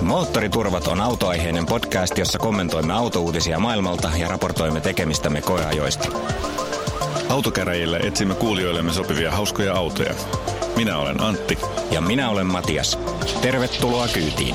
Moottoriturvat 0.00 0.86
on 0.86 1.00
autoaiheinen 1.00 1.66
podcast, 1.66 2.18
jossa 2.18 2.38
kommentoimme 2.38 2.92
autouutisia 2.92 3.58
maailmalta 3.58 4.10
ja 4.16 4.28
raportoimme 4.28 4.80
tekemistämme 4.80 5.40
koeajoista. 5.42 6.08
Autokäräjillä 7.28 7.98
etsimme 8.02 8.34
kuulijoillemme 8.34 8.92
sopivia 8.92 9.30
hauskoja 9.30 9.74
autoja. 9.74 10.14
Minä 10.76 10.98
olen 10.98 11.20
Antti. 11.20 11.58
Ja 11.90 12.00
minä 12.00 12.30
olen 12.30 12.46
Matias. 12.46 12.98
Tervetuloa 13.42 14.08
kyytiin. 14.08 14.54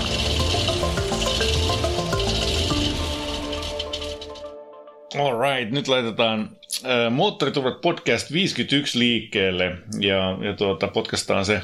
Alright, 5.20 5.72
nyt 5.72 5.88
laitetaan 5.88 6.50
äh, 6.86 7.12
Moottoriturvat 7.12 7.82
podcast 7.82 8.32
51 8.32 9.00
liikkeelle. 9.00 9.78
Ja, 10.00 10.38
ja 10.42 10.54
tuota, 10.58 10.88
podcastaan 10.88 11.46
se 11.46 11.56
äh, 11.56 11.64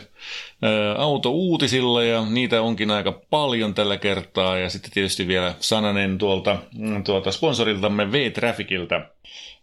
auto 0.98 1.32
uutisilla 1.32 2.04
ja 2.04 2.26
niitä 2.26 2.62
onkin 2.62 2.92
aika 2.92 3.12
paljon 3.30 3.74
tällä 3.74 3.98
kertaa. 3.98 4.58
Ja 4.58 4.70
sitten 4.70 4.92
tietysti 4.92 5.28
vielä 5.28 5.56
sananen 5.60 6.18
tuolta, 6.18 6.58
tuolta 7.06 7.32
sponsoriltamme 7.32 8.12
V-Trafficilta. 8.12 9.02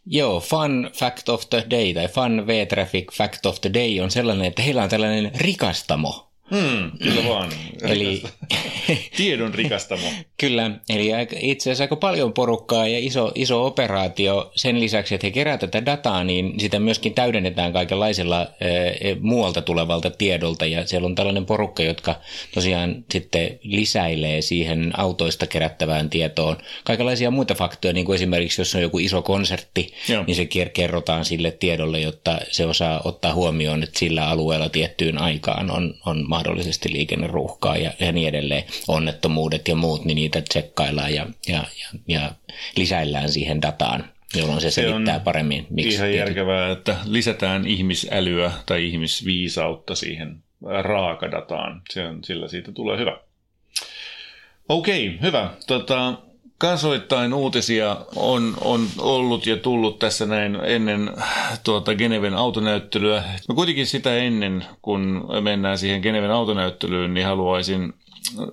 Joo, 0.07 0.41
fun 0.41 0.91
fact 0.93 1.29
of 1.29 1.51
the 1.51 1.67
day 1.71 1.95
tai 1.95 2.09
fun 2.09 2.47
V-Traffic 2.47 3.13
fact 3.13 3.47
of 3.47 3.61
the 3.61 3.71
day 3.75 4.01
on 4.01 4.11
sellainen, 4.11 4.47
että 4.47 4.63
heillä 4.63 4.83
on 4.83 4.89
tällainen 4.89 5.31
rikastamo– 5.41 6.25
Hmm, 6.51 6.91
kyllä 7.03 7.29
vaan. 7.29 7.53
Eli... 7.83 8.23
Tiedon 9.17 9.55
rikastamo. 9.55 10.03
kyllä, 10.37 10.71
eli 10.89 11.11
itse 11.41 11.71
asiassa 11.71 11.85
aika 11.85 11.97
paljon 11.97 12.33
porukkaa 12.33 12.87
ja 12.87 12.99
iso, 12.99 13.33
iso 13.35 13.67
operaatio. 13.67 14.53
Sen 14.57 14.81
lisäksi, 14.81 15.15
että 15.15 15.27
he 15.27 15.31
keräävät 15.31 15.61
tätä 15.61 15.87
dataa, 15.87 16.25
niin 16.25 16.61
sitä 16.61 16.79
myöskin 16.79 17.15
täydennetään 17.15 17.73
kaikenlaisella 17.73 18.47
e, 18.61 19.15
muualta 19.21 19.63
tulevalta 19.63 20.11
tiedolta. 20.11 20.67
Ja 20.67 20.87
siellä 20.87 21.07
on 21.07 21.15
tällainen 21.15 21.47
porukka, 21.47 21.83
jotka 21.83 22.15
tosiaan 22.55 23.05
sitten 23.11 23.59
lisäilee 23.63 24.43
siihen 24.43 24.93
autoista 24.97 25.47
kerättävään 25.47 26.11
tietoon 26.11 26.57
kaikenlaisia 26.85 27.31
muita 27.31 27.55
faktoja, 27.55 27.93
niin 27.93 28.07
kuin 28.07 28.17
esimerkiksi 28.17 28.61
jos 28.61 28.75
on 28.75 28.83
joku 28.83 28.99
iso 28.99 29.23
konsertti, 29.23 29.95
Joo. 30.09 30.25
niin 30.27 30.37
se 30.37 30.49
kerrotaan 30.73 31.25
sille 31.25 31.51
tiedolle, 31.51 32.01
jotta 32.01 32.39
se 32.51 32.67
osaa 32.67 33.01
ottaa 33.05 33.35
huomioon, 33.35 33.83
että 33.83 33.99
sillä 33.99 34.29
alueella 34.29 34.69
tiettyyn 34.69 35.19
aikaan 35.19 35.71
on, 35.71 35.95
on 36.07 36.25
mahdollisesti 36.39 36.93
liikenneruuhkaa 36.93 37.77
ja, 37.77 37.93
ja 38.01 38.13
niin 38.13 38.29
edelleen, 38.29 38.65
onnettomuudet 38.89 39.69
ja 39.69 39.77
muut, 39.77 40.05
niin 40.05 40.17
niitä 40.17 40.41
tsekkaillaan 40.41 41.15
ja, 41.15 41.27
ja, 41.49 41.65
ja, 41.81 41.89
ja 42.09 42.33
lisäillään 42.77 43.29
siihen 43.29 43.63
dataan 43.63 44.05
jolloin 44.35 44.61
se, 44.61 44.71
se 44.71 44.83
selittää 44.83 45.21
paremmin. 45.21 45.67
Miksi 45.71 45.95
ihan 45.95 46.07
tietyt... 46.07 46.19
järkevää, 46.19 46.73
että 46.73 46.97
lisätään 47.05 47.67
ihmisälyä 47.67 48.53
tai 48.67 48.87
ihmisviisautta 48.87 49.95
siihen 49.95 50.37
raakadataan. 50.83 51.83
Se 51.91 52.07
on, 52.07 52.25
sillä 52.25 52.49
siitä 52.49 52.73
tulee 52.73 52.99
hyvä. 52.99 53.21
Okei, 54.69 55.19
hyvä. 55.23 55.51
Tota, 55.67 56.15
Kansoittain 56.59 57.35
uutisia 57.35 57.97
on, 58.17 58.55
on 58.61 58.87
ollut 58.99 59.47
ja 59.47 59.57
tullut 59.57 59.99
tässä 59.99 60.27
näin 60.27 60.55
ennen 60.55 61.11
tuota 61.65 61.95
Geneven 61.95 62.35
autonäyttelyä. 62.35 63.25
No 63.49 63.55
kuitenkin 63.55 63.87
sitä 63.87 64.17
ennen, 64.17 64.65
kun 64.83 65.29
mennään 65.41 65.79
siihen 65.79 66.01
Geneven 66.01 66.31
autonäyttelyyn, 66.31 67.15
niin 67.15 67.27
haluaisin 67.27 67.83
äh, 67.83 68.45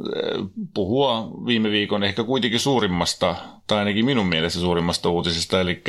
puhua 0.74 1.32
viime 1.46 1.72
viikon 1.72 2.04
ehkä 2.04 2.24
kuitenkin 2.24 2.60
suurimmasta, 2.60 3.36
tai 3.68 3.80
ainakin 3.80 4.06
minun 4.06 4.28
mielestä 4.28 4.60
suurimmasta 4.60 5.10
uutisesta, 5.10 5.62
eli 5.62 5.82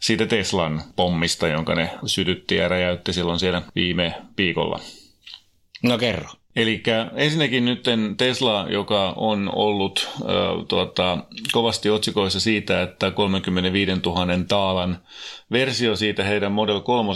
siitä 0.00 0.26
Teslan 0.26 0.82
pommista, 0.96 1.48
jonka 1.48 1.74
ne 1.74 1.90
sytytti 2.06 2.56
ja 2.56 2.68
räjäytti 2.68 3.12
silloin 3.12 3.38
siellä 3.38 3.62
viime 3.74 4.14
viikolla. 4.38 4.80
No 5.82 5.98
kerro. 5.98 6.39
Eli 6.56 6.82
ensinnäkin 7.14 7.64
nyt 7.64 7.84
Tesla, 8.16 8.66
joka 8.68 9.12
on 9.16 9.50
ollut 9.54 10.08
äh, 10.14 10.26
tuota, 10.68 11.18
kovasti 11.52 11.90
otsikoissa 11.90 12.40
siitä, 12.40 12.82
että 12.82 13.10
35 13.10 13.92
000 13.92 14.26
taalan 14.48 14.98
versio 15.52 15.96
siitä 15.96 16.24
heidän 16.24 16.52
Model 16.52 16.80
3 16.80 17.12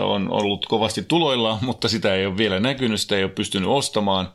on 0.00 0.30
ollut 0.30 0.66
kovasti 0.66 1.02
tuloilla, 1.02 1.58
mutta 1.66 1.88
sitä 1.88 2.14
ei 2.14 2.26
ole 2.26 2.36
vielä 2.36 2.60
näkynyt, 2.60 3.00
sitä 3.00 3.16
ei 3.16 3.24
ole 3.24 3.32
pystynyt 3.32 3.68
ostamaan. 3.68 4.34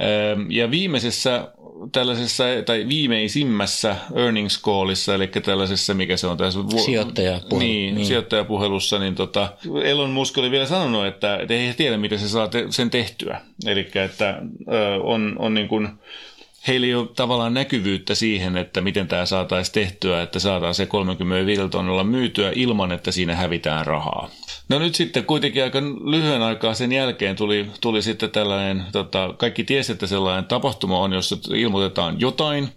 Ähm, 0.00 0.50
ja 0.50 0.70
viimeisessä 0.70 1.52
tällaisessa, 1.92 2.44
tai 2.66 2.88
viimeisimmässä 2.88 3.96
earnings 4.16 4.62
callissa, 4.62 5.14
eli 5.14 5.26
tällaisessa, 5.26 5.94
mikä 5.94 6.16
se 6.16 6.26
on 6.26 6.36
tässä... 6.36 6.60
Sijoittajapuhelu. 6.84 7.58
Niin, 7.58 7.94
niin, 7.94 8.06
sijoittajapuhelussa, 8.06 8.98
niin 8.98 9.14
tota, 9.14 9.48
Elon 9.84 10.10
Musk 10.10 10.38
oli 10.38 10.50
vielä 10.50 10.66
sanonut, 10.66 11.06
että, 11.06 11.36
että 11.36 11.54
ei 11.54 11.74
tiedä, 11.76 11.96
miten 11.96 12.18
se 12.18 12.28
saa 12.28 12.48
te- 12.48 12.66
sen 12.70 12.90
tehtyä. 12.90 13.40
Eli 13.66 13.88
että 13.94 14.42
ö, 14.72 15.02
on, 15.02 15.36
on 15.38 15.54
niin 15.54 15.68
kuin, 15.68 15.88
heillä 16.66 16.86
ei 16.86 16.94
ole 16.94 17.08
tavallaan 17.16 17.54
näkyvyyttä 17.54 18.14
siihen, 18.14 18.56
että 18.56 18.80
miten 18.80 19.08
tämä 19.08 19.26
saataisiin 19.26 19.74
tehtyä, 19.74 20.22
että 20.22 20.38
saadaan 20.38 20.74
se 20.74 20.86
35 20.86 21.68
tonnilla 21.68 22.04
myytyä 22.04 22.52
ilman, 22.54 22.92
että 22.92 23.12
siinä 23.12 23.36
hävitään 23.36 23.86
rahaa. 23.86 24.30
No 24.68 24.78
nyt 24.78 24.94
sitten 24.94 25.24
kuitenkin 25.24 25.62
aika 25.62 25.82
lyhyen 26.04 26.42
aikaa 26.42 26.74
sen 26.74 26.92
jälkeen 26.92 27.36
tuli, 27.36 27.66
tuli 27.80 28.02
sitten 28.02 28.30
tällainen, 28.30 28.84
tota, 28.92 29.34
kaikki 29.38 29.64
tiesi, 29.64 29.92
että 29.92 30.06
sellainen 30.06 30.44
tapahtuma 30.44 30.98
on, 30.98 31.12
jossa 31.12 31.36
ilmoitetaan 31.54 32.20
jotain. 32.20 32.68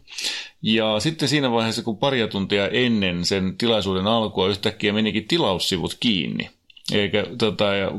Ja 0.62 1.00
sitten 1.00 1.28
siinä 1.28 1.52
vaiheessa, 1.52 1.84
kun 1.84 1.98
paria 1.98 2.28
tuntia 2.28 2.68
ennen 2.68 3.26
sen 3.26 3.58
tilaisuuden 3.58 4.08
alkua 4.08 4.48
yhtäkkiä 4.48 4.94
menikin 4.94 5.28
tilaussivut 5.28 5.98
kiinni. 6.00 6.50
Eikä, 6.94 7.26
tota, 7.38 7.76
ja 7.76 7.92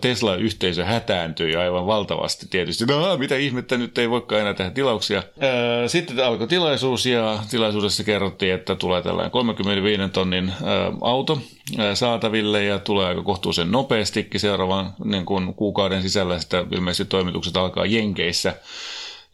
Tesla-yhteisö 0.00 0.84
hätääntyi 0.84 1.56
aivan 1.56 1.86
valtavasti 1.86 2.46
tietysti. 2.50 2.84
No, 2.84 3.16
mitä 3.16 3.36
ihmettä, 3.36 3.76
nyt 3.76 3.98
ei 3.98 4.10
voikaan 4.10 4.40
enää 4.40 4.54
tehdä 4.54 4.70
tilauksia. 4.70 5.22
Ää, 5.40 5.88
sitten 5.88 6.24
alkoi 6.24 6.48
tilaisuus 6.48 7.06
ja 7.06 7.38
tilaisuudessa 7.50 8.04
kerrottiin, 8.04 8.54
että 8.54 8.74
tulee 8.74 9.02
tällainen 9.02 9.30
35 9.30 10.02
tonnin 10.12 10.52
ää, 10.64 10.92
auto 11.00 11.42
ää, 11.78 11.94
saataville 11.94 12.64
ja 12.64 12.78
tulee 12.78 13.06
aika 13.06 13.22
kohtuullisen 13.22 13.72
nopeastikin 13.72 14.40
seuraavan 14.40 14.92
niin 15.04 15.26
kun 15.26 15.54
kuukauden 15.54 16.02
sisällä. 16.02 16.38
Sitä 16.38 16.64
ilmeisesti 16.72 17.04
toimitukset 17.04 17.56
alkaa 17.56 17.86
Jenkeissä. 17.86 18.54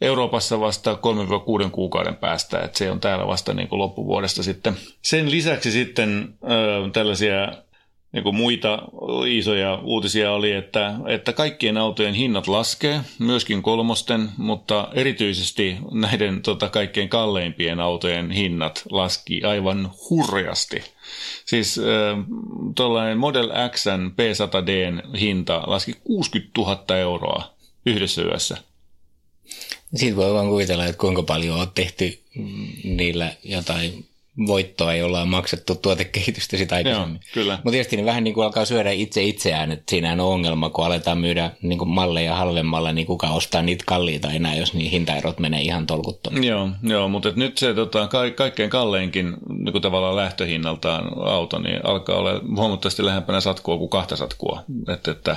Euroopassa 0.01 0.61
vasta 0.61 0.99
3-6 1.67 1.71
kuukauden 1.71 2.17
päästä, 2.17 2.61
että 2.61 2.79
se 2.79 2.91
on 2.91 3.01
täällä 3.01 3.27
vasta 3.27 3.55
niin 3.55 3.69
kuin 3.69 3.79
loppuvuodesta 3.79 4.43
sitten. 4.43 4.77
Sen 5.03 5.31
lisäksi 5.31 5.71
sitten 5.71 6.35
äh, 6.45 6.93
tällaisia 6.93 7.53
niin 8.13 8.23
kuin 8.23 8.35
muita 8.37 8.83
isoja 9.27 9.81
uutisia 9.83 10.33
oli, 10.33 10.53
että, 10.53 10.95
että 11.07 11.33
kaikkien 11.33 11.77
autojen 11.77 12.15
hinnat 12.15 12.47
laskee, 12.49 13.01
myöskin 13.19 13.63
kolmosten, 13.63 14.29
mutta 14.37 14.89
erityisesti 14.95 15.77
näiden 15.91 16.43
tota, 16.43 16.69
kaikkein 16.69 17.09
kalleimpien 17.09 17.81
autojen 17.81 18.31
hinnat 18.31 18.83
laski 18.91 19.45
aivan 19.45 19.91
hurjasti. 20.11 20.83
Siis 21.45 21.81
tuollainen 22.75 23.19
Model 23.19 23.51
X 23.71 23.87
P100Dn 23.87 25.19
hinta 25.19 25.63
laski 25.67 25.93
60 26.05 26.61
000 26.61 26.97
euroa 26.97 27.55
yhdessä 27.87 28.23
yössä. 28.23 28.57
Siitä 29.95 30.17
voi 30.17 30.35
vaan 30.35 30.49
kuvitella, 30.49 30.87
että 30.87 30.99
kuinka 30.99 31.23
paljon 31.23 31.61
on 31.61 31.71
tehty 31.75 32.19
niillä 32.85 33.35
jotain 33.45 34.10
voittoa, 34.47 34.93
ei 34.93 35.03
ollaan 35.03 35.29
maksettu 35.29 35.75
tuotekehitystä 35.75 36.57
sitä 36.57 36.75
aikaisemmin. 36.75 37.15
Joo, 37.15 37.31
kyllä. 37.35 37.55
Mutta 37.55 37.71
tietysti 37.71 37.97
ne 37.97 38.05
vähän 38.05 38.25
niin 38.25 38.35
kuin 38.35 38.45
alkaa 38.45 38.65
syödä 38.65 38.91
itse 38.91 39.23
itseään, 39.23 39.73
että 39.73 39.91
siinä 39.91 40.13
on 40.13 40.21
ongelma, 40.21 40.71
kun 40.71 40.85
aletaan 40.85 41.19
myydä 41.19 41.51
niin 41.63 41.79
kuin 41.79 41.89
malleja 41.89 42.37
halvemmalla, 42.37 42.93
niin 42.93 43.07
kuka 43.07 43.31
ostaa 43.31 43.63
niitä 43.63 43.85
kalliita 43.87 44.31
enää, 44.31 44.55
jos 44.55 44.75
niin 44.75 44.91
hintaerot 44.91 45.39
menee 45.39 45.61
ihan 45.61 45.87
tolkuttomasti. 45.87 46.47
Joo, 46.47 46.69
joo 46.83 47.09
mutta 47.09 47.33
nyt 47.37 47.59
se 47.59 47.75
tota, 47.75 48.09
ka- 48.09 48.31
kaikkein 48.31 48.71
kalleinkin 48.71 49.37
niin 49.49 49.73
kuin 49.73 49.83
tavallaan 49.83 50.17
lähtöhinnaltaan 50.17 51.29
auto, 51.29 51.59
niin 51.59 51.87
alkaa 51.87 52.17
olla 52.17 52.41
huomattavasti 52.57 53.05
lähempänä 53.05 53.41
satkua 53.41 53.79
kuin 53.79 53.91
kahta 53.91 54.17
satkua. 54.17 54.63
Että, 54.95 55.11
että 55.11 55.37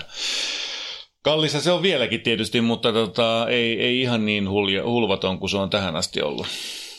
Kallissa 1.23 1.61
se 1.61 1.71
on 1.71 1.81
vieläkin 1.81 2.21
tietysti, 2.21 2.61
mutta 2.61 2.93
tota, 2.93 3.47
ei, 3.49 3.81
ei 3.81 4.01
ihan 4.01 4.25
niin 4.25 4.49
hulja, 4.49 4.83
hulvaton 4.83 5.39
kuin 5.39 5.49
se 5.49 5.57
on 5.57 5.69
tähän 5.69 5.95
asti 5.95 6.21
ollut. 6.21 6.47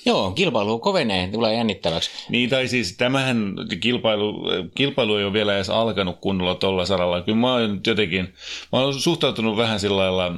Joo, 0.06 0.30
kilpailu 0.30 0.78
kovenee, 0.78 1.28
tulee 1.28 1.54
jännittäväksi. 1.54 2.10
Niin, 2.28 2.50
tai 2.50 2.68
siis 2.68 2.96
tämähän 2.96 3.54
kilpailu, 3.80 4.44
kilpailu 4.74 5.16
ei 5.16 5.24
ole 5.24 5.32
vielä 5.32 5.54
edes 5.54 5.70
alkanut 5.70 6.18
kunnolla 6.20 6.54
tuolla 6.54 6.86
saralla. 6.86 7.22
Kyllä 7.22 7.38
mä 7.38 7.52
oon 7.52 7.80
jotenkin, 7.86 8.34
mä 8.72 8.78
oon 8.78 8.94
suhtautunut 8.94 9.56
vähän 9.56 9.80
sillä 9.80 9.96
lailla 9.96 10.32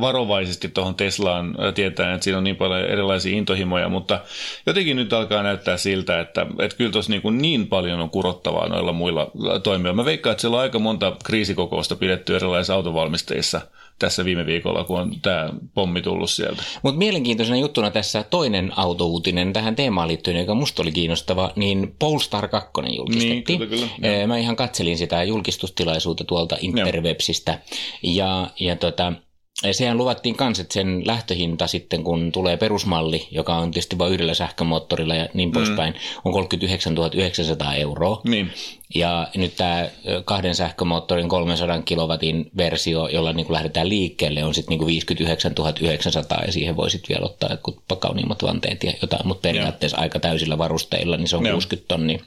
varovaisesti 0.00 0.68
tuohon 0.68 0.94
Teslaan, 0.94 1.56
tietäen, 1.74 2.14
että 2.14 2.24
siinä 2.24 2.38
on 2.38 2.44
niin 2.44 2.56
paljon 2.56 2.80
erilaisia 2.80 3.36
intohimoja, 3.36 3.88
mutta 3.88 4.20
jotenkin 4.66 4.96
nyt 4.96 5.12
alkaa 5.12 5.42
näyttää 5.42 5.76
siltä, 5.76 6.20
että, 6.20 6.46
että 6.58 6.76
kyllä 6.76 6.92
tuossa 6.92 7.12
niin, 7.12 7.38
niin 7.38 7.66
paljon 7.66 8.00
on 8.00 8.10
kurottavaa 8.10 8.68
noilla 8.68 8.92
muilla 8.92 9.30
toimijoilla. 9.62 10.02
Mä 10.02 10.04
veikkaan, 10.04 10.32
että 10.32 10.40
siellä 10.40 10.56
on 10.56 10.62
aika 10.62 10.78
monta 10.78 11.16
kriisikokousta 11.24 11.96
pidetty 11.96 12.36
erilaisissa 12.36 12.74
autovalmistajissa– 12.74 13.60
tässä 13.98 14.24
viime 14.24 14.46
viikolla, 14.46 14.84
kun 14.84 15.00
on 15.00 15.20
tämä 15.22 15.50
pommi 15.74 16.02
tullut 16.02 16.30
sieltä. 16.30 16.62
Mutta 16.82 16.98
mielenkiintoisena 16.98 17.58
juttuna 17.58 17.90
tässä 17.90 18.22
toinen 18.22 18.72
autouutinen 18.76 19.52
tähän 19.52 19.76
teemaan 19.76 20.08
liittyen, 20.08 20.36
joka 20.36 20.54
musta 20.54 20.82
oli 20.82 20.92
kiinnostava, 20.92 21.52
niin 21.56 21.94
Polestar 21.98 22.48
2 22.48 22.70
julkistettiin. 22.96 23.58
Niin, 23.60 23.68
kyllä, 23.68 23.88
kyllä. 24.00 24.26
Mä 24.26 24.38
ihan 24.38 24.56
katselin 24.56 24.98
sitä 24.98 25.22
julkistustilaisuutta 25.22 26.24
tuolta 26.24 26.56
Interwebsistä. 26.60 27.58
Ja, 28.02 28.50
ja 28.60 28.76
tota, 28.76 29.12
sehän 29.72 29.98
luvattiin 29.98 30.36
myös, 30.40 30.60
että 30.60 30.74
sen 30.74 31.06
lähtöhinta 31.06 31.66
sitten, 31.66 32.04
kun 32.04 32.32
tulee 32.32 32.56
perusmalli, 32.56 33.28
joka 33.30 33.56
on 33.56 33.70
tietysti 33.70 33.98
vain 33.98 34.12
yhdellä 34.12 34.34
sähkömoottorilla 34.34 35.14
ja 35.14 35.28
niin 35.34 35.52
poispäin, 35.52 35.92
mm. 35.92 36.20
on 36.24 36.32
39 36.32 36.96
900 37.14 37.74
euroa. 37.74 38.20
Niin. 38.24 38.52
Ja 38.94 39.28
nyt 39.36 39.56
tämä 39.56 39.88
kahden 40.24 40.54
sähkömoottorin 40.54 41.28
300 41.28 41.82
kilowatin 41.82 42.50
versio, 42.56 43.08
jolla 43.08 43.32
niin 43.32 43.52
lähdetään 43.52 43.88
liikkeelle, 43.88 44.44
on 44.44 44.54
sitten 44.54 44.78
niin 44.78 44.86
59 44.86 45.54
900 45.80 46.42
ja 46.46 46.52
siihen 46.52 46.76
voi 46.76 46.90
sitten 46.90 47.08
vielä 47.08 47.26
ottaa 47.26 47.96
kauniimmat 47.98 48.42
vanteet 48.42 48.84
ja 48.84 48.92
jotain, 49.02 49.26
mutta 49.26 49.48
periaatteessa 49.48 49.96
ja. 49.96 50.02
aika 50.02 50.20
täysillä 50.20 50.58
varusteilla, 50.58 51.16
niin 51.16 51.28
se 51.28 51.36
on 51.36 51.46
Joo. 51.46 51.54
60 51.54 51.88
tonnia 51.88 52.18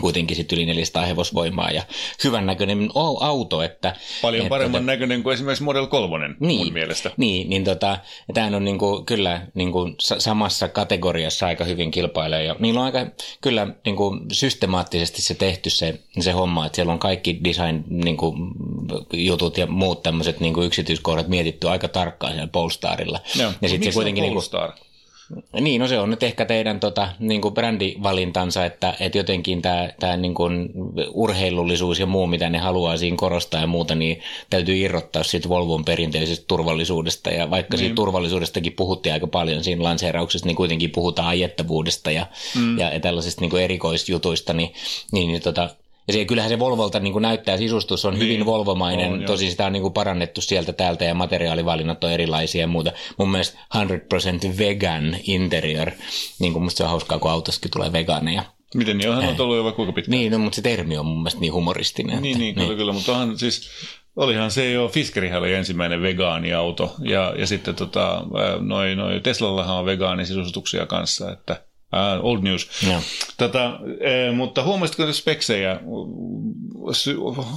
kuitenkin 0.00 0.36
sitten 0.36 0.58
yli 0.58 0.66
400 0.66 1.06
hevosvoimaa 1.06 1.70
ja 1.70 1.82
hyvän 2.24 2.46
näköinen 2.46 2.88
auto. 3.20 3.62
Että, 3.62 3.96
Paljon 4.22 4.48
paremman 4.48 4.80
että, 4.80 4.92
näköinen 4.92 5.22
kuin 5.22 5.34
esimerkiksi 5.34 5.64
Model 5.64 5.86
3 5.86 6.28
niin, 6.40 6.58
mun 6.58 6.72
mielestä. 6.72 7.10
Niin, 7.16 7.50
niin 7.50 7.64
tota, 7.64 7.98
tämä 8.34 8.56
on 8.56 8.64
niinku, 8.64 9.02
kyllä 9.06 9.46
niinku 9.54 9.78
samassa 9.98 10.68
kategoriassa 10.68 11.46
aika 11.46 11.64
hyvin 11.64 11.90
kilpailee 11.90 12.44
ja 12.44 12.56
niillä 12.58 12.80
on 12.80 12.86
aika 12.86 13.06
kyllä 13.40 13.66
niinku 13.84 14.20
systemaattisesti 14.32 15.22
se 15.22 15.34
tehty 15.34 15.70
se, 15.70 16.00
se 16.20 16.32
homma, 16.32 16.66
että 16.66 16.76
siellä 16.76 16.92
on 16.92 16.98
kaikki 16.98 17.40
design 17.44 17.84
niinku, 17.88 18.36
jutut 19.12 19.58
ja 19.58 19.66
muut 19.66 20.02
tämmöiset 20.02 20.40
niinku, 20.40 20.62
yksityiskohdat 20.62 21.28
mietitty 21.28 21.68
aika 21.68 21.88
tarkkaan 21.88 22.32
siellä 22.32 22.48
Polestarilla. 22.52 23.20
Joo, 23.38 23.52
ja 23.62 23.68
sitten 23.68 23.92
se 23.92 23.94
kuitenkin 23.94 24.22
niinku 24.22 24.34
Polestar? 24.34 24.70
Niinku, 24.70 24.91
niin, 25.60 25.80
no 25.80 25.88
se 25.88 25.98
on 25.98 26.10
nyt 26.10 26.22
ehkä 26.22 26.44
teidän 26.44 26.80
tota, 26.80 27.08
niin 27.18 27.40
kuin 27.40 27.54
brändivalintansa, 27.54 28.64
että, 28.64 28.94
että 29.00 29.18
jotenkin 29.18 29.62
tämä, 29.62 29.88
tämä 30.00 30.16
niin 30.16 30.34
kuin 30.34 30.70
urheilullisuus 31.10 31.98
ja 31.98 32.06
muu, 32.06 32.26
mitä 32.26 32.50
ne 32.50 32.58
haluaa 32.58 32.96
siinä 32.96 33.16
korostaa 33.16 33.60
ja 33.60 33.66
muuta, 33.66 33.94
niin 33.94 34.20
täytyy 34.50 34.76
irrottaa 34.76 35.22
siitä 35.22 35.48
Volvon 35.48 35.84
perinteisestä 35.84 36.44
turvallisuudesta. 36.48 37.30
Ja 37.30 37.50
vaikka 37.50 37.76
niin. 37.76 37.78
siitä 37.78 37.94
turvallisuudestakin 37.94 38.72
puhuttiin 38.72 39.12
aika 39.12 39.26
paljon 39.26 39.64
siinä 39.64 39.82
lanseerauksessa, 39.82 40.46
niin 40.46 40.56
kuitenkin 40.56 40.90
puhutaan 40.90 41.28
ajettavuudesta 41.28 42.10
ja, 42.10 42.26
mm. 42.56 42.78
ja 42.78 43.00
tällaisista 43.00 43.40
niin 43.40 43.50
kuin 43.50 43.62
erikoisjutuista, 43.62 44.52
niin, 44.52 44.72
niin, 45.12 45.28
niin 45.28 45.42
tota, 45.42 45.70
se, 46.10 46.24
kyllähän 46.24 46.50
se 46.50 46.58
Volvolta 46.58 47.00
niin 47.00 47.12
kuin 47.12 47.22
näyttää, 47.22 47.56
sisustus 47.56 48.04
on 48.04 48.14
niin, 48.14 48.22
hyvin 48.22 48.46
volvomainen, 48.46 49.12
on, 49.12 49.22
tosi 49.22 49.50
sitä 49.50 49.66
on 49.66 49.72
niin 49.72 49.82
kuin 49.82 49.94
parannettu 49.94 50.40
sieltä 50.40 50.72
täältä 50.72 51.04
ja 51.04 51.14
materiaalivalinnat 51.14 52.04
on 52.04 52.10
erilaisia 52.10 52.60
ja 52.60 52.66
muuta. 52.66 52.92
Mun 53.18 53.30
mielestä 53.30 53.58
100% 53.76 54.58
vegan 54.58 55.16
interior, 55.26 55.90
niin 56.38 56.52
kuin 56.52 56.62
musta 56.62 56.76
se 56.76 56.84
on 56.84 56.90
hauskaa, 56.90 57.18
kun 57.18 57.30
autossakin 57.30 57.70
tulee 57.70 57.92
vegaaneja. 57.92 58.42
Miten 58.74 58.98
niin, 58.98 59.10
onhan 59.10 59.28
on 59.28 59.40
ollut 59.40 59.56
jo 59.56 59.72
kuinka 59.72 59.92
pitkään. 59.92 60.18
Niin, 60.18 60.32
no, 60.32 60.38
mutta 60.38 60.56
se 60.56 60.62
termi 60.62 60.98
on 60.98 61.06
mun 61.06 61.18
mielestä 61.18 61.40
niin 61.40 61.52
humoristinen. 61.52 62.22
Niin, 62.22 62.32
että, 62.32 62.38
niin, 62.38 62.54
kyllä, 62.54 62.68
niin. 62.68 62.78
kyllä, 62.78 62.92
mutta 62.92 63.12
onhan 63.12 63.38
siis, 63.38 63.68
olihan 64.16 64.50
se 64.50 64.72
jo, 64.72 64.88
Fiskerihän 64.88 65.40
oli 65.40 65.54
ensimmäinen 65.54 66.02
vegaaniauto 66.02 66.94
ja, 67.02 67.34
ja 67.38 67.46
sitten 67.46 67.74
tota, 67.74 68.22
noi, 68.60 68.96
noi 68.96 69.20
Teslallahan 69.20 69.76
on 69.76 69.86
vegaanisisustuksia 69.86 70.86
kanssa, 70.86 71.32
että– 71.32 71.60
Uh, 71.92 72.26
old 72.26 72.42
news. 72.42 72.68
Ja. 72.88 73.02
Tätä, 73.36 73.66
eh, 74.00 74.34
mutta 74.34 74.62
huomasitko 74.62 75.12
speksejä? 75.12 75.80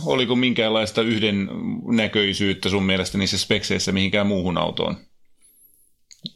Oliko 0.05 0.35
minkäänlaista 0.35 1.01
yhden 1.01 1.49
näköisyyttä 1.91 2.69
sun 2.69 2.83
mielestä 2.83 3.17
niissä 3.17 3.37
spekseissä 3.37 3.91
mihinkään 3.91 4.27
muuhun 4.27 4.57
autoon? 4.57 4.97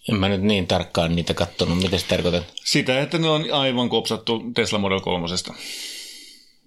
En 0.10 0.16
mä 0.16 0.30
nyt 0.30 0.42
niin 0.42 0.68
tarkkaan 0.68 1.16
niitä 1.16 1.34
katsonut. 1.34 1.78
Mitä 1.78 1.98
se 1.98 2.07
tarkoitat? 2.07 2.44
Sitä, 2.56 3.01
että 3.01 3.18
ne 3.18 3.30
on 3.30 3.46
aivan 3.51 3.90
kopsattu 3.90 4.44
Tesla 4.56 4.80
Model 4.80 5.00
3. 5.00 5.28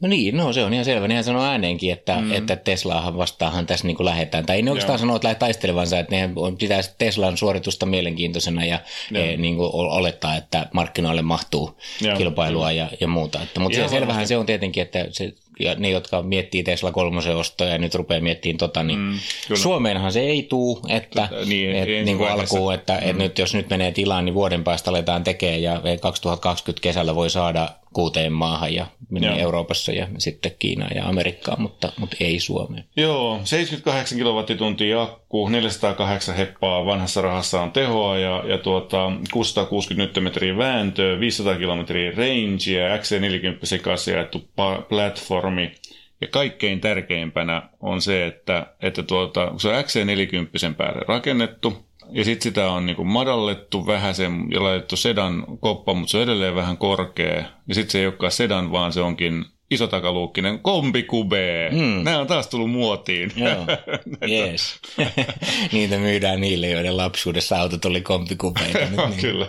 No 0.02 0.08
niin, 0.08 0.36
no 0.36 0.52
se 0.52 0.64
on 0.64 0.72
ihan 0.72 0.84
selvä. 0.84 1.08
Nehän 1.08 1.24
sanoo 1.24 1.44
ääneenkin, 1.44 1.92
että, 1.92 2.16
mm. 2.20 2.32
että 2.32 2.56
Teslaahan 2.56 3.16
vastaahan 3.16 3.66
tässä 3.66 3.86
niin 3.86 3.96
kuin 3.96 4.04
lähdetään. 4.04 4.46
Tai 4.46 4.56
ei 4.56 4.62
ne 4.62 4.70
oikeastaan 4.70 4.98
sano, 4.98 5.16
että 5.16 5.26
lähdet 5.26 5.38
taistelevansa, 5.38 5.98
että 5.98 6.16
ne 6.16 6.30
pitäisi 6.58 6.90
Teslan 6.98 7.36
suoritusta 7.36 7.86
mielenkiintoisena 7.86 8.64
ja 8.64 8.78
e, 9.14 9.36
niin 9.36 9.56
kuin 9.56 9.70
olettaa, 9.72 10.36
että 10.36 10.66
markkinoille 10.72 11.22
mahtuu 11.22 11.80
Joo. 12.00 12.16
kilpailua 12.16 12.72
ja, 12.72 12.88
ja 13.00 13.08
muuta. 13.08 13.42
Että, 13.42 13.60
mutta 13.60 13.76
se, 13.76 13.88
selvähän 13.88 14.28
se 14.28 14.36
on 14.36 14.46
tietenkin, 14.46 14.82
että 14.82 15.06
se 15.10 15.32
ja 15.60 15.74
ne, 15.74 15.90
jotka 15.90 16.22
miettii 16.22 16.62
Tesla 16.62 16.92
kolmosen 16.92 17.36
ostoja 17.36 17.72
ja 17.72 17.78
nyt 17.78 17.94
rupeaa 17.94 18.20
miettimään 18.20 18.58
tota, 18.58 18.82
niin 18.82 18.98
mm, 18.98 19.18
Suomeenhan 19.54 20.12
se 20.12 20.20
ei 20.20 20.42
tuu, 20.42 20.80
että 20.88 21.28
niin, 21.46 21.76
et, 21.76 22.04
niin 22.04 22.18
kuin 22.18 22.30
alkuun, 22.30 22.74
että 22.74 22.92
mm. 22.92 23.10
et 23.10 23.16
nyt, 23.16 23.38
jos 23.38 23.54
nyt 23.54 23.70
menee 23.70 23.92
tilaan, 23.92 24.24
niin 24.24 24.34
vuoden 24.34 24.64
päästä 24.64 24.90
aletaan 24.90 25.24
tekemään 25.24 25.62
ja 25.62 25.80
2020 26.00 26.82
kesällä 26.82 27.14
voi 27.14 27.30
saada 27.30 27.68
kuuteen 27.92 28.32
maahan 28.32 28.74
ja 28.74 28.86
menee 29.10 29.40
Euroopassa 29.40 29.92
ja 29.92 30.08
sitten 30.18 30.52
Kiinaan 30.58 30.96
ja 30.96 31.08
Amerikkaan, 31.08 31.62
mutta, 31.62 31.92
mutta 31.96 32.16
ei 32.20 32.40
Suomeen. 32.40 32.84
Joo, 32.96 33.40
78 33.44 34.18
kilowattituntia 34.18 35.02
akku, 35.02 35.48
408 35.48 36.34
heppaa 36.34 36.86
vanhassa 36.86 37.22
rahassa 37.22 37.62
on 37.62 37.72
tehoa 37.72 38.18
ja, 38.18 38.44
ja 38.46 38.58
tuota, 38.58 39.12
660 39.32 40.20
Nm 40.20 40.58
vääntöä, 40.58 41.20
500 41.20 41.56
kilometriä 41.56 42.10
range 42.10 42.72
ja 42.78 42.96
XC40 42.96 43.82
kanssa 43.82 44.10
jaettu 44.10 44.48
platformi. 44.88 45.72
Ja 46.20 46.28
kaikkein 46.28 46.80
tärkeimpänä 46.80 47.62
on 47.80 48.02
se, 48.02 48.26
että, 48.26 48.66
että 48.82 49.02
tuota, 49.02 49.46
kun 49.46 49.60
se 49.60 49.68
on 49.68 49.84
XC40 49.84 50.74
päälle 50.76 51.04
rakennettu, 51.08 51.86
ja 52.12 52.24
sitten 52.24 52.42
sitä 52.42 52.70
on 52.70 52.86
niinku 52.86 53.04
madallettu 53.04 53.86
vähän 53.86 54.14
sen, 54.14 54.46
ja 54.50 54.62
laitettu 54.62 54.96
sedan 54.96 55.44
koppa, 55.60 55.94
mutta 55.94 56.10
se 56.10 56.16
on 56.16 56.22
edelleen 56.22 56.54
vähän 56.54 56.76
korkea. 56.76 57.44
Ja 57.68 57.74
sitten 57.74 57.90
se 57.90 57.98
ei 57.98 58.06
olekaan 58.06 58.32
sedan, 58.32 58.72
vaan 58.72 58.92
se 58.92 59.00
onkin 59.00 59.44
isotakaluukkinen 59.72 60.58
kombikube. 60.58 61.70
Mm. 61.72 62.04
Nämä 62.04 62.18
on 62.18 62.26
taas 62.26 62.46
tullut 62.46 62.70
muotiin. 62.70 63.32
Joo, 63.36 63.66
yes. 64.30 64.78
Niitä 65.72 65.98
myydään 65.98 66.40
niille, 66.40 66.68
joiden 66.68 66.96
lapsuudessa 66.96 67.60
autot 67.60 67.84
oli 67.84 68.00
kombikubeita. 68.00 68.78
Joo, 68.96 69.08
niin, 69.08 69.20
kyllä. 69.20 69.48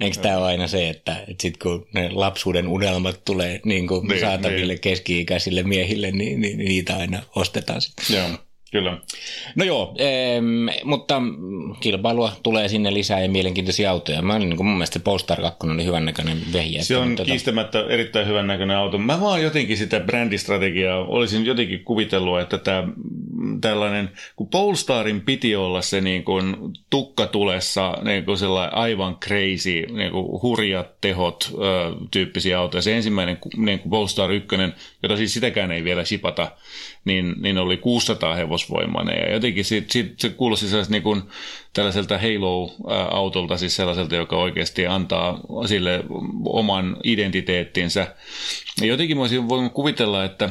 Eikö 0.00 0.20
tämä 0.20 0.38
ole 0.38 0.46
aina 0.46 0.66
se, 0.66 0.88
että, 0.88 1.16
että 1.28 1.42
sitten 1.42 1.58
kun 1.62 1.86
ne 1.94 2.10
lapsuuden 2.10 2.68
unelmat 2.68 3.24
tulee 3.24 3.60
niin 3.64 3.86
kuin 3.86 4.08
niin, 4.08 4.20
saataville 4.20 4.72
niin. 4.72 4.80
keski-ikäisille 4.80 5.62
miehille, 5.62 6.10
niin, 6.10 6.40
niin, 6.40 6.58
niin 6.58 6.68
niitä 6.68 6.96
aina 6.96 7.22
ostetaan 7.36 7.80
sitten. 7.80 8.16
Joo. 8.16 8.28
Kyllä. 8.74 8.98
No 9.54 9.64
joo, 9.64 9.96
ähm, 10.00 10.68
mutta 10.84 11.22
kilpailua 11.80 12.32
tulee 12.42 12.68
sinne 12.68 12.94
lisää 12.94 13.20
ja 13.20 13.28
mielenkiintoisia 13.28 13.90
autoja. 13.90 14.22
Mä 14.22 14.34
olin, 14.34 14.48
niin 14.48 14.56
kuin 14.56 14.66
mun 14.66 14.76
mielestä 14.76 15.00
Polestar 15.00 15.40
2 15.40 15.66
oli 15.66 15.84
hyvän 15.84 16.04
näköinen 16.04 16.38
vehjä. 16.52 16.82
Se 16.82 16.96
on 16.96 17.16
tota... 17.16 17.30
kiistämättä 17.30 17.84
erittäin 17.88 18.26
hyvän 18.26 18.46
näköinen 18.46 18.76
auto. 18.76 18.98
Mä 18.98 19.20
vaan 19.20 19.42
jotenkin 19.42 19.76
sitä 19.76 20.00
brändistrategiaa 20.00 21.04
olisin 21.04 21.46
jotenkin 21.46 21.84
kuvitellut, 21.84 22.40
että 22.40 22.58
tämä 22.58 22.88
tällainen, 23.60 24.10
kun 24.36 24.48
Polestarin 24.48 25.20
piti 25.20 25.56
olla 25.56 25.82
se 25.82 26.00
niin 26.00 26.24
kuin 26.24 26.56
tukkatulessa 26.90 27.98
niin 28.02 28.24
kuin 28.24 28.38
sellainen 28.38 28.78
aivan 28.78 29.16
crazy, 29.16 29.86
niin 29.96 30.12
kuin 30.12 30.42
hurjat 30.42 31.00
tehot 31.00 31.52
ö, 31.52 31.56
tyyppisiä 32.10 32.58
autoja. 32.60 32.82
Se 32.82 32.96
ensimmäinen 32.96 33.38
niin 33.56 33.78
kuin 33.78 33.90
Polestar 33.90 34.32
1, 34.32 34.48
jota 35.02 35.16
siis 35.16 35.34
sitäkään 35.34 35.72
ei 35.72 35.84
vielä 35.84 36.04
sipata, 36.04 36.50
niin, 37.04 37.34
niin 37.40 37.58
oli 37.58 37.76
600 37.76 38.34
hevosvoimainen. 38.34 39.18
Ja 39.18 39.32
jotenkin 39.32 39.64
sit, 39.64 39.90
sit, 39.90 40.20
se 40.20 40.28
kuulosti 40.28 40.66
niin 40.88 41.02
kuin 41.02 41.22
tällaiselta 41.72 42.18
Halo-autolta, 42.18 43.56
siis 43.56 43.76
sellaiselta, 43.76 44.14
joka 44.14 44.36
oikeasti 44.36 44.86
antaa 44.86 45.40
sille 45.66 46.04
oman 46.44 46.96
identiteettinsä. 47.04 48.14
Ja 48.80 48.86
jotenkin 48.86 49.16
mä 49.16 49.22
olisin 49.22 49.48
voinut 49.48 49.72
kuvitella, 49.72 50.24
että 50.24 50.50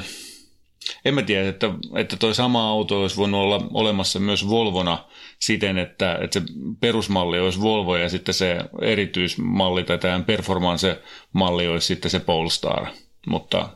en 1.05 1.13
mä 1.13 1.22
tiedä, 1.22 1.50
että, 1.50 1.69
että 1.95 2.17
toi 2.17 2.36
sama 2.36 2.69
auto 2.69 3.01
olisi 3.01 3.17
voinut 3.17 3.41
olla 3.41 3.67
olemassa 3.74 4.19
myös 4.19 4.50
Volvona 4.50 5.05
siten, 5.39 5.77
että, 5.77 6.17
että 6.22 6.39
se 6.39 6.45
perusmalli 6.79 7.39
olisi 7.39 7.62
Volvo 7.62 7.95
ja 7.95 8.10
sitten 8.10 8.33
se 8.33 8.57
erityismalli 8.81 9.83
tai 9.83 9.98
tämä 9.98 10.19
performance-malli 10.19 11.67
olisi 11.67 11.88
sitten 11.88 12.12
se 12.12 12.19
Polestar. 12.19 12.88
Mutta 13.27 13.69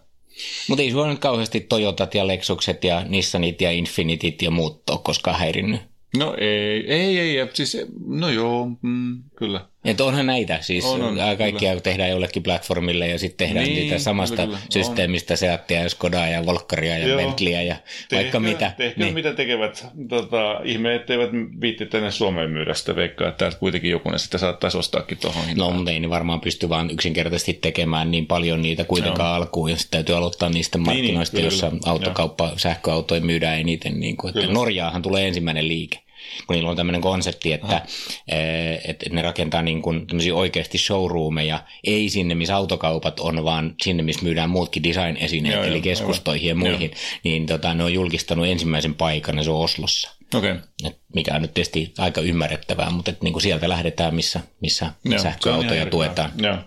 mutta 0.70 0.84
ei 0.84 0.91
sulla 0.91 1.08
nyt 1.08 1.20
kauheasti 1.20 1.60
Toyotat 1.60 2.15
ja 2.15 2.27
Lexukset 2.27 2.84
ja 2.84 3.03
Nissanit 3.03 3.62
ja 3.62 3.72
Infinitit 3.72 4.41
ja 4.41 4.51
muut 4.51 4.89
ole 4.89 5.00
koskaan 5.03 5.39
häirinnyt. 5.39 5.82
No 6.17 6.36
ei, 6.39 6.94
ei, 6.94 7.20
ei, 7.20 7.48
siis, 7.53 7.77
no 8.08 8.29
joo, 8.29 8.67
mm, 8.82 9.24
kyllä. 9.36 9.65
Että 9.86 10.03
onhan 10.03 10.25
näitä, 10.25 10.57
siis 10.62 10.86
On, 10.86 11.01
on, 11.01 11.17
kaikkia 11.38 11.69
kyllä. 11.69 11.81
tehdään 11.81 12.10
jollekin 12.10 12.43
platformille 12.43 13.07
ja 13.07 13.19
sitten 13.19 13.48
tehdään 13.48 13.65
Niin, 13.65 13.75
niitä 13.79 14.00
samasta 14.00 14.36
kyllä, 14.36 14.46
kyllä, 14.46 14.57
on. 14.57 14.72
systeemistä 14.72 15.36
Seattia 15.36 15.81
ja 15.81 15.89
Skodaa 15.89 16.27
ja 16.27 16.46
Volkkaria 16.46 16.98
ja 16.98 17.07
Joo. 17.07 17.17
Bentleyä 17.17 17.62
ja 17.62 17.75
vaikka 18.12 18.39
mitä. 18.39 18.72
Tehkö 18.77 19.03
niin. 19.03 19.13
mitä 19.13 19.34
tekevät. 19.34 19.88
Tota, 20.10 20.62
ihme, 20.63 20.96
etteivät 20.96 21.29
viitti 21.62 21.86
tänne 21.86 22.12
Suomeen 22.12 22.50
myydä 22.50 22.74
sitä 22.74 22.96
veikkaa, 22.96 23.27
että 23.27 23.38
täältä 23.38 23.57
kuitenkin 23.57 23.91
joku 23.91 24.10
ne 24.10 24.17
sitten 24.17 24.39
saattaisi 24.39 24.77
ostaakin 24.77 25.17
tuohon 25.17 25.41
No, 25.41 25.48
hintaan. 25.48 25.75
mutta 25.75 25.91
ei 25.91 26.00
ne 26.00 26.10
varmaan 26.10 26.41
pysty 26.41 26.69
vaan 26.69 26.89
yksinkertaisesti 26.89 27.53
tekemään 27.53 28.12
niin 28.12 28.25
paljon 28.25 28.62
niitä 28.62 28.84
kuitenkaan 28.84 29.36
alkuun, 29.36 29.69
ja 29.69 29.77
sitten 29.77 29.98
täytyy 29.98 30.15
aloittaa 30.15 30.50
niistä 30.50 30.77
markkinoista, 30.77 31.38
niin, 31.38 31.50
kyllä, 31.50 31.53
jossa 31.53 31.72
autokauppa, 31.89 32.51
sähköautoja 32.57 33.22
myydään 33.22 33.60
eniten. 33.60 34.00
Niin 34.00 34.17
kuin, 34.17 34.38
että. 34.38 34.51
Norjaahan 34.53 35.01
tulee 35.01 35.27
ensimmäinen 35.27 35.67
liike, 35.67 36.00
kun 36.47 36.55
niillä 36.55 36.69
on 36.69 36.75
tämmöinen 36.75 37.01
konsepti, 37.01 37.53
että, 37.53 37.81
eh, 38.27 38.81
että 38.83 39.09
ne 39.09 39.21
rakentaa 39.21 39.62
niin 39.62 39.81
kuin 39.81 40.07
tämmöisiä 40.07 40.36
oikeasti 40.36 40.77
showroomeja, 40.77 41.63
ei 41.83 42.09
sinne, 42.09 42.36
missä 42.36 42.55
autokaupat 42.55 43.19
on, 43.19 43.43
vaan 43.43 43.75
sinne, 43.83 44.03
missä 44.03 44.24
myydään 44.24 44.50
muutkin 44.50 44.83
design-esineet, 44.83 45.55
Joo, 45.55 45.63
eli 45.63 45.75
joo, 45.75 45.81
keskustoihin 45.81 46.47
ja 46.47 46.55
aivan. 46.55 46.69
muihin. 46.71 46.91
Niin 47.24 47.45
tota, 47.45 47.74
ne 47.74 47.83
on 47.83 47.93
julkistanut 47.93 48.47
ensimmäisen 48.47 48.95
paikan, 48.95 49.38
ja 49.38 49.43
se 49.43 49.50
on 49.50 49.63
Oslossa. 49.63 50.17
Okay. 50.36 50.55
Et 50.86 51.00
mikä 51.15 51.36
on 51.36 51.41
nyt 51.41 51.53
tietysti 51.53 51.93
aika 51.97 52.21
ymmärrettävää, 52.21 52.89
mutta 52.89 53.12
et 53.12 53.21
niinku 53.21 53.39
sieltä 53.39 53.69
lähdetään, 53.69 54.15
missä, 54.15 54.39
missä 54.62 54.93
Joo, 55.05 55.19
sähköautoja 55.19 55.86
tuetaan. 55.86 56.31
Joo. 56.38 56.57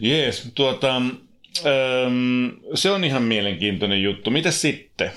Jees, 0.00 0.52
tuota, 0.54 1.02
se 2.74 2.90
on 2.90 3.04
ihan 3.04 3.22
mielenkiintoinen 3.22 4.02
juttu. 4.02 4.30
Mitä 4.30 4.50
sitten? 4.50 5.10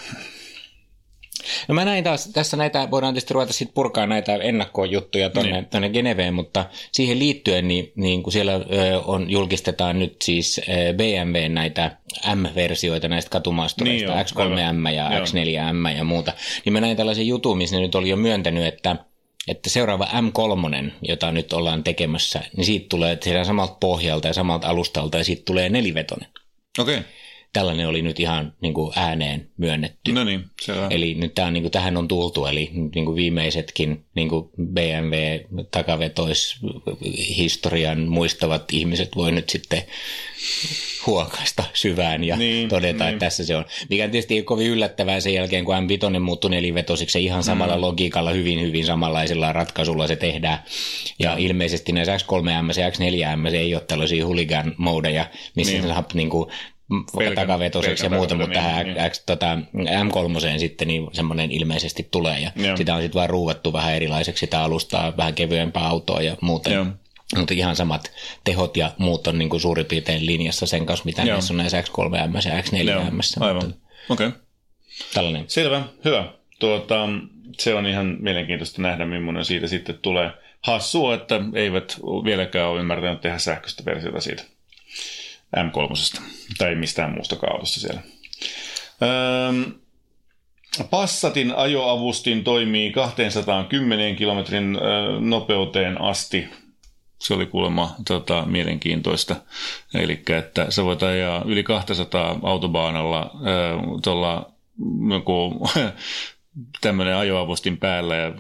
No 1.68 1.76
mä 1.76 1.86
näin 1.86 2.04
taas, 2.04 2.30
tässä 2.34 2.58
näitä, 2.58 2.88
voidaan 2.92 3.14
tietysti 3.14 3.34
ruveta 3.34 3.54
sitten 3.54 3.74
purkaa 3.74 4.06
näitä 4.06 4.36
ennakkoon-juttuja 4.36 5.30
tuonne 5.30 5.52
Niin. 5.52 5.62
niin. 5.62 5.70
Tonne 5.70 5.90
Geneveen, 5.90 6.34
mutta 6.34 6.66
siihen 6.92 7.20
liittyen, 7.20 7.68
niin, 7.68 7.92
niin 7.96 8.24
kun 8.24 8.34
siellä 8.34 8.54
on, 9.06 9.30
julkistetaan 9.30 10.00
nyt 10.00 10.22
siis 10.22 10.62
BMW 10.98 11.50
näitä 11.50 11.98
M-versioita 12.36 13.08
näistä 13.08 13.30
katumaastureista, 13.30 14.16
Niin 14.16 14.18
joo, 14.18 14.24
X3M 14.24 14.90
ja 14.90 15.08
aivan. 15.08 15.28
X4M 15.28 15.98
ja 15.98 16.04
muuta, 16.04 16.34
niin 16.66 16.74
mä 16.74 16.82
näin 16.82 16.98
tällaisen 16.98 17.28
jutun, 17.28 17.58
missä 17.58 17.76
ne 17.76 17.82
nyt 17.82 17.96
oli 17.96 18.10
jo 18.10 18.16
myöntänyt, 18.16 18.66
että 18.66 18.96
että 19.48 19.70
seuraava 19.70 20.06
M3, 20.06 20.92
jota 21.02 21.32
nyt 21.32 21.54
ollaan 21.54 21.84
tekemässä, 21.84 22.42
niin 22.58 22.66
siitä 22.66 22.86
tulee 22.90 23.16
tehdään 23.16 23.46
samalta 23.46 23.78
pohjalta 23.80 24.28
ja 24.28 24.34
samalta 24.34 24.68
alustalta 24.68 25.18
ja 25.18 25.24
siitä 25.24 25.42
tulee 25.46 25.70
nelivetonen. 25.70 26.30
Okei. 26.80 26.98
Okay. 26.98 27.10
Tällainen 27.54 27.88
oli 27.88 28.02
nyt 28.02 28.20
ihan 28.20 28.54
niin 28.62 28.74
kuin 28.74 28.94
ääneen 28.96 29.50
myönnetty. 29.58 30.12
No 30.12 30.24
niin, 30.24 30.44
selvä. 30.62 30.88
Eli 30.90 31.14
nyt 31.16 31.36
tää 31.36 31.48
on, 31.48 31.54
niin 31.54 31.64
kuin, 31.64 31.72
tähän 31.72 31.98
on 31.98 32.08
tultu, 32.08 32.46
eli 32.46 32.70
niin 32.96 33.06
kuin 33.06 33.16
viimeisetkin 33.16 34.06
niin 34.16 34.30
kuin 34.30 34.50
BMW 34.74 35.14
takavetoishistorian 35.72 38.00
muistavat 38.08 38.64
ihmiset 38.72 39.16
voi 39.16 39.32
nyt 39.32 39.50
sitten 39.50 39.82
huokaista 41.06 41.64
syvään 41.74 42.24
ja 42.24 42.36
Niin, 42.38 42.70
todeta, 42.70 43.04
niin. 43.04 43.14
että 43.14 43.26
tässä 43.26 43.46
se 43.46 43.56
on. 43.56 43.66
Mikä 43.90 44.08
tietysti 44.08 44.34
ei 44.34 44.40
ole 44.40 44.46
kovin 44.46 44.68
yllättävää 44.68 45.20
sen 45.20 45.34
jälkeen, 45.34 45.66
kun 45.66 45.76
M5 45.76 46.20
muuttui 46.20 46.50
nelivetosiksi 46.50 47.18
ja 47.18 47.22
ihan 47.24 47.44
samalla 47.44 47.76
mm. 47.76 47.82
logiikalla, 47.82 48.32
hyvin 48.32 48.62
hyvin 48.62 48.86
samanlaisella 48.86 49.54
ratkaisulla 49.54 50.08
se 50.08 50.16
tehdään. 50.16 50.64
Ja 51.20 51.36
ilmeisesti 51.38 51.92
näissä 51.92 52.18
X3M 52.18 52.80
ja 52.82 52.90
X4M 52.90 53.50
se 53.50 53.58
ei 53.58 53.76
ole 53.76 53.84
tällaisia 53.88 54.26
huligan 54.26 54.76
modeja, 54.78 55.26
missä 55.56 55.74
Niin. 55.74 55.88
saa 55.88 56.04
niin 56.14 56.30
kuin, 56.30 56.52
Pelkän- 57.18 57.36
takavetoseksi 57.36 58.06
ja 58.06 58.10
pelkän 58.10 58.20
muuta, 58.20 58.36
mutta 58.36 58.54
takavetonen, 58.54 58.96
tähän 58.96 59.04
niin, 59.04 59.12
X, 59.12 59.24
tota, 59.26 59.58
M3 60.56 60.60
sitten 60.60 60.88
niin 60.88 61.08
semmoinen 61.14 61.52
ilmeisesti 61.52 62.08
tulee 62.12 62.40
ja 62.40 62.52
Joo. 62.56 62.78
sitä 62.78 62.96
on 62.96 63.02
sitten 63.02 63.20
vaan 63.20 63.30
ruuvattu 63.30 63.74
vähän 63.74 63.94
erilaiseksi 63.94 64.40
sitä 64.40 64.64
alustaa, 64.64 65.18
vähän 65.18 65.34
kevyempää 65.34 65.88
autoa 65.88 66.22
ja 66.22 66.38
muuta. 66.42 66.70
Joo. 66.70 66.86
Mutta 67.36 67.54
ihan 67.54 67.76
samat 67.76 68.12
tehot 68.44 68.78
ja 68.78 68.92
muut 68.98 69.28
on 69.28 69.38
niin 69.38 69.50
kuin 69.50 69.62
suurin 69.62 69.86
piirtein 69.86 70.26
linjassa 70.26 70.66
sen 70.66 70.86
kanssa, 70.86 71.06
mitä 71.06 71.22
Joo. 71.22 71.32
näissä 71.32 71.54
on 71.54 71.58
näissä 71.58 71.82
X3M 71.82 72.50
ja 72.50 72.62
X4M. 72.62 73.44
aivan. 73.44 73.66
Mutta 73.66 73.84
Okei. 74.10 74.28
Okay. 74.28 74.40
Tällainen. 75.14 75.44
Selvä, 75.48 75.84
hyvä. 76.06 76.34
Tuota, 76.60 77.10
se 77.60 77.76
on 77.76 77.86
ihan 77.86 78.18
mielenkiintoista 78.20 78.82
nähdä, 78.82 79.06
millainen 79.06 79.46
siitä 79.46 79.68
sitten 79.68 79.98
tulee. 80.02 80.32
Hassua, 80.62 81.14
että 81.14 81.42
eivät 81.54 81.98
vieläkään 82.24 82.70
ole 82.70 82.80
ymmärtänyt 82.80 83.22
tehdä 83.22 83.38
sähköistä 83.38 83.86
versiota 83.86 84.22
siitä 84.22 84.44
M3. 85.58 86.22
Tai 86.58 86.76
mistään 86.76 87.14
muusta 87.14 87.36
autosta 87.52 87.80
siellä. 87.80 88.02
Öm, 89.50 89.74
Passatin 90.90 91.56
ajoavustin 91.56 92.44
toimii 92.44 92.92
210 92.92 94.16
kilometrin 94.16 94.78
nopeuteen 95.20 96.02
asti. 96.02 96.50
Se 97.20 97.34
oli 97.34 97.46
kuulemma 97.46 97.96
tota, 98.08 98.46
mielenkiintoista. 98.46 99.36
Eli 99.94 100.24
että 100.38 100.72
sä 100.72 100.84
voit 100.84 101.04
ajaa 101.04 101.44
yli 101.46 101.64
200 101.64 102.40
autobaanalla 102.44 103.32
tuolla 104.04 104.52
tämmöinen 106.82 107.16
ajoavustin 107.16 107.78
päällä 107.78 108.16
ja 108.16 108.32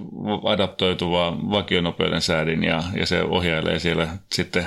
adaptoituva 0.43 1.37
vakionopeuden 1.51 2.21
säädin 2.21 2.63
ja, 2.63 2.83
ja 2.95 3.05
se 3.05 3.23
ohjailee 3.23 3.79
siellä 3.79 4.07
sitten 4.31 4.65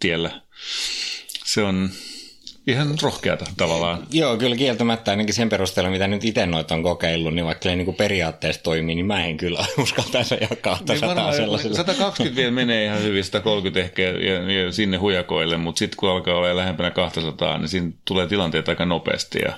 tiellä. 0.00 0.30
see 1.52 1.60
on 1.60 1.90
ihan 2.66 2.94
rohkeata 3.02 3.44
tavallaan. 3.56 4.06
Joo, 4.10 4.36
kyllä 4.36 4.56
kieltämättä 4.56 5.10
ainakin 5.10 5.34
sen 5.34 5.48
perusteella, 5.48 5.90
mitä 5.90 6.06
nyt 6.06 6.24
itse 6.24 6.46
noita 6.46 6.74
on 6.74 6.82
kokeillut, 6.82 7.34
niin 7.34 7.44
vaikka 7.44 7.68
ne 7.68 7.76
niin 7.76 7.94
periaatteessa 7.94 8.62
toimii, 8.62 8.94
niin 8.94 9.06
mä 9.06 9.24
en 9.24 9.36
kyllä 9.36 9.64
uskaltaisi 9.82 10.34
200 10.60 10.96
Niin 10.96 11.06
varmaan 11.06 11.34
sellaisella. 11.34 11.76
120 11.76 12.36
vielä 12.36 12.50
menee 12.50 12.84
ihan 12.84 13.02
hyvin, 13.02 13.24
130 13.24 13.80
ehkä 13.80 14.02
ja, 14.02 14.52
ja 14.52 14.72
sinne 14.72 14.96
hujakoille, 14.96 15.56
mutta 15.56 15.78
sitten 15.78 15.96
kun 15.96 16.10
alkaa 16.10 16.34
olla 16.34 16.56
lähempänä 16.56 16.90
200, 16.90 17.58
niin 17.58 17.68
siinä 17.68 17.90
tulee 18.04 18.26
tilanteet 18.26 18.68
aika 18.68 18.86
nopeasti. 18.86 19.38
Ja 19.38 19.52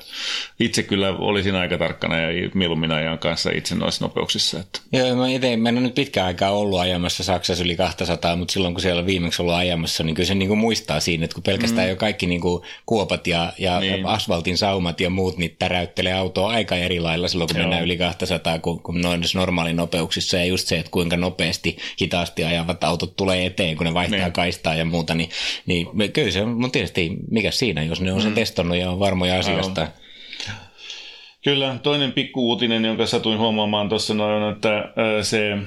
itse 0.61 0.83
kyllä 0.83 1.09
olisin 1.09 1.55
aika 1.55 1.79
tarkkana 1.79 2.17
ja 2.17 2.51
mieluummin 2.55 2.93
ajan 2.93 3.19
kanssa 3.19 3.51
itse 3.55 3.75
noissa 3.75 4.05
nopeuksissa. 4.05 4.61
Että. 4.61 4.81
Joo, 4.93 5.17
mä 5.17 5.29
itse, 5.29 5.57
mä 5.57 5.69
en 5.69 5.75
ole 5.75 5.85
nyt 5.85 5.95
pitkään 5.95 6.27
aikaa 6.27 6.51
ollut 6.51 6.81
ajamassa 6.81 7.25
Saksassa 7.25 7.65
yli 7.65 7.77
200, 7.77 8.37
mutta 8.37 8.53
silloin 8.53 8.75
kun 8.75 8.83
siellä 8.83 9.01
on 9.01 9.07
viimeksi 9.07 9.43
ollut 9.43 9.55
ajamassa, 9.55 10.05
niin 10.05 10.15
kyllä 10.15 10.27
se 10.27 10.35
niin 10.35 10.49
kuin 10.49 10.59
muistaa 10.59 11.01
siinä, 11.01 11.25
että 11.25 11.35
kun 11.35 11.43
pelkästään 11.43 11.87
mm. 11.87 11.91
jo 11.91 11.97
kaikki 11.97 12.27
niin 12.27 12.41
kuin 12.41 12.63
kuopat 12.95 13.27
ja, 13.27 13.53
ja 13.59 13.81
Niin. 13.81 14.07
asfaltin 14.07 14.59
saumat 14.59 15.01
ja 15.01 15.11
muut, 15.11 15.37
niin 15.37 15.57
täräyttelee 15.59 16.13
autoa 16.13 16.51
aika 16.51 16.77
eri 16.77 17.01
lailla 17.01 17.29
silloin, 17.29 17.49
kun 17.49 17.57
Joo. 17.57 17.63
mennään 17.63 17.85
yli 17.85 17.97
200 17.97 18.59
kuin, 18.59 18.81
kuin 18.83 19.01
noissa 19.01 19.39
normaalinopeuksissa. 19.39 20.37
Ja 20.37 20.45
just 20.45 20.69
se, 20.69 20.79
että 20.79 20.91
kuinka 20.91 21.17
nopeasti 21.17 21.77
hitaasti 22.01 22.45
ajavat 22.45 22.85
autot 22.85 23.17
tulee 23.17 23.47
eteen, 23.47 23.77
kun 23.77 23.87
ne 23.87 23.95
vaihtaa 23.95 24.19
Niin. 24.19 24.33
kaistaa 24.33 24.75
ja 24.75 24.85
muuta, 24.85 25.15
niin, 25.15 25.29
niin 25.67 26.13
kyllä 26.13 26.31
se, 26.31 26.45
mutta 26.45 26.73
tietysti 26.73 27.11
mikä 27.31 27.51
siinä, 27.51 27.83
jos 27.83 28.01
ne 28.01 28.13
on 28.13 28.23
sen 28.23 28.35
testannut 28.35 28.77
ja 28.77 28.91
on 28.91 28.99
varmoja 28.99 29.39
asiasta. 29.39 29.89
Kyllä, 31.45 31.77
toinen 31.83 32.13
pikkuuutinen, 32.13 32.85
jonka 32.85 33.07
satuin 33.07 33.39
huomaamaan 33.39 33.89
tuossa 33.89 34.15
noin, 34.15 34.43
on, 34.43 34.53
että 34.53 34.79
äh, 34.79 34.85
se 35.23 35.53
äh, 35.53 35.63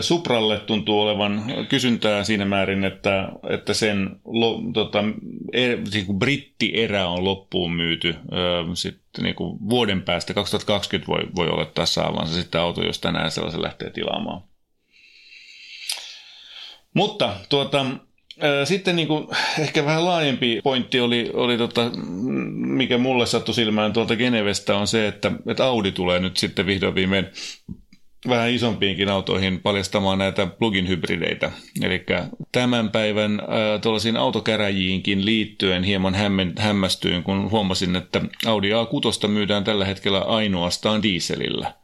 Supralle 0.00 0.58
tuntuu 0.58 1.00
olevan 1.00 1.44
kysyntää 1.68 2.24
siinä 2.24 2.44
määrin, 2.44 2.84
että, 2.84 3.28
että 3.48 3.74
sen 3.74 4.20
tota, 4.72 5.04
er, 5.52 5.78
siis 5.90 6.06
kun 6.06 6.18
brittierä 6.18 7.08
on 7.08 7.24
loppuun 7.24 7.72
myyty. 7.72 8.08
Äh, 8.08 8.70
sitten 8.74 9.24
niin 9.24 9.34
kuin 9.34 9.58
vuoden 9.68 10.02
päästä, 10.02 10.34
2020 10.34 11.12
voi, 11.12 11.22
voi 11.36 11.48
olettaa 11.48 11.86
saavansa 11.86 12.34
sitten 12.34 12.60
auto, 12.60 12.84
jos 12.84 12.98
tänään 12.98 13.30
sellaisen 13.30 13.62
lähtee 13.62 13.90
tilaamaan. 13.90 14.42
Mutta 16.94 17.36
tuota, 17.48 17.86
Sitten 18.64 18.96
niin 18.96 19.08
kuin, 19.08 19.28
ehkä 19.60 19.84
vähän 19.84 20.04
laajempi 20.04 20.60
pointti 20.64 21.00
oli, 21.00 21.30
oli 21.34 21.58
tota, 21.58 21.90
mikä 22.54 22.98
mulle 22.98 23.26
sattui 23.26 23.54
silmään 23.54 23.92
tuolta 23.92 24.16
Genevestä, 24.16 24.76
on 24.76 24.86
se, 24.86 25.08
että, 25.08 25.32
että 25.46 25.64
Audi 25.64 25.92
tulee 25.92 26.18
nyt 26.18 26.36
sitten 26.36 26.66
vihdoin 26.66 26.94
viimein 26.94 27.26
vähän 28.28 28.50
isompiinkin 28.50 29.08
autoihin 29.08 29.60
paljastamaan 29.60 30.18
näitä 30.18 30.46
plug-in-hybrideitä. 30.46 31.52
Eli 31.82 32.04
tämän 32.52 32.90
päivän 32.90 33.40
äh, 33.40 34.20
autokäräjiinkin 34.20 35.24
liittyen 35.24 35.84
hieman 35.84 36.14
hämmen, 36.14 36.52
hämmästyin, 36.58 37.22
kun 37.22 37.50
huomasin, 37.50 37.96
että 37.96 38.20
Audi 38.46 38.70
A6 38.70 39.28
myydään 39.28 39.64
tällä 39.64 39.84
hetkellä 39.84 40.20
ainoastaan 40.20 41.02
dieselillä. 41.02 41.74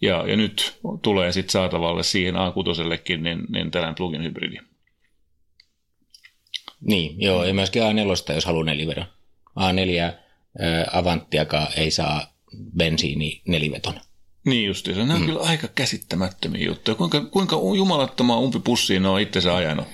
Ja, 0.00 0.24
ja 0.26 0.36
nyt 0.36 0.78
tulee 1.02 1.32
sitten 1.32 1.52
saatavalle 1.52 2.02
siihen 2.02 2.34
A6 2.34 3.18
niin, 3.18 3.38
niin 3.48 3.70
tällainen 3.70 3.94
plug-in-hybridi. 3.94 4.58
Niin, 6.80 7.20
joo, 7.20 7.44
ja 7.44 7.54
myöskin 7.54 7.82
A4, 7.82 8.34
jos 8.34 8.44
haluaa 8.44 8.64
nelivedon. 8.64 9.06
A4 9.60 10.00
ä, 10.02 10.14
Avanttiakaan 10.92 11.68
ei 11.76 11.90
saa 11.90 12.34
bensiini 12.76 13.42
nelivetona. 13.48 14.00
Niin 14.44 14.66
justiinsa. 14.66 15.00
Nämä 15.00 15.14
on 15.14 15.20
mm. 15.20 15.26
kyllä 15.26 15.40
aika 15.40 15.68
käsittämättömiä 15.68 16.64
juttuja. 16.64 16.94
Kuinka, 16.94 17.20
kuinka 17.20 17.56
jumalattomaan 17.76 18.40
umpipussiin 18.40 19.02
ne 19.02 19.08
on 19.08 19.20
itsensä 19.20 19.56
ajanut? 19.56 19.86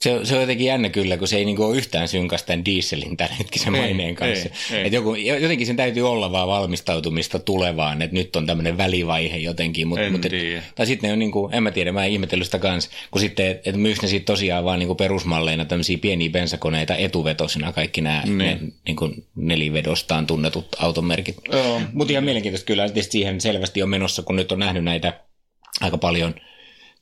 Se, 0.00 0.20
se 0.24 0.34
on 0.34 0.40
jotenkin 0.40 0.66
jännä 0.66 0.88
kyllä, 0.88 1.16
kun 1.16 1.28
se 1.28 1.36
ei 1.36 1.44
niinku 1.44 1.64
ole 1.64 1.76
yhtään 1.76 2.08
synkäs 2.08 2.42
tämän 2.42 2.64
dieselin 2.64 3.16
tämän 3.16 3.36
hetkisen 3.38 3.74
Ei, 3.74 3.80
maineen 3.80 4.14
kanssa. 4.14 4.48
ei, 4.72 4.78
ei. 4.78 4.86
Et 4.86 4.92
joku, 4.92 5.14
jotenkin 5.14 5.66
sen 5.66 5.76
täytyy 5.76 6.10
olla 6.10 6.32
vaan 6.32 6.48
valmistautumista 6.48 7.38
tulevaan, 7.38 8.02
että 8.02 8.16
nyt 8.16 8.36
on 8.36 8.46
tämmöinen 8.46 8.78
välivaihe 8.78 9.36
jotenkin. 9.36 9.88
Mut, 9.88 9.98
En 9.98 10.12
mut 10.12 10.24
et, 10.24 10.32
tai 10.74 10.86
sitten 10.86 11.08
ne 11.08 11.12
on, 11.12 11.18
niinku, 11.18 11.50
en 11.52 11.62
mä 11.62 11.70
tiedä, 11.70 11.92
mä 11.92 12.04
en 12.04 12.12
ihmetellyt 12.12 12.46
sitä 12.46 12.58
kanssa, 12.58 12.90
kun 13.10 13.20
sitten, 13.20 13.50
että 13.50 13.70
et 13.70 13.76
myyks 13.76 14.02
ne 14.02 14.08
sitten 14.08 14.26
tosiaan 14.34 14.64
vaan 14.64 14.78
niinku 14.78 14.94
perusmalleina 14.94 15.64
tämmöisiä 15.64 15.98
pieniä 15.98 16.30
bensakoneita 16.30 16.96
etuvetosina 16.96 17.72
kaikki 17.72 18.00
nämä 18.00 18.22
Niin. 18.24 18.38
ne, 18.38 18.58
niinku 18.86 19.10
nelivedostaan 19.34 20.26
tunnetut 20.26 20.66
automerkit. 20.78 21.36
Mutta 21.92 22.12
ihan 22.12 22.24
mielenkiintoista 22.24 22.66
kyllä, 22.66 22.84
että 22.84 23.02
siihen 23.02 23.40
selvästi 23.40 23.82
on 23.82 23.88
menossa, 23.88 24.22
kun 24.22 24.36
nyt 24.36 24.52
on 24.52 24.58
nähnyt 24.58 24.84
näitä 24.84 25.20
aika 25.80 25.98
paljon 25.98 26.34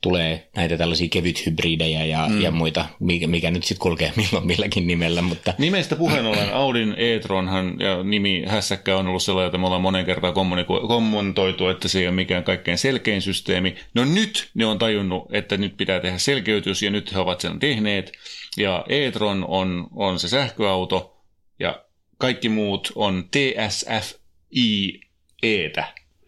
tulee 0.04 0.48
näitä 0.56 0.76
tällaisia 0.76 1.08
kevythybridejä 1.08 2.04
ja, 2.04 2.28
mm. 2.28 2.40
ja 2.40 2.50
muita, 2.50 2.84
mikä, 3.00 3.26
mikä 3.26 3.50
nyt 3.50 3.64
sitten 3.64 3.82
kulkee 3.82 4.12
milloin 4.16 4.46
milläkin 4.46 4.86
nimellä, 4.86 5.22
mutta 5.22 5.54
Nimestä 5.58 5.96
puheen 5.96 6.26
ollen 6.26 6.54
Audin 6.54 6.94
e-tronhan 6.96 7.76
ja 7.80 8.02
nimi 8.02 8.44
hässäkkä 8.46 8.96
on 8.96 9.06
ollut 9.06 9.22
sellainen, 9.22 9.46
että 9.46 9.58
me 9.58 9.66
ollaan 9.66 9.82
monen 9.82 10.06
kommuniko- 10.06 10.86
kommentoitu, 10.88 11.68
että 11.68 11.88
se 11.88 11.98
ei 11.98 12.06
ole 12.06 12.14
mikään 12.14 12.44
kaikkein 12.44 12.78
selkein 12.78 13.22
systeemi. 13.22 13.76
No 13.94 14.04
nyt 14.04 14.50
ne 14.54 14.66
on 14.66 14.78
tajunnut, 14.78 15.34
että 15.34 15.56
nyt 15.56 15.76
pitää 15.76 16.00
tehdä 16.00 16.18
selkeytys 16.18 16.82
ja 16.82 16.90
nyt 16.90 17.14
he 17.14 17.18
ovat 17.18 17.40
sen 17.40 17.58
tehneet. 17.58 18.12
Ja 18.56 18.84
e-tron 18.88 19.44
on, 19.48 19.86
on 19.94 20.18
se 20.18 20.28
sähköauto 20.28 21.16
ja 21.60 21.84
kaikki 22.18 22.48
muut 22.48 22.92
on 22.94 23.24
TSFI-etä. 23.30 24.44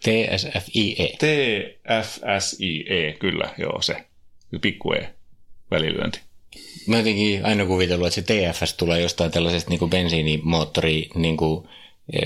TSFIE. 0.07 1.17
TFSIE, 1.19 3.13
kyllä, 3.19 3.51
joo 3.59 3.83
se. 3.83 3.97
Pikku 4.61 4.93
E, 4.93 5.15
välilyönti. 5.71 6.21
Mä 6.87 6.97
jotenkin 6.97 7.45
aina 7.47 7.67
kuvitellut, 7.67 8.07
että 8.07 8.15
se 8.15 8.23
TFS 8.53 8.75
tulee 8.75 9.01
jostain 9.01 9.31
tällaisesta 9.31 9.71
niin 9.71 9.91
bensiinimoottori 9.91 11.09
niin 11.15 11.37
kuin, 11.37 11.69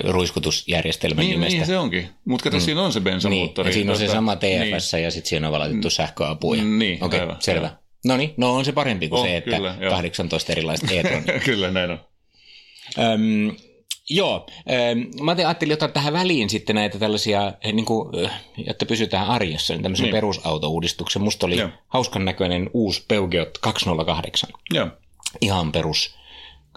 ruiskutusjärjestelmän 0.04 1.24
Niin, 1.24 1.30
nimestä. 1.30 1.56
niin 1.58 1.66
se 1.66 1.78
onkin. 1.78 2.08
Mutta 2.24 2.44
kato, 2.44 2.56
mm. 2.56 2.60
siinä 2.60 2.82
on 2.82 2.92
se 2.92 2.98
niin, 2.98 3.04
bensamoottori. 3.04 3.68
ja 3.68 3.72
siinä 3.72 3.92
on 3.92 3.98
se 3.98 4.04
Tota, 4.04 4.14
sama 4.16 4.36
TFS 4.36 4.92
ja 5.02 5.10
sitten 5.10 5.28
siinä 5.28 5.46
on 5.46 5.52
vaan 5.52 5.60
laitettu 5.60 5.90
sähköapuja. 5.90 6.62
Mm, 6.62 6.78
niin, 6.78 7.04
Okei, 7.04 7.20
aivan, 7.20 7.36
selvä. 7.40 7.66
aivan. 7.66 7.78
No 8.04 8.16
niin, 8.16 8.34
no 8.36 8.54
on 8.54 8.64
se 8.64 8.72
parempi 8.72 9.08
kuin 9.08 9.20
On, 9.20 9.26
se, 9.26 9.36
että 9.36 9.56
kyllä, 9.56 9.76
joo. 9.80 9.90
18 9.90 10.52
erilaista 10.52 10.86
e 10.94 11.02
Niin. 11.02 11.40
Kyllä, 11.44 11.70
näin 11.70 11.90
on. 11.90 12.00
Öm, 12.98 13.56
joo, 14.10 14.46
öm, 14.90 15.24
mä 15.24 15.34
te- 15.34 15.44
ajattelin 15.44 15.72
ottaa 15.72 15.88
tähän 15.88 16.12
väliin 16.12 16.50
sitten 16.50 16.76
näitä 16.76 16.98
tällaisia, 16.98 17.52
eh, 17.64 17.72
niin 17.72 17.86
kuin, 17.86 18.24
eh, 18.24 18.30
jotta 18.66 18.86
pysytään 18.86 19.26
arjessa, 19.26 19.72
niin 19.74 19.82
tämmöisen 19.82 20.04
Niin. 20.04 20.14
perusautouudistuksen. 20.14 21.22
Musta 21.22 21.46
oli 21.46 21.58
Joo. 21.58 21.68
hauskan 21.88 22.24
näköinen 22.24 22.70
uusi 22.74 23.04
Peugeot 23.08 23.58
208. 23.58 24.50
Joo. 24.74 24.88
Ihan 25.40 25.72
perus 25.72 26.14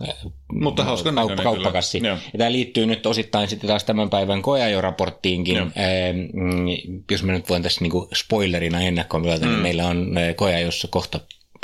eh, 0.08 0.16
Mutta 0.54 0.84
hauskan 0.84 1.16
kauppa, 1.16 1.44
kauppakassi. 1.44 2.00
kyllä. 2.00 2.18
Ja 2.34 2.38
tämä 2.38 2.52
liittyy 2.52 2.86
nyt 2.86 3.06
osittain 3.06 3.48
sitten 3.48 3.68
taas 3.68 3.84
tämän 3.84 4.10
päivän 4.10 4.42
koeajoraporttiinkin. 4.42 5.56
Joo. 5.56 5.66
Ähm, 5.66 6.68
jos 7.12 7.24
mä 7.24 7.32
nyt 7.32 7.50
voin 7.50 7.63
tässä 7.63 7.82
niinku 7.82 8.10
spoilerina 8.13 8.82
ennakkoon 8.82 9.24
myötä, 9.24 9.46
mm. 9.46 9.52
niin 9.52 9.62
meillä 9.62 9.88
on 9.88 10.12
koeajossa 10.36 10.88
kohta 10.92 11.20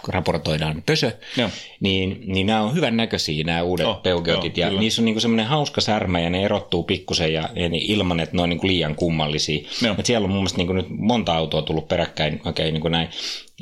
raportoidaan 0.07 0.83
pösö, 0.85 1.11
Joo. 1.37 1.49
niin, 1.79 2.21
niin 2.25 2.47
nämä 2.47 2.61
on 2.61 2.75
hyvän 2.75 2.97
näköisiä 2.97 3.43
nämä 3.43 3.63
uudet 3.63 3.85
Oh, 3.87 4.01
Peugeotit, 4.03 4.57
joo, 4.57 4.65
ja 4.65 4.69
kyllä. 4.69 4.81
niissä 4.81 5.01
on 5.01 5.05
niinku 5.05 5.19
semmoinen 5.19 5.45
hauska 5.45 5.81
särmä, 5.81 6.19
ja 6.19 6.29
ne 6.29 6.43
erottuu 6.43 6.83
pikkusen, 6.83 7.33
ja, 7.33 7.49
ja 7.55 7.69
niin 7.69 7.91
ilman, 7.91 8.19
että 8.19 8.35
ne 8.35 8.41
on 8.41 8.49
niinku 8.49 8.67
liian 8.67 8.95
kummallisia. 8.95 9.67
Joo. 9.81 9.95
Et 9.97 10.05
siellä 10.05 10.25
on 10.25 10.29
mun 10.29 10.39
mielestä 10.39 10.57
niinku 10.57 10.73
nyt 10.73 10.85
monta 10.89 11.35
autoa 11.35 11.61
tullut 11.61 11.87
peräkkäin, 11.87 12.41
okei, 12.45 12.71
niinku 12.71 12.87
näin. 12.87 13.09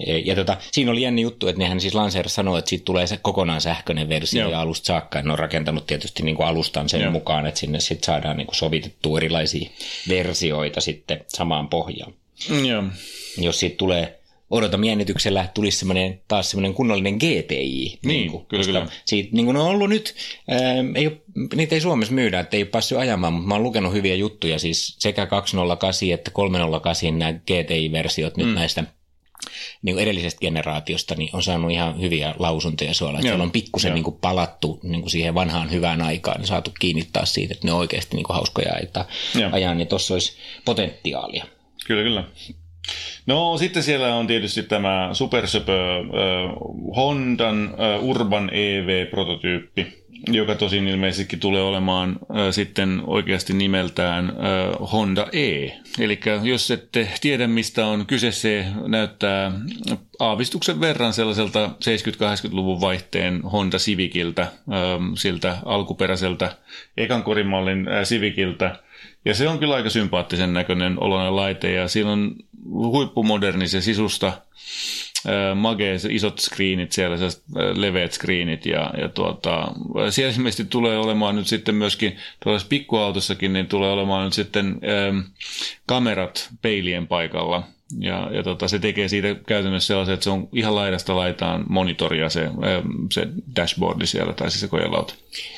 Ja, 0.08 0.18
ja 0.26 0.36
tota, 0.36 0.58
siinä 0.72 0.92
oli 0.92 1.02
jännä 1.02 1.22
juttu, 1.22 1.48
että 1.48 1.60
nehän 1.60 1.80
siis 1.82 1.96
lanseeras 1.96 2.36
sanoo, 2.36 2.58
että 2.58 2.70
siitä 2.70 2.86
tulee 2.86 3.08
se 3.08 3.20
kokonaan 3.22 3.62
sähköinen 3.62 4.10
versio 4.10 4.42
Joo. 4.42 4.52
ja 4.52 4.62
alusta 4.62 4.86
saakka. 4.86 5.22
Ne 5.22 5.32
on 5.32 5.40
rakentanut 5.40 5.88
tietysti 5.88 6.24
niinku 6.24 6.44
alustan 6.44 6.90
sen 6.90 7.02
Joo. 7.02 7.12
mukaan, 7.12 7.46
että 7.48 7.60
sinne 7.60 7.80
sitten 7.80 8.06
saadaan 8.06 8.38
niinku 8.38 8.54
sovitettua 8.56 9.18
erilaisia 9.18 9.70
versioita 10.10 10.82
sitten 10.82 11.26
samaan 11.28 11.68
pohjaan 11.70 12.14
Mm, 12.50 12.66
Joo. 12.66 12.84
jos 13.38 13.60
siitä 13.60 13.78
tulee 13.78 14.20
odotan 14.50 14.84
jännityksellä, 14.84 15.42
että 15.42 15.54
tulisi 15.54 15.78
semmoinen, 15.78 16.22
taas 16.28 16.50
semmoinen 16.50 16.74
kunnollinen 16.74 17.16
GTI. 17.16 18.00
Niin, 18.06 18.32
kuin, 18.32 18.46
kyllä, 18.46 18.66
kyllä. 18.66 18.88
Siitä 19.06 19.30
niin 19.32 19.46
kuin 19.46 19.58
on 19.58 19.66
ollut 19.66 19.90
nyt, 19.90 20.16
ää, 20.48 20.60
ei 20.96 21.08
ole, 21.08 21.22
niitä 21.56 21.76
ei 21.76 21.82
Suomessa 21.82 22.14
myydä, 22.14 22.40
että 22.40 22.58
ei 22.58 22.64
ole 22.64 22.70
päässyt 22.70 22.98
ajamaan, 22.98 23.34
mutta 23.34 23.48
mä 23.48 23.54
oon 23.54 23.64
lukenut 23.64 23.94
hyviä 23.94 24.16
juttuja, 24.16 24.60
siis 24.60 24.96
sekä 25.00 25.26
208 25.26 26.10
että 26.14 26.32
308 26.32 27.20
nämä 27.20 27.34
GTI-versiot 27.34 28.38
nyt 28.38 28.54
näistä 28.56 28.84
niin 29.82 29.96
kuin 29.96 30.04
edellisestä 30.04 30.40
generaatiosta, 30.40 31.16
niin 31.16 31.30
on 31.34 31.44
saanut 31.44 31.72
ihan 31.72 32.02
hyviä 32.02 32.36
lausuntoja 32.40 32.94
suolla. 32.94 33.22
Siellä 33.22 33.44
on 33.44 33.52
pikkusen 33.52 33.94
niin 33.94 34.04
kuin 34.04 34.18
palattu 34.22 34.80
niin 34.84 35.02
kuin 35.02 35.12
siihen 35.12 35.36
vanhaan 35.36 35.72
hyvään 35.72 36.02
aikaan 36.02 36.42
ja 36.42 36.48
saatu 36.48 36.72
kiinni 36.80 37.08
taas 37.14 37.34
siitä, 37.34 37.54
että 37.54 37.68
ne 37.68 37.72
on 37.72 37.80
oikeasti 37.80 38.16
niin 38.16 38.24
kuin 38.24 38.36
hauskoja 38.36 38.74
ajaa 39.52 39.74
niin 39.74 39.88
tuossa 39.88 40.14
olisi 40.14 40.38
potentiaalia. 40.66 41.46
Kyllä, 41.88 42.04
kyllä. 42.04 42.24
No 43.26 43.58
sitten 43.58 43.84
siellä 43.84 44.16
on 44.16 44.28
tietysti 44.28 44.64
tämä 44.64 45.10
supersöpö 45.14 45.74
äh, 45.74 46.06
Hondan 46.96 47.66
äh, 47.66 48.04
Urban 48.04 48.50
EV-prototyyppi, 48.54 49.88
joka 50.28 50.56
tosin 50.56 50.88
ilmeisestikin 50.88 51.40
tulee 51.40 51.62
olemaan 51.62 52.10
äh, 52.10 52.38
sitten 52.52 53.02
oikeasti 53.08 53.54
nimeltään 53.54 54.30
äh, 54.30 54.92
Honda 54.92 55.28
E. 55.32 55.70
Eli 56.00 56.20
jos 56.44 56.72
ette 56.72 57.08
tiedä 57.22 57.48
mistä 57.48 57.86
on 57.86 58.06
kyse, 58.06 58.32
se 58.32 58.66
näyttää 58.88 59.52
aavistuksen 60.20 60.82
verran 60.82 61.14
sellaiselta 61.14 61.68
70-80-luvun 61.68 62.82
vaihteen 62.82 63.42
Honda 63.42 63.78
Civiciltä, 63.78 64.42
äh, 64.42 64.50
siltä 65.18 65.58
alkuperäiseltä 65.66 66.56
ekan 66.98 67.24
korimallin 67.24 67.88
äh, 67.88 68.04
Civiciltä, 68.04 68.76
ja 69.28 69.34
se 69.34 69.48
on 69.48 69.60
kyllä 69.60 69.76
aika 69.76 69.90
sympaattisen 69.90 70.54
näköinen 70.54 71.04
oloinen 71.04 71.36
laite 71.36 71.72
ja 71.72 71.88
siinä 71.88 72.12
on 72.12 72.36
huippumoderni 72.66 73.68
se 73.68 73.82
sisusta 73.82 74.34
magee, 75.56 75.98
isot 76.10 76.40
screenit 76.40 76.92
siellä, 76.92 77.16
leveät 77.74 78.12
screenit 78.12 78.66
ja, 78.66 78.94
ja 79.02 79.10
tuota, 79.10 79.72
siellä 80.10 80.34
ilmeisesti 80.34 80.66
tulee 80.66 80.98
olemaan 80.98 81.36
nyt 81.36 81.48
sitten 81.48 81.76
myöskin 81.76 82.18
tuollaisessa 82.44 82.70
pikkuautossakin, 82.70 83.54
niin 83.54 83.68
tulee 83.68 83.92
olemaan 83.92 84.26
nyt 84.26 84.34
sitten 84.34 84.80
ää, 84.82 85.24
kamerat 85.86 86.50
peilien 86.62 87.08
paikalla 87.08 87.64
ja, 88.00 88.30
ja 88.34 88.44
tota, 88.44 88.68
se 88.68 88.80
tekee 88.80 89.08
siitä 89.08 89.36
käytännössä 89.48 89.88
sellaisen, 89.88 90.14
että 90.14 90.24
se 90.24 90.30
on 90.30 90.50
ihan 90.54 90.76
laidasta 90.76 91.16
laitaan 91.16 91.66
monitoria 91.70 92.30
se, 92.30 92.50
se 93.14 93.28
dashboardi 93.56 94.08
siellä 94.08 94.34
tai 94.34 94.52
siis 94.52 94.62
se 94.62 94.68
kojelauta. 94.68 95.14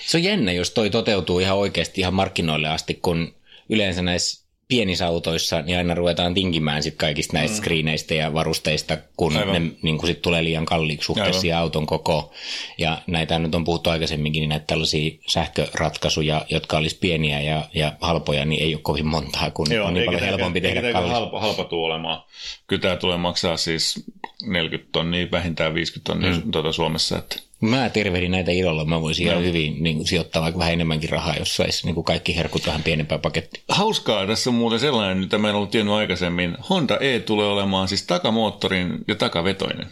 Se 0.06 0.18
on 0.18 0.24
jännä, 0.24 0.52
jos 0.52 0.72
toi 0.72 0.90
toteutuu 0.90 1.40
ihan 1.40 1.58
oikeasti 1.58 2.02
ihan 2.02 2.14
markkinoille 2.14 2.68
asti, 2.68 3.00
kun 3.02 3.34
yleensä 3.70 4.02
näissä 4.02 4.50
pienissä 4.70 5.08
autoissa 5.08 5.62
niin 5.62 5.78
aina 5.78 5.96
ruvetaan 5.96 6.34
tinkimään 6.34 6.84
sit 6.84 6.96
kaikista 6.96 7.34
näistä 7.34 7.58
mm. 7.58 7.62
screeneistä 7.62 8.14
ja 8.14 8.34
varusteista, 8.34 8.98
kun 9.18 9.38
Aivan. 9.38 9.54
ne 9.54 9.72
niin 9.82 10.08
sit 10.08 10.22
tulee 10.22 10.44
liian 10.44 10.66
kalliiksi 10.66 11.06
suhteessa 11.06 11.48
Aivan. 11.48 11.60
auton 11.60 11.86
koko. 11.86 12.34
Ja 12.78 13.02
näitä 13.08 13.40
nyt 13.40 13.56
on 13.56 13.64
puhuttu 13.64 13.90
aikaisemminkin, 13.90 14.42
niin 14.42 14.50
näitä 14.50 14.66
tällaisia 14.68 15.12
sähköratkaisuja, 15.28 16.46
jotka 16.50 16.78
olisi 16.78 16.98
pieniä 17.02 17.42
ja, 17.42 17.66
ja 17.74 17.94
halpoja, 18.02 18.46
niin 18.46 18.64
ei 18.64 18.76
ole 18.76 18.82
kovin 18.82 19.08
montaa, 19.08 19.52
kun 19.52 19.68
on 19.84 19.94
niin 19.94 20.06
paljon 20.06 20.24
helpompi 20.24 20.62
tehdä 20.62 20.80
eikä 20.80 20.94
kallis. 20.94 21.12
halpa, 21.12 21.40
halpa 21.40 21.64
tuu 21.64 21.84
olemaan. 21.84 22.24
Kyllä 22.68 22.82
tämä 22.82 22.96
tulee 22.96 23.18
maksaa 23.18 23.58
siis 23.58 24.06
40 24.44 24.90
tonnia, 24.92 25.28
vähintään 25.32 25.74
50 25.74 26.14
tonnia 26.14 26.46
mm. 26.46 26.52
tuota 26.52 26.72
Suomessa. 26.72 27.18
Että. 27.18 27.49
Mä 27.62 27.90
tervehdin 27.90 28.32
näitä 28.32 28.52
ilolla. 28.52 28.86
Mä 28.86 29.02
voisin 29.02 29.28
ihan 29.28 29.44
hyvin 29.44 29.84
niin 29.84 29.96
kuin, 29.96 30.08
sijoittaa 30.08 30.42
vaikka 30.42 30.60
vähän 30.60 30.74
enemmänkin 30.74 31.10
rahaa, 31.10 31.36
jos 31.36 31.56
saisi 31.56 31.86
niin 31.86 31.96
kuin 31.96 32.06
kaikki 32.06 32.36
herkut 32.36 32.68
vähän 32.68 32.84
pienempää 32.84 33.18
pakettia. 33.18 33.64
Hauskaa, 33.70 34.28
tässä 34.28 34.50
on 34.50 34.56
muuten 34.56 34.80
sellainen, 34.80 35.18
mitä 35.18 35.38
mä 35.38 35.50
en 35.50 35.56
ollut 35.56 35.72
tiennyt 35.72 35.94
aikaisemmin. 35.94 36.58
Honda 36.70 36.98
E 37.00 37.20
tulee 37.20 37.48
olemaan 37.48 37.88
siis 37.88 38.04
takamoottorin 38.04 38.98
ja 39.08 39.16
takavetoinen. 39.16 39.88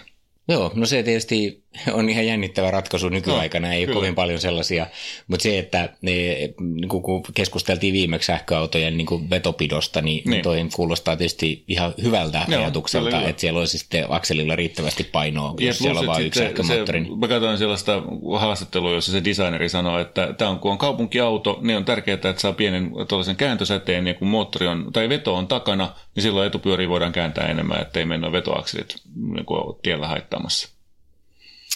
Joo, 0.47 0.71
no 0.75 0.85
se 0.85 1.03
tietysti 1.03 1.63
on 1.93 2.09
ihan 2.09 2.25
jännittävä 2.25 2.71
ratkaisu 2.71 3.09
nykyaikana, 3.09 3.67
No, 3.67 3.73
ei 3.73 3.79
ole 3.79 3.85
kyllä. 3.85 3.99
kovin 3.99 4.15
paljon 4.15 4.39
sellaisia, 4.39 4.87
mutta 5.27 5.43
se, 5.43 5.59
että 5.59 5.89
ne, 6.01 6.11
niin 6.59 6.89
kun 6.89 7.23
keskusteltiin 7.33 7.93
viimeksi 7.93 8.27
sähköautojen 8.27 8.97
niin 8.97 9.05
kuin 9.07 9.29
vetopidosta, 9.29 10.01
niin, 10.01 10.15
niin. 10.15 10.31
Niin. 10.31 10.43
toi 10.43 10.65
kuulostaa 10.75 11.17
tietysti 11.17 11.63
ihan 11.67 11.93
hyvältä 12.01 12.45
Joo, 12.47 12.61
ajatukselta, 12.61 13.09
kyllä, 13.09 13.29
että 13.29 13.39
siellä 13.41 13.59
olisi 13.59 13.77
sitten 13.77 14.05
akselilla 14.09 14.55
riittävästi 14.55 15.03
painoa, 15.03 15.53
Ja 15.59 15.67
jos 15.67 15.77
siellä 15.77 15.99
on 15.99 16.07
vain 16.07 16.25
yksi 16.25 16.39
sähkömoottori. 16.39 17.03
Se, 17.03 17.09
mä 17.15 17.27
katsoin 17.27 17.57
sellaista 17.57 18.03
haastattelua, 18.39 18.91
jossa 18.91 19.11
se 19.11 19.23
designeri 19.23 19.69
sanoi, 19.69 20.01
että 20.01 20.33
tämä 20.37 20.51
on, 20.51 20.59
kun 20.59 20.71
on 20.71 20.77
kaupunkiauto, 20.77 21.59
niin 21.61 21.77
on 21.77 21.85
tärkeää, 21.85 22.15
että 22.15 22.33
saa 22.37 22.53
pienen 22.53 22.91
tuollaisen 23.07 23.35
kääntösäteen, 23.35 24.07
ja 24.07 24.13
kun 24.13 24.27
moottori 24.27 24.67
on, 24.67 24.89
tai 24.93 25.09
veto 25.09 25.35
on 25.35 25.47
takana, 25.47 25.93
niin 26.15 26.23
silloin 26.23 26.47
etupyöriä 26.47 26.89
voidaan 26.89 27.11
kääntää 27.11 27.47
enemmän, 27.47 27.81
ettei 27.81 28.05
mennä 28.05 28.31
vetoakselit 28.31 28.95
niin 29.15 29.45
tiellä 29.83 30.07
haittaamassa. 30.07 30.76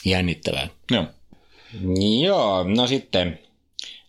Jännittävää. 0.05 0.67
Joo. 0.91 1.05
Joo, 2.21 2.63
no 2.63 2.87
sitten 2.87 3.39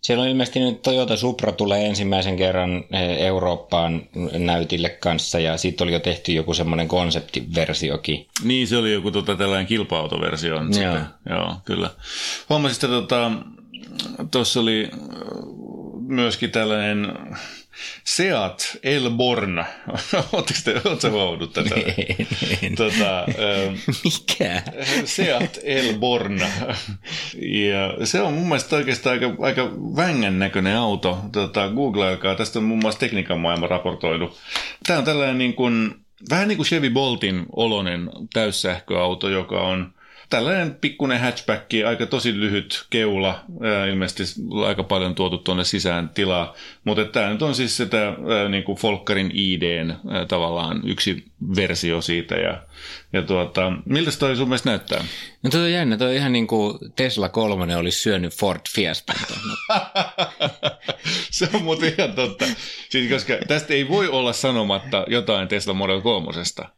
Siellä 0.03 0.23
on 0.23 0.29
ilmeisesti 0.29 0.61
nyt 0.61 0.83
Toyota 0.83 1.17
Supra 1.17 1.53
tulee 1.53 1.87
ensimmäisen 1.87 2.37
kerran 2.37 2.85
eh, 2.93 3.27
Eurooppaan 3.27 4.03
näytille 4.39 4.89
kanssa 4.89 5.39
ja 5.39 5.57
siitä 5.57 5.85
oli 5.85 5.93
jo 5.93 6.01
tehty 6.01 6.33
joku 6.33 6.55
semmoinen 6.55 6.89
konseptiversiokin. 6.89 8.27
Niin, 8.45 8.69
se 8.69 8.77
oli 8.77 8.93
joku 8.93 9.11
tota, 9.11 9.37
tällainen 9.37 9.67
kilpa-autoversio. 9.67 10.55
Joo. 10.55 10.73
Sitten. 10.73 11.05
Joo, 11.31 11.57
kyllä. 11.65 11.91
Huomasin, 12.49 12.77
että 12.77 12.89
tota, 12.89 13.33
tuossa 14.31 14.61
oli 14.61 14.91
äh, 14.93 14.99
myöskin 16.07 16.51
tällainen 16.51 17.13
Seat 18.05 18.77
Elborn. 18.83 19.59
Oletteko 20.33 20.61
te, 20.65 20.81
oletko 20.85 21.11
huomannut 21.11 21.53
tätä? 21.53 21.75
tota, 22.77 23.19
ähm, 23.21 23.75
Mikä? 24.05 24.63
Seat 25.05 25.59
Elborn. 25.65 26.41
Ja 27.41 28.07
se 28.07 28.21
on 28.21 28.33
mun 28.33 28.49
mielestä 28.49 28.77
oikeastaan 28.77 29.13
aika, 29.13 29.37
aika 29.39 29.71
vängän 29.97 30.39
näköinen 30.39 30.77
auto. 30.77 31.19
Tota, 31.33 31.69
Googleilkaa, 31.69 32.35
tästä 32.35 32.59
on 32.59 32.65
muun 32.65 32.81
muassa 32.83 33.01
tekniikan 33.01 33.41
maailma 33.41 33.67
raportoinut. 33.67 34.39
Tämä 34.87 34.99
on 34.99 35.05
tällainen 35.05 35.39
niin 35.39 35.55
kuin, 35.55 35.95
vähän 36.31 36.49
niin 36.49 36.57
kuin 36.57 36.67
Chevy 36.67 36.91
Boltin 36.91 37.47
oloinen 37.57 38.11
täyssähköauto, 38.33 39.29
joka 39.29 39.61
on 39.61 39.93
tällainen 40.33 40.75
pikkuinen 40.75 41.21
hatchback, 41.21 41.71
aika 41.89 42.07
tosi 42.07 42.41
lyhyt 42.41 42.87
keula, 42.91 43.41
ilmeisesti 43.91 44.41
aika 44.67 44.83
paljon 44.83 45.15
tuotu 45.15 45.39
tuonne 45.39 45.65
sisään 45.65 46.09
tilaa, 46.09 46.55
mutta 46.85 47.05
tämä 47.05 47.31
nyt 47.31 47.43
on 47.43 47.55
siis 47.55 47.77
sitä 47.77 48.07
ää, 48.07 48.49
niin 48.49 48.65
kuin 48.65 48.79
Folkkarin 48.79 49.31
IDn 49.35 49.95
ää, 50.11 50.27
tavallaan 50.27 50.81
yksi 50.85 51.25
versio 51.57 52.01
siitä 52.01 52.35
ja, 52.35 52.63
ja 53.13 53.23
tuota, 53.23 53.73
miltä 53.85 54.11
toi 54.19 54.37
sun 54.37 54.49
mielestä 54.49 54.71
näyttää? 54.71 55.05
No 55.43 55.51
toi 55.51 55.61
on 55.61 55.73
jännä, 55.73 55.97
toi 55.97 56.17
ihan 56.17 56.33
niin 56.33 56.47
kuin 56.47 56.79
Tesla 56.97 57.29
3 57.29 57.77
olisi 57.77 58.01
syönyt 58.01 58.35
Ford 58.35 58.61
Fiesta. 58.75 59.13
se 61.31 61.49
on 61.55 61.63
muuten 61.63 61.95
ihan 61.99 62.13
totta. 62.13 62.45
Siis 62.89 63.13
koska 63.13 63.35
tästä 63.49 63.75
ei 63.75 63.89
voi 63.89 64.09
olla 64.09 64.33
sanomatta 64.33 65.05
jotain 65.09 65.49
Tesla 65.49 65.75
Model 65.75 66.01
3. 66.01 66.27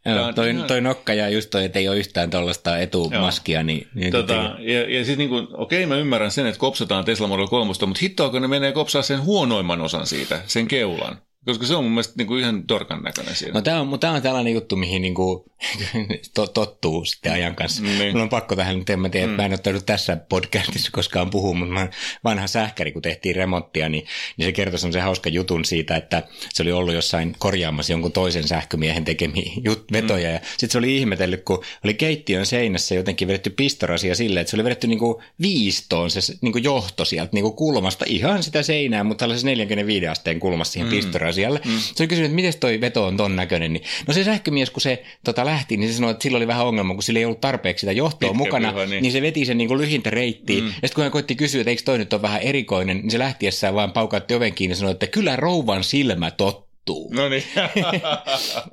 Joo, 0.05 0.33
toi, 0.33 0.51
ihan... 0.51 0.67
toi 0.67 0.81
nokka 0.81 1.15
ja 1.15 1.29
just 1.29 1.51
toi, 1.51 1.65
että 1.65 1.79
ei 1.79 1.89
ole 1.89 1.99
yhtään 1.99 2.31
tuollaista 2.31 2.79
etumaskia. 2.79 3.63
Niin, 3.63 3.89
niin 3.95 4.13
tota, 4.13 4.57
ja, 4.59 4.99
ja 4.99 5.05
siis 5.05 5.19
niin 5.19 5.31
kuin, 5.31 5.47
okei 5.53 5.87
mä 5.87 5.97
ymmärrän 5.97 6.31
sen, 6.31 6.47
että 6.47 6.61
kopsataan 6.61 7.05
Tesla 7.05 7.27
Model 7.27 7.47
3, 7.47 7.65
mutta 7.67 7.87
hittoako 8.03 8.39
ne 8.39 8.49
menee 8.49 8.73
kopsaa 8.73 9.03
sen 9.03 9.23
huonoimman 9.23 9.81
osan 9.81 9.94
siitä, 10.05 10.43
sen 10.47 10.69
keulan. 10.69 11.19
Koska 11.45 11.67
se 11.67 11.75
on 11.75 11.85
mun 11.85 11.93
mielestä 11.93 12.15
niin 12.17 12.27
kuin 12.27 12.41
ihan 12.41 12.67
torkan 12.67 13.03
näköinen 13.03 13.37
siinä. 13.37 13.55
No 13.55 13.63
tämä 13.63 13.81
on, 13.81 14.01
tämä 14.01 14.13
on 14.13 14.23
tällainen 14.23 14.53
juttu, 14.53 14.77
mihin 14.77 15.03
niin 15.03 15.15
kuin, 15.15 15.45
to, 16.35 16.47
tottuu 16.47 17.05
sitten 17.05 17.33
ajan 17.33 17.57
kanssa. 17.57 17.83
Niin. 17.83 18.17
On 18.17 18.29
pakko 18.29 18.57
tähän 18.57 18.79
nyt, 18.79 18.91
en 18.91 19.01
mä 19.01 19.09
tiedä, 19.09 19.27
mm. 19.27 19.33
mä 19.33 19.45
en 19.45 19.55
ottanut 19.55 19.87
tässä 19.87 20.17
podcastissa 20.17 20.91
koskaan 20.93 21.31
puhua, 21.31 21.55
mutta 21.55 21.75
mä, 21.75 21.89
vanha 22.25 22.47
sähkäri, 22.47 22.93
kun 22.93 23.03
tehtiin 23.03 23.37
remonttia, 23.37 23.89
niin, 23.89 24.07
niin 24.37 24.47
se 24.47 24.53
kertoi 24.53 24.79
semmoisen 24.79 25.03
hauska 25.03 25.29
jutun 25.29 25.65
siitä, 25.65 25.97
että 25.97 26.23
se 26.53 26.63
oli 26.63 26.73
ollut 26.73 26.95
jossain 26.95 27.37
korjaamassa 27.39 27.93
jonkun 27.93 28.13
toisen 28.13 28.49
sähkömiehen 28.49 29.05
tekemiä 29.05 29.53
jut, 29.65 29.93
vetoja. 29.93 30.29
Mm. 30.29 30.35
Ja 30.35 30.41
sitten 30.51 30.71
se 30.71 30.79
oli 30.79 30.97
ihmetellyt, 30.97 31.45
kun 31.45 31.65
oli 31.85 31.95
keittiön 31.95 32.47
seinässä 32.47 32.95
jotenkin 32.95 33.29
vedetty 33.29 33.51
pistorasia 33.51 34.15
silleen, 34.15 34.41
että 34.41 34.51
se 34.51 34.57
oli 34.57 34.65
vedetty 34.65 34.87
niin 34.87 34.99
kuin 34.99 35.23
viistoon 35.41 36.11
se 36.11 36.21
niin 36.41 36.53
kuin 36.53 36.65
johto 36.65 37.05
sieltä 37.05 37.31
niin 37.33 37.43
kuin 37.43 37.57
kulmasta, 37.57 38.05
ihan 38.09 38.43
sitä 38.43 38.63
seinää, 38.63 39.05
mutta 39.05 39.23
tällaisessa 39.23 39.47
45 39.47 40.07
asteen 40.09 40.41
kulmassa 40.41 40.73
siihen 40.73 40.89
mm. 40.89 40.91
Pistorasialle. 41.35 41.61
Mm. 41.65 41.81
Se 41.95 42.03
oli 42.03 42.09
kysynyt, 42.09 42.27
että 42.27 42.35
miten 42.35 42.53
toi 42.61 42.81
veto 42.81 43.07
on 43.07 43.17
ton 43.17 43.37
näköinen. 43.37 43.73
Niin, 43.73 43.83
no 44.07 44.15
se 44.15 44.25
sähkömies, 44.25 44.71
kun 44.71 44.81
se 44.81 45.03
tota, 45.25 45.45
lähti, 45.45 45.77
niin 45.77 45.91
se 45.91 45.97
sanoi, 45.97 46.11
että 46.11 46.23
sillä 46.23 46.37
oli 46.37 46.47
vähän 46.47 46.67
ongelma, 46.67 46.95
kun 46.95 47.03
sillä 47.03 47.19
ei 47.19 47.25
ollut 47.25 47.41
tarpeeksi 47.41 47.81
sitä 47.81 47.93
johtoa 47.93 48.31
Pitkä 48.31 48.45
mukana, 48.45 48.73
piha, 48.73 48.87
niin. 48.87 49.03
niin. 49.03 49.13
se 49.13 49.23
veti 49.23 49.45
sen 49.45 49.59
niin 49.59 49.69
kuin 49.69 49.81
lyhintä 49.81 50.11
reittiin. 50.11 50.65
Mm. 50.65 50.69
Ja 50.69 50.73
sitten 50.73 50.95
kun 50.95 51.03
hän 51.03 51.13
koitti 51.13 51.37
kysyä, 51.37 51.61
että 51.61 51.71
eikö 51.71 51.83
toi 51.85 51.99
nyt 51.99 52.13
ole 52.13 52.23
vähän 52.23 52.43
erikoinen, 52.43 52.97
niin 52.97 53.11
se 53.11 53.19
lähtiessään 53.19 53.75
vaan 53.75 53.93
paukautti 53.93 54.35
oven 54.35 54.55
kiinni 54.55 54.73
ja 54.73 54.77
sanoi, 54.77 54.93
että 54.93 55.07
kyllä 55.07 55.37
rouvan 55.37 55.85
silmä 55.85 56.31
totta 56.31 56.74
muuttuu. 56.91 57.15
No 57.15 57.29
niin. 57.29 57.43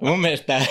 Mun 0.09 0.19
mielestä 0.19 0.65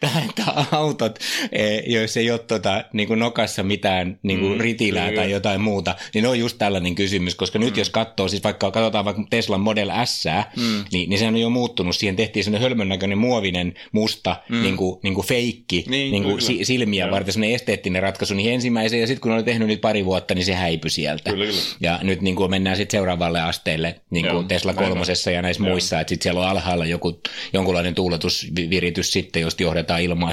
tämä 0.00 0.64
autot, 0.72 1.18
e, 1.52 1.78
joissa 1.86 2.20
ei 2.20 2.30
ole 2.30 2.38
tota, 2.38 2.84
niin 2.92 3.08
kuin 3.08 3.18
nokassa 3.18 3.62
mitään 3.62 4.18
niin 4.22 4.40
kuin 4.40 4.52
mm, 4.52 4.60
ritilää 4.60 5.08
kyllä. 5.08 5.22
tai 5.22 5.30
jotain 5.30 5.60
muuta, 5.60 5.94
niin 6.14 6.22
ne 6.22 6.28
on 6.28 6.38
just 6.38 6.58
tällainen 6.58 6.94
kysymys, 6.94 7.34
koska 7.34 7.58
nyt 7.58 7.74
mm. 7.74 7.78
jos 7.78 7.90
katsoo, 7.90 8.28
siis 8.28 8.44
vaikka 8.44 8.70
katsotaan 8.70 9.04
vaikka 9.04 9.22
Tesla 9.30 9.58
Model 9.58 9.90
S, 10.04 10.24
mm. 10.56 10.84
niin, 10.92 11.10
niin 11.10 11.18
se 11.18 11.26
on 11.26 11.36
jo 11.36 11.50
muuttunut. 11.50 11.96
Siihen 11.96 12.16
tehtiin 12.16 12.44
sellainen 12.44 12.68
hölmön 12.68 12.88
näköinen 12.88 13.18
muovinen 13.18 13.74
musta 13.92 14.36
mm. 14.48 14.62
niin 14.62 14.76
kuin, 14.76 15.00
niin 15.02 15.14
kuin 15.14 15.26
feikki 15.26 15.84
niin, 15.88 16.12
niin 16.12 16.22
kuin 16.22 16.42
si- 16.42 16.64
silmiä 16.64 17.04
Joo. 17.04 17.12
varten, 17.12 17.32
sellainen 17.32 17.54
esteettinen 17.54 18.02
ratkaisu 18.02 18.34
niin 18.34 18.52
ensimmäiseen, 18.52 19.00
ja 19.00 19.06
sitten 19.06 19.20
kun 19.20 19.32
oli 19.32 19.42
tehnyt 19.42 19.68
nyt 19.68 19.80
pari 19.80 20.04
vuotta, 20.04 20.34
niin 20.34 20.44
se 20.44 20.54
häipyi 20.54 20.90
sieltä. 20.90 21.30
Kyllä, 21.30 21.44
kyllä. 21.46 21.60
Ja 21.80 21.98
nyt 22.02 22.20
niin 22.20 22.36
kuin 22.36 22.50
mennään 22.50 22.76
sitten 22.76 22.98
seuraavalle 22.98 23.40
asteelle 23.40 24.00
niin 24.10 24.26
kuin 24.26 24.48
Tesla 24.48 24.74
kolmosessa 24.74 25.30
ja 25.30 25.42
näissä 25.42 25.62
Joo. 25.62 25.70
muissa, 25.70 26.00
että 26.00 26.08
sitten 26.08 26.22
siellä 26.22 26.40
on 26.40 26.46
alhaalla 26.46 26.73
alhaalla 26.74 26.90
joku, 26.90 27.20
jonkunlainen 27.52 27.94
tuuletusviritys 27.94 29.12
sitten, 29.12 29.42
josta 29.42 29.62
johdetaan 29.62 30.02
ilmaa 30.02 30.30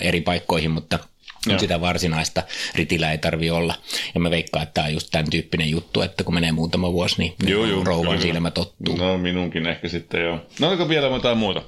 eri 0.00 0.20
paikkoihin, 0.20 0.70
mutta 0.70 0.98
Joo. 1.46 1.58
sitä 1.58 1.80
varsinaista 1.80 2.42
ritillä 2.74 3.12
ei 3.12 3.18
tarvi 3.18 3.50
olla. 3.50 3.74
Ja 4.14 4.20
mä 4.20 4.30
veikkaan, 4.30 4.62
että 4.62 4.74
tämä 4.74 4.86
on 4.86 4.92
just 4.92 5.08
tämän 5.10 5.30
tyyppinen 5.30 5.70
juttu, 5.70 6.02
että 6.02 6.24
kun 6.24 6.34
menee 6.34 6.52
muutama 6.52 6.92
vuosi, 6.92 7.14
niin 7.18 7.34
joo, 7.46 7.66
joo, 7.66 7.84
rouvan 7.84 8.20
silmä 8.20 8.50
tottuu. 8.50 8.96
No 8.96 9.18
minunkin 9.18 9.66
ehkä 9.66 9.88
sitten 9.88 10.22
joo. 10.22 10.40
No 10.60 10.68
oliko 10.68 10.88
vielä 10.88 11.06
jotain 11.06 11.38
muuta? 11.38 11.62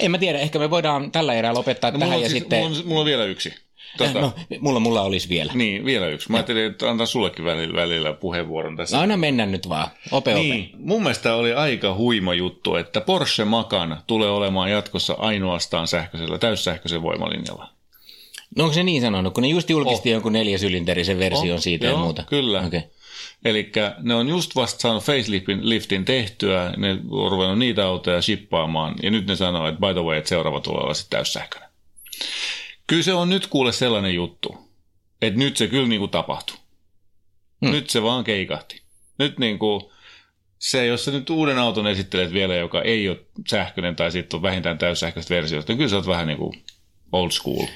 En 0.00 0.10
mä 0.10 0.18
tiedä, 0.18 0.38
ehkä 0.38 0.58
me 0.58 0.70
voidaan 0.70 1.12
tällä 1.12 1.34
erää 1.34 1.54
lopettaa 1.54 1.90
no, 1.90 1.98
tähän 1.98 2.22
ja 2.22 2.28
siis, 2.28 2.38
sitten... 2.38 2.58
Mulla 2.58 2.78
on, 2.78 2.86
mulla 2.86 3.00
on 3.00 3.06
vielä 3.06 3.24
yksi. 3.24 3.54
Tota, 3.96 4.20
no, 4.20 4.32
mulla, 4.60 4.80
mulla 4.80 5.02
olisi 5.02 5.28
vielä. 5.28 5.52
Niin, 5.54 5.84
vielä 5.84 6.08
yksi. 6.08 6.30
Mä 6.30 6.36
ajattelin, 6.36 6.64
että 6.64 6.90
antaa 6.90 7.06
sullekin 7.06 7.44
välillä, 7.44 7.80
välillä 7.80 8.12
puheenvuoron 8.12 8.76
tässä. 8.76 8.96
No 8.96 9.00
aina 9.00 9.16
mennä 9.16 9.46
nyt 9.46 9.68
vaan. 9.68 9.88
Ope, 10.10 10.34
niin, 10.34 10.64
ope. 10.64 10.76
Mun 10.78 11.02
mielestä 11.02 11.34
oli 11.34 11.52
aika 11.52 11.94
huima 11.94 12.34
juttu, 12.34 12.74
että 12.74 13.00
Porsche 13.00 13.44
Macan 13.44 13.98
tulee 14.06 14.30
olemaan 14.30 14.70
jatkossa 14.70 15.14
ainoastaan 15.18 15.88
sähköisellä, 15.88 16.38
täyssähköisen 16.38 17.02
voimalinjalla. 17.02 17.68
No 18.56 18.64
onko 18.64 18.74
se 18.74 18.82
niin 18.82 19.02
sanonut, 19.02 19.34
kun 19.34 19.42
ne 19.42 19.48
just 19.48 19.70
julkisti 19.70 20.08
oh. 20.08 20.12
jonkun 20.12 20.32
neljäsylinterisen 20.32 21.18
version 21.18 21.54
oh, 21.54 21.60
siitä 21.60 21.86
joo, 21.86 21.94
ja 21.94 22.02
muuta? 22.02 22.22
kyllä. 22.22 22.60
Okay. 22.60 22.80
Eli 23.44 23.72
ne 24.02 24.14
on 24.14 24.28
just 24.28 24.56
vasta 24.56 24.80
saanut 24.80 25.04
faceliftin 25.04 25.68
liftin 25.68 26.04
tehtyä, 26.04 26.72
ne 26.76 26.98
on 27.10 27.30
ruvennut 27.30 27.58
niitä 27.58 27.86
autoja 27.86 28.22
shippaamaan, 28.22 28.94
ja 29.02 29.10
nyt 29.10 29.26
ne 29.26 29.36
sanoo, 29.36 29.68
että 29.68 29.80
by 29.80 29.92
the 29.92 30.02
way, 30.02 30.18
että 30.18 30.28
seuraava 30.28 30.60
tulee 30.60 30.82
olla 30.82 30.94
sitten 30.94 31.16
täyssähköinen. 31.16 31.68
Kyllä 32.86 33.02
se 33.02 33.12
on 33.12 33.28
nyt 33.28 33.46
kuule 33.46 33.72
sellainen 33.72 34.14
juttu, 34.14 34.58
että 35.22 35.38
nyt 35.38 35.56
se 35.56 35.66
kyllä 35.66 35.88
niin 35.88 36.00
kuin 36.00 36.10
tapahtui. 36.10 36.56
Hmm. 37.64 37.72
Nyt 37.72 37.90
se 37.90 38.02
vaan 38.02 38.24
keikahti. 38.24 38.82
Nyt 39.18 39.38
niin 39.38 39.58
kuin, 39.58 39.82
se, 40.58 40.86
jos 40.86 41.04
sä 41.04 41.10
nyt 41.10 41.30
uuden 41.30 41.58
auton 41.58 41.86
esittelet 41.86 42.32
vielä, 42.32 42.54
joka 42.54 42.82
ei 42.82 43.08
ole 43.08 43.20
sähköinen 43.48 43.96
tai 43.96 44.12
sitten 44.12 44.38
on 44.38 44.42
vähintään 44.42 44.78
täyssähköistä 44.78 45.34
versiota, 45.34 45.72
niin 45.72 45.76
kyllä 45.76 45.90
sä 45.90 45.96
oot 45.96 46.06
vähän 46.06 46.26
niin 46.26 46.38
kuin 46.38 46.64
old 47.12 47.30
school. 47.30 47.66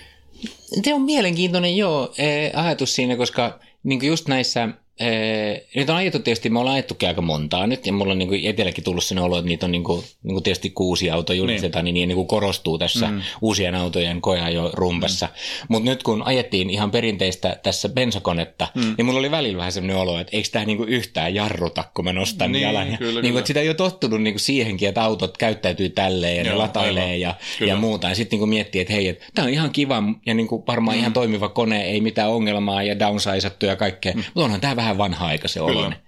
Se 0.85 0.95
on 0.95 1.03
mielenkiintoinen 1.03 1.77
joo, 1.77 2.15
eh, 2.19 2.51
ajatus 2.55 2.95
siinä, 2.95 3.17
koska 3.17 3.61
niin 3.83 4.07
just 4.07 4.29
näissä 4.29 4.69
Ee, 5.01 5.67
nyt 5.75 5.91
on 5.91 5.97
ajettu 5.97 6.19
tietysti, 6.19 6.51
me 6.51 6.59
ollaan 6.59 6.75
ajettukin 6.75 7.09
aika 7.09 7.23
montaa 7.23 7.67
nyt, 7.67 7.87
ja 7.87 7.93
mulla 7.93 8.13
on 8.13 8.19
niin 8.19 8.47
etelläkin 8.47 8.85
tullut 8.85 9.05
sen 9.05 9.19
olo, 9.19 9.39
että 9.39 9.49
niitä 9.49 9.67
on 9.67 9.73
niin 9.73 9.85
kuin, 9.85 10.05
niin 10.23 10.35
kuin 10.35 10.43
tietysti 10.43 10.71
kuusi 10.71 11.11
autoa 11.11 11.37
julkistetaan, 11.37 11.85
niin, 11.85 11.95
niin, 11.95 12.09
niin 12.09 12.17
kuin 12.17 12.29
korostuu 12.29 12.79
tässä 12.79 13.07
mm. 13.07 13.23
uusien 13.41 13.75
autojen 13.75 14.21
jo 14.55 14.71
rumpassa. 14.73 15.27
Mm. 15.27 15.67
Mutta 15.69 15.91
nyt 15.91 16.03
kun 16.03 16.23
ajettiin 16.23 16.71
ihan 16.71 16.91
perinteistä 16.91 17.57
tässä 17.63 17.89
bensakonetta, 17.89 18.69
mm. 18.75 18.95
niin 18.99 19.07
mulla 19.07 19.19
oli 19.19 19.31
välillä 19.31 19.59
vähän 19.59 19.73
sellainen 19.73 19.97
olo, 19.97 20.19
että 20.19 20.37
eikö 20.37 20.49
tämä 20.53 20.65
niin 20.65 20.77
kuin 20.77 20.89
yhtään 20.89 21.35
jarruta, 21.35 21.85
kun 21.95 22.05
mä 22.05 22.13
nostan 22.13 22.53
niin, 22.53 22.63
jalan. 22.63 22.91
Ja, 22.93 22.99
kyllä, 22.99 23.23
niin 23.23 23.33
kuin, 23.33 23.39
että 23.39 23.47
sitä 23.47 23.61
ei 23.61 23.69
ole 23.69 23.75
tottunut 23.75 24.23
niin 24.23 24.35
kuin 24.35 24.41
siihenkin, 24.41 24.89
että 24.89 25.03
autot 25.03 25.37
käyttäytyy 25.37 25.89
tälleen 25.89 26.37
ja 26.37 26.43
Joo, 26.43 26.53
ne 26.53 26.59
latailee 26.59 27.17
ja, 27.17 27.35
ja 27.61 27.77
muuta. 27.77 28.09
Ja 28.09 28.15
sitten 28.15 28.39
niin 28.39 28.49
miettii, 28.49 28.81
että 28.81 28.93
hei, 28.93 29.09
että 29.09 29.25
tämä 29.35 29.47
on 29.47 29.53
ihan 29.53 29.71
kiva 29.71 30.03
ja 30.27 30.35
niin 30.35 30.49
kuin 30.49 30.63
varmaan 30.67 30.97
mm. 30.97 31.01
ihan 31.01 31.13
toimiva 31.13 31.49
kone, 31.49 31.83
ei 31.83 32.01
mitään 32.01 32.31
ongelmaa 32.31 32.83
ja 32.83 32.99
downsizattu 32.99 33.67
ja 33.67 33.77
kaikkea. 33.77 34.13
Mm. 34.13 34.19
Mutta 34.19 34.45
onhan 34.45 34.61
tämä 34.61 34.77
vähän 34.77 34.90
vähän 34.91 34.99
vanha-aikaisen 34.99 35.63
oloinen. 35.63 35.99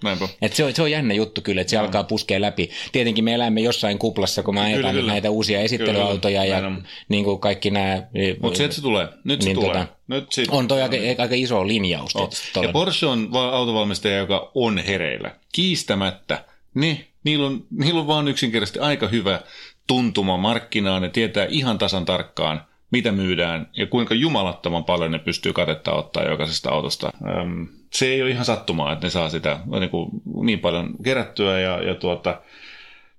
Et 0.43 0.53
se, 0.53 0.65
on, 0.65 0.75
se 0.75 0.83
on 0.83 0.91
jännä 0.91 1.15
juttu 1.15 1.41
kyllä, 1.41 1.61
että 1.61 1.71
se 1.71 1.77
no. 1.77 1.83
alkaa 1.83 2.05
puskea 2.05 2.41
läpi. 2.41 2.71
Tietenkin 2.93 3.25
me 3.25 3.35
elämme 3.35 3.61
jossain 3.61 3.99
kuplassa, 3.99 4.43
kun 4.43 4.55
me 4.55 4.61
ajetaan 4.61 4.95
kyllä, 4.95 5.13
näitä 5.13 5.31
uusia 5.31 5.61
esittelyautoja 5.61 6.43
kyllä, 6.43 6.57
ja 6.57 6.73
niin 7.09 7.25
kuin 7.25 7.39
kaikki 7.39 7.71
nämä... 7.71 8.03
Mutta 8.43 8.59
se, 8.59 8.73
se 8.73 8.83
tulee. 8.83 9.09
Nyt 9.25 9.43
se 9.43 9.49
niin 9.49 9.55
tulee. 9.55 9.73
Tota, 9.73 9.87
nyt 10.09 10.33
sit, 10.33 10.49
on 10.51 10.69
toi 10.69 10.83
aika, 10.83 10.97
aika 11.19 11.35
iso 11.35 11.69
linjaus. 11.69 12.17
Oh. 12.17 12.31
Ja 12.63 12.69
Porsche 12.73 13.07
on 13.07 13.31
autovalmistaja, 13.53 14.17
joka 14.17 14.51
on 14.55 14.79
hereillä. 14.79 15.31
Kiistämättä. 15.53 16.45
Ne, 16.75 17.07
niillä 17.25 17.47
on, 17.47 17.65
niillä 17.71 18.01
on 18.01 18.07
vaan 18.07 18.29
yksinkertaisesti 18.29 18.79
aika 18.79 19.09
hyvä 19.09 19.41
tuntuma 19.87 20.37
markkinaan. 20.37 21.03
Ne 21.03 21.09
tietää 21.09 21.47
ihan 21.51 21.79
tasan 21.79 22.05
tarkkaan, 22.05 22.65
mitä 22.91 23.13
myydään 23.13 23.71
ja 23.77 23.87
kuinka 23.87 24.15
jumalattoman 24.15 24.85
paljon 24.85 25.11
ne 25.11 25.19
pystyy 25.19 25.53
katetta 25.53 25.93
ottaa 25.93 26.25
jokaisesta 26.25 26.71
autosta. 26.71 27.11
Öm, 27.41 27.69
se 27.93 28.07
ei 28.07 28.23
ole 28.23 28.31
ihan 28.31 28.45
sattumaa, 28.45 28.93
että 28.93 29.07
ne 29.07 29.11
saa 29.11 29.29
sitä 29.29 29.61
niin, 29.81 29.91
kuin, 29.91 30.11
niin 30.43 30.59
paljon 30.59 30.95
kerättyä 31.05 31.61
ja, 31.61 31.83
ja 31.83 31.95
tuota, 31.95 32.41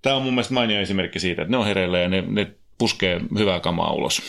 tämä 0.01 0.15
on 0.15 0.21
mun 0.21 0.33
mielestä 0.33 0.53
mainio 0.53 0.81
esimerkki 0.81 1.19
siitä, 1.19 1.41
että 1.41 1.51
ne 1.51 1.57
on 1.57 1.65
hereillä 1.65 1.99
ja 1.99 2.09
ne, 2.09 2.23
ne 2.27 2.51
puskee 2.77 3.21
hyvää 3.37 3.59
kamaa 3.59 3.93
ulos. 3.93 4.21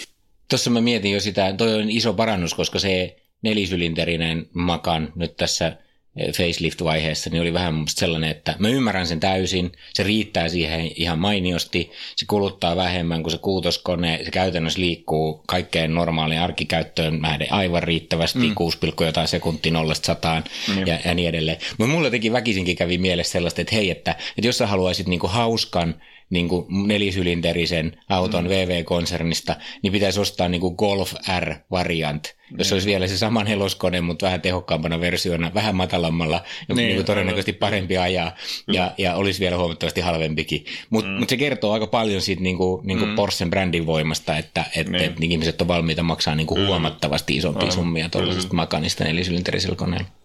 Tuossa 0.50 0.70
mä 0.70 0.80
mietin 0.80 1.12
jo 1.12 1.20
sitä, 1.20 1.54
toi 1.58 1.74
on 1.74 1.90
iso 1.90 2.14
parannus, 2.14 2.54
koska 2.54 2.78
se 2.78 3.16
nelisylinterinen 3.42 4.46
makan 4.52 5.12
nyt 5.14 5.36
tässä 5.36 5.76
facelift-vaiheessa, 6.18 7.30
niin 7.30 7.42
oli 7.42 7.52
vähän 7.52 7.84
sellainen, 7.88 8.30
että 8.30 8.54
mä 8.58 8.68
ymmärrän 8.68 9.06
sen 9.06 9.20
täysin, 9.20 9.72
se 9.94 10.02
riittää 10.02 10.48
siihen 10.48 10.90
ihan 10.96 11.18
mainiosti, 11.18 11.90
se 12.16 12.26
kuluttaa 12.26 12.76
vähemmän 12.76 13.22
kuin 13.22 13.30
se 13.30 13.38
kuutoskone, 13.38 14.20
se 14.24 14.30
käytännössä 14.30 14.80
liikkuu 14.80 15.42
kaikkeen 15.46 15.94
normaaliin 15.94 16.40
arkikäyttöön 16.40 17.20
nähden 17.20 17.52
aivan 17.52 17.82
riittävästi, 17.82 18.38
mm. 18.38 18.54
6, 18.54 18.78
jotain 19.00 19.28
sekuntia 19.28 19.72
nollasta 19.72 20.06
sataan 20.06 20.44
mm. 20.68 20.86
ja, 20.86 20.98
ja 21.04 21.14
niin 21.14 21.28
edelleen. 21.28 21.58
Mutta 21.78 21.92
mulla 21.92 22.06
jotenkin 22.06 22.32
väkisinkin 22.32 22.76
kävi 22.76 22.98
mielessä 22.98 23.32
sellaista, 23.32 23.60
että 23.60 23.74
hei, 23.74 23.90
että, 23.90 24.10
että 24.10 24.48
jos 24.48 24.58
sä 24.58 24.66
haluaisit 24.66 25.06
niinku 25.06 25.26
hauskan, 25.26 25.94
niin 26.30 26.48
kuin 26.48 26.66
nelisylinterisen 26.88 28.00
auton 28.08 28.44
mm. 28.44 28.50
VV-konsernista, 28.50 29.56
niin 29.82 29.92
pitäisi 29.92 30.20
ostaa 30.20 30.48
niin 30.48 30.60
kuin 30.60 30.74
Golf 30.74 31.14
R-variant, 31.40 32.34
jos 32.58 32.66
niin. 32.66 32.74
olisi 32.74 32.88
vielä 32.88 33.06
se 33.06 33.18
sama 33.18 33.44
neloskone, 33.44 34.00
mutta 34.00 34.26
vähän 34.26 34.40
tehokkaampana 34.40 35.00
versiona, 35.00 35.54
vähän 35.54 35.76
matalammalla, 35.76 36.42
niin, 36.68 36.76
niin 36.76 36.94
kuin 36.94 37.06
todennäköisesti 37.06 37.52
parempi 37.52 37.96
ajaa, 37.96 38.32
ja, 38.72 38.92
ja 38.98 39.14
olisi 39.14 39.40
vielä 39.40 39.56
huomattavasti 39.56 40.00
halvempikin. 40.00 40.64
Mutta 40.90 41.10
mm. 41.10 41.16
mut 41.16 41.28
se 41.28 41.36
kertoo 41.36 41.72
aika 41.72 41.86
paljon 41.86 42.20
siitä 42.20 42.42
niin 42.42 42.56
kuin, 42.56 42.86
niin 42.86 42.98
kuin 42.98 43.08
mm. 43.08 43.16
Porschen 43.16 43.50
brändin 43.50 43.86
voimasta, 43.86 44.36
että 44.36 44.64
et, 44.76 44.88
niin. 44.88 45.04
et, 45.04 45.18
niin 45.18 45.32
ihmiset 45.32 45.60
on 45.60 45.68
valmiita 45.68 46.02
maksaa 46.02 46.34
niin 46.34 46.46
kuin 46.46 46.60
mm. 46.60 46.66
huomattavasti 46.66 47.36
isompia 47.36 47.70
summia 47.70 48.08
tuollaisesta 48.08 48.52
mm. 48.52 48.56
makanista 48.56 49.04
nelisylinterisellä 49.04 49.76
koneella. 49.76 50.23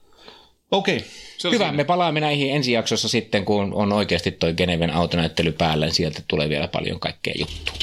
Okei. 0.72 0.98
Okay. 0.98 1.10
Hyvä, 1.44 1.64
siinä. 1.64 1.72
me 1.72 1.84
palaamme 1.84 2.20
näihin 2.20 2.52
ensi 2.52 2.72
jaksossa 2.72 3.08
sitten, 3.08 3.46
kun 3.46 3.74
on 3.74 3.94
oikeasti 3.94 4.32
toi 4.32 4.54
Geneven 4.54 4.94
autonäyttely 4.94 5.52
päällä, 5.52 5.86
niin 5.86 5.96
sieltä 5.96 6.22
tulee 6.28 6.50
vielä 6.50 6.68
paljon 6.68 7.00
kaikkea 7.00 7.34
juttua. 7.40 7.76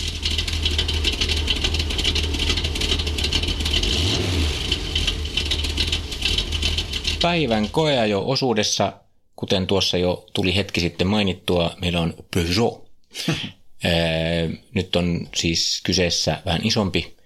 Päivän 7.22 7.68
koeajo 7.70 8.22
osuudessa, 8.27 8.92
kuten 9.37 9.66
tuossa 9.66 9.99
jo 9.99 10.27
tuli 10.33 10.57
hetki 10.57 10.81
sitten 10.81 11.07
mainittua, 11.07 11.77
meillä 11.81 12.01
on 12.01 12.14
Peugeot. 12.35 12.87
Nyt 14.75 14.96
on 14.96 15.29
siis 15.35 15.81
kyseessä 15.85 16.42
vähän 16.46 16.61
isompi, 16.64 17.16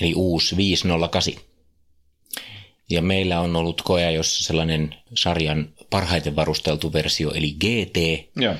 eli 0.00 0.14
uusi 0.14 0.56
508. 0.56 1.49
Ja 2.90 3.02
meillä 3.02 3.40
on 3.40 3.56
ollut 3.56 3.82
koja, 3.82 4.10
jossa 4.10 4.44
sellainen 4.44 4.94
sarjan 5.14 5.68
parhaiten 5.90 6.36
varusteltu 6.36 6.92
versio, 6.92 7.30
eli 7.30 7.50
GT. 7.50 7.96
Ja, 8.40 8.54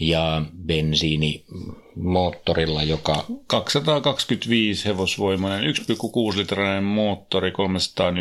ja 0.00 0.42
bensiinimoottorilla, 0.66 2.82
joka... 2.82 3.24
225 3.46 4.84
hevosvoimainen, 4.84 5.74
1,6-litrainen 5.74 6.84
moottori, 6.84 7.50
300 7.50 8.10
Nm 8.10 8.18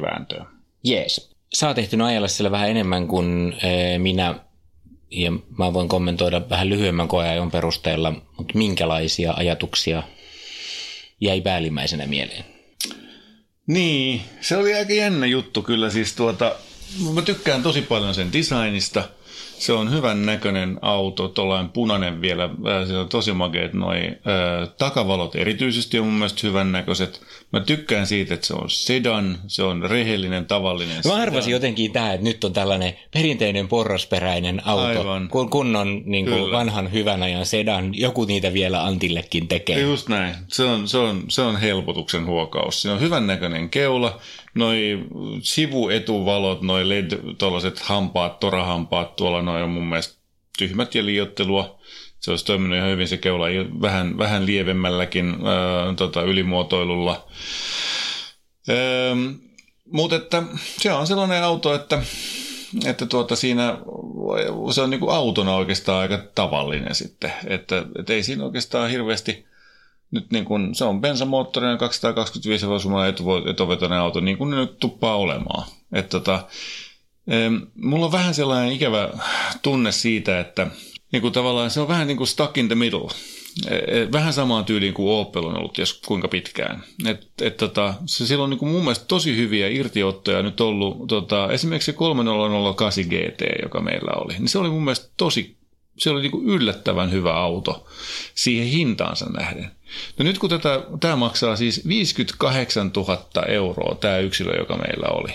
vääntöä. 0.00 0.46
Jees. 0.84 1.30
Sä 1.52 1.68
oot 1.68 1.78
ehtinyt 1.78 2.06
ajella 2.06 2.28
siellä 2.28 2.50
vähän 2.50 2.70
enemmän 2.70 3.08
kuin 3.08 3.54
minä, 3.98 4.34
ja 5.10 5.32
mä 5.58 5.72
voin 5.72 5.88
kommentoida 5.88 6.50
vähän 6.50 6.68
lyhyemmän 6.68 7.08
koeajon 7.08 7.50
perusteella, 7.50 8.10
mutta 8.10 8.58
minkälaisia 8.58 9.32
ajatuksia 9.32 10.02
jäi 11.20 11.40
päällimmäisenä 11.40 12.06
mieleen? 12.06 12.44
Niin, 13.70 14.22
se 14.40 14.56
oli 14.56 14.74
aika 14.74 14.92
jännä 14.92 15.26
juttu 15.26 15.62
kyllä. 15.62 15.90
Siis 15.90 16.12
tuota, 16.12 16.54
mä 17.14 17.22
tykkään 17.22 17.62
tosi 17.62 17.82
paljon 17.82 18.14
sen 18.14 18.32
designista. 18.32 19.08
Se 19.60 19.72
on 19.72 19.92
hyvän 19.92 20.26
näköinen 20.26 20.78
auto, 20.82 21.28
tuollainen 21.28 21.70
punainen 21.70 22.20
vielä, 22.20 22.50
se 22.86 22.96
on 22.96 23.08
tosi 23.08 23.32
makeet 23.32 23.72
noi 23.72 23.98
ää, 24.00 24.66
takavalot 24.78 25.36
erityisesti 25.36 25.98
on 25.98 26.06
mun 26.06 26.14
mielestä 26.14 26.46
hyvän 26.46 26.72
näköiset. 26.72 27.20
Mä 27.52 27.60
tykkään 27.60 28.06
siitä, 28.06 28.34
että 28.34 28.46
se 28.46 28.54
on 28.54 28.70
sedan, 28.70 29.38
se 29.46 29.62
on 29.62 29.90
rehellinen, 29.90 30.46
tavallinen 30.46 30.96
Mä 31.06 31.14
arvasin 31.14 31.52
jotenkin 31.52 31.92
tähän, 31.92 32.14
että 32.14 32.24
nyt 32.24 32.44
on 32.44 32.52
tällainen 32.52 32.96
perinteinen 33.10 33.68
porrasperäinen 33.68 34.66
auto, 34.66 35.00
Aivan. 35.00 35.28
kun 35.28 35.50
kunnon 35.50 36.02
niin 36.04 36.26
kuin 36.26 36.52
vanhan 36.52 36.92
hyvän 36.92 37.22
ajan 37.22 37.46
sedan, 37.46 37.94
joku 37.94 38.24
niitä 38.24 38.52
vielä 38.52 38.84
Antillekin 38.84 39.48
tekee. 39.48 39.80
Just 39.80 40.08
näin, 40.08 40.34
se 40.48 40.64
on, 40.64 40.88
se 40.88 40.98
on, 40.98 41.24
se 41.28 41.42
on 41.42 41.56
helpotuksen 41.56 42.26
huokaus. 42.26 42.82
Se 42.82 42.90
on 42.90 43.00
hyvän 43.00 43.26
näköinen 43.26 43.70
keula, 43.70 44.20
noi 44.54 44.98
sivuetuvalot, 45.42 46.62
noi 46.62 46.88
led, 46.88 47.10
tuollaiset 47.38 47.78
hampaat, 47.78 48.40
torahampaat, 48.40 49.16
tuolla 49.16 49.42
noin 49.50 49.64
on 49.64 49.70
mun 49.70 49.88
mielestä 49.88 50.20
tyhmät 50.58 50.94
ja 50.94 51.06
liiottelua 51.06 51.80
se 52.20 52.30
olisi 52.30 52.44
toiminut 52.44 52.78
ihan 52.78 52.90
hyvin 52.90 53.08
se 53.08 53.16
keula 53.16 53.46
vähän, 53.82 54.18
vähän 54.18 54.46
lievemmälläkin 54.46 55.26
ää, 55.28 55.94
tota, 55.94 56.22
ylimuotoilulla. 56.22 57.28
Mutta 59.92 60.16
että 60.16 60.42
se 60.56 60.92
on 60.92 61.06
sellainen 61.06 61.44
auto, 61.44 61.74
että, 61.74 62.02
että 62.84 63.06
tuota 63.06 63.36
siinä 63.36 63.78
se 64.74 64.82
on 64.82 64.90
niin 64.90 65.00
kuin 65.00 65.12
autona 65.12 65.54
oikeastaan 65.54 66.00
aika 66.00 66.18
tavallinen 66.34 66.94
sitten. 66.94 67.32
Että, 67.46 67.84
että 67.98 68.12
ei 68.12 68.22
siinä 68.22 68.44
oikeastaan 68.44 68.90
hirveästi 68.90 69.46
nyt 70.10 70.30
niin 70.30 70.44
kuin, 70.44 70.74
se 70.74 70.84
on 70.84 71.00
bensamoottorinen 71.00 71.78
225 71.78 72.66
hevosvoimainen 72.66 73.14
etovetoinen 73.50 73.98
auto, 73.98 74.20
niin 74.20 74.38
kuin 74.38 74.50
ne 74.50 74.56
nyt 74.56 74.78
tuppaa 74.78 75.16
olemaan. 75.16 75.68
Että 75.92 76.10
tota, 76.10 76.48
mulla 77.74 78.06
on 78.06 78.12
vähän 78.12 78.34
sellainen 78.34 78.72
ikävä 78.72 79.08
tunne 79.62 79.92
siitä, 79.92 80.40
että 80.40 80.66
niin 81.12 81.22
kuin 81.22 81.32
tavallaan 81.32 81.70
se 81.70 81.80
on 81.80 81.88
vähän 81.88 82.06
niin 82.06 82.16
kuin 82.16 82.28
stuck 82.28 82.58
in 82.58 82.66
the 82.66 82.74
middle. 82.74 83.08
E, 83.68 83.74
e, 83.74 84.12
vähän 84.12 84.32
samaan 84.32 84.64
tyyliin 84.64 84.94
kuin 84.94 85.18
Opel 85.18 85.44
on 85.44 85.56
ollut 85.58 85.72
ties 85.72 85.92
kuinka 85.92 86.28
pitkään. 86.28 86.84
Et, 87.06 87.28
et 87.42 87.56
tota, 87.56 87.94
se 88.06 88.26
silloin 88.26 88.44
on 88.44 88.50
niin 88.50 88.58
kuin 88.58 88.72
mun 88.72 88.82
mielestä 88.82 89.04
tosi 89.04 89.36
hyviä 89.36 89.68
irtiottoja 89.68 90.42
nyt 90.42 90.60
ollut. 90.60 91.06
Tota, 91.08 91.52
esimerkiksi 91.52 91.86
se 91.86 91.92
3008 91.92 93.04
GT, 93.04 93.42
joka 93.62 93.80
meillä 93.80 94.12
oli, 94.12 94.34
niin 94.38 94.48
se 94.48 94.58
oli 94.58 94.70
mun 94.70 94.84
mielestä 94.84 95.10
tosi 95.16 95.60
se 95.98 96.10
oli 96.10 96.20
niin 96.20 96.30
kuin 96.30 96.48
yllättävän 96.48 97.12
hyvä 97.12 97.34
auto 97.34 97.86
siihen 98.34 98.66
hintaansa 98.66 99.26
nähden. 99.26 99.70
No 100.18 100.24
nyt 100.24 100.38
kun 100.38 100.50
tätä, 100.50 100.82
tämä 101.00 101.16
maksaa 101.16 101.56
siis 101.56 101.88
58 101.88 102.90
000 102.96 103.42
euroa, 103.48 103.94
tämä 103.94 104.18
yksilö, 104.18 104.56
joka 104.58 104.76
meillä 104.76 105.08
oli, 105.08 105.32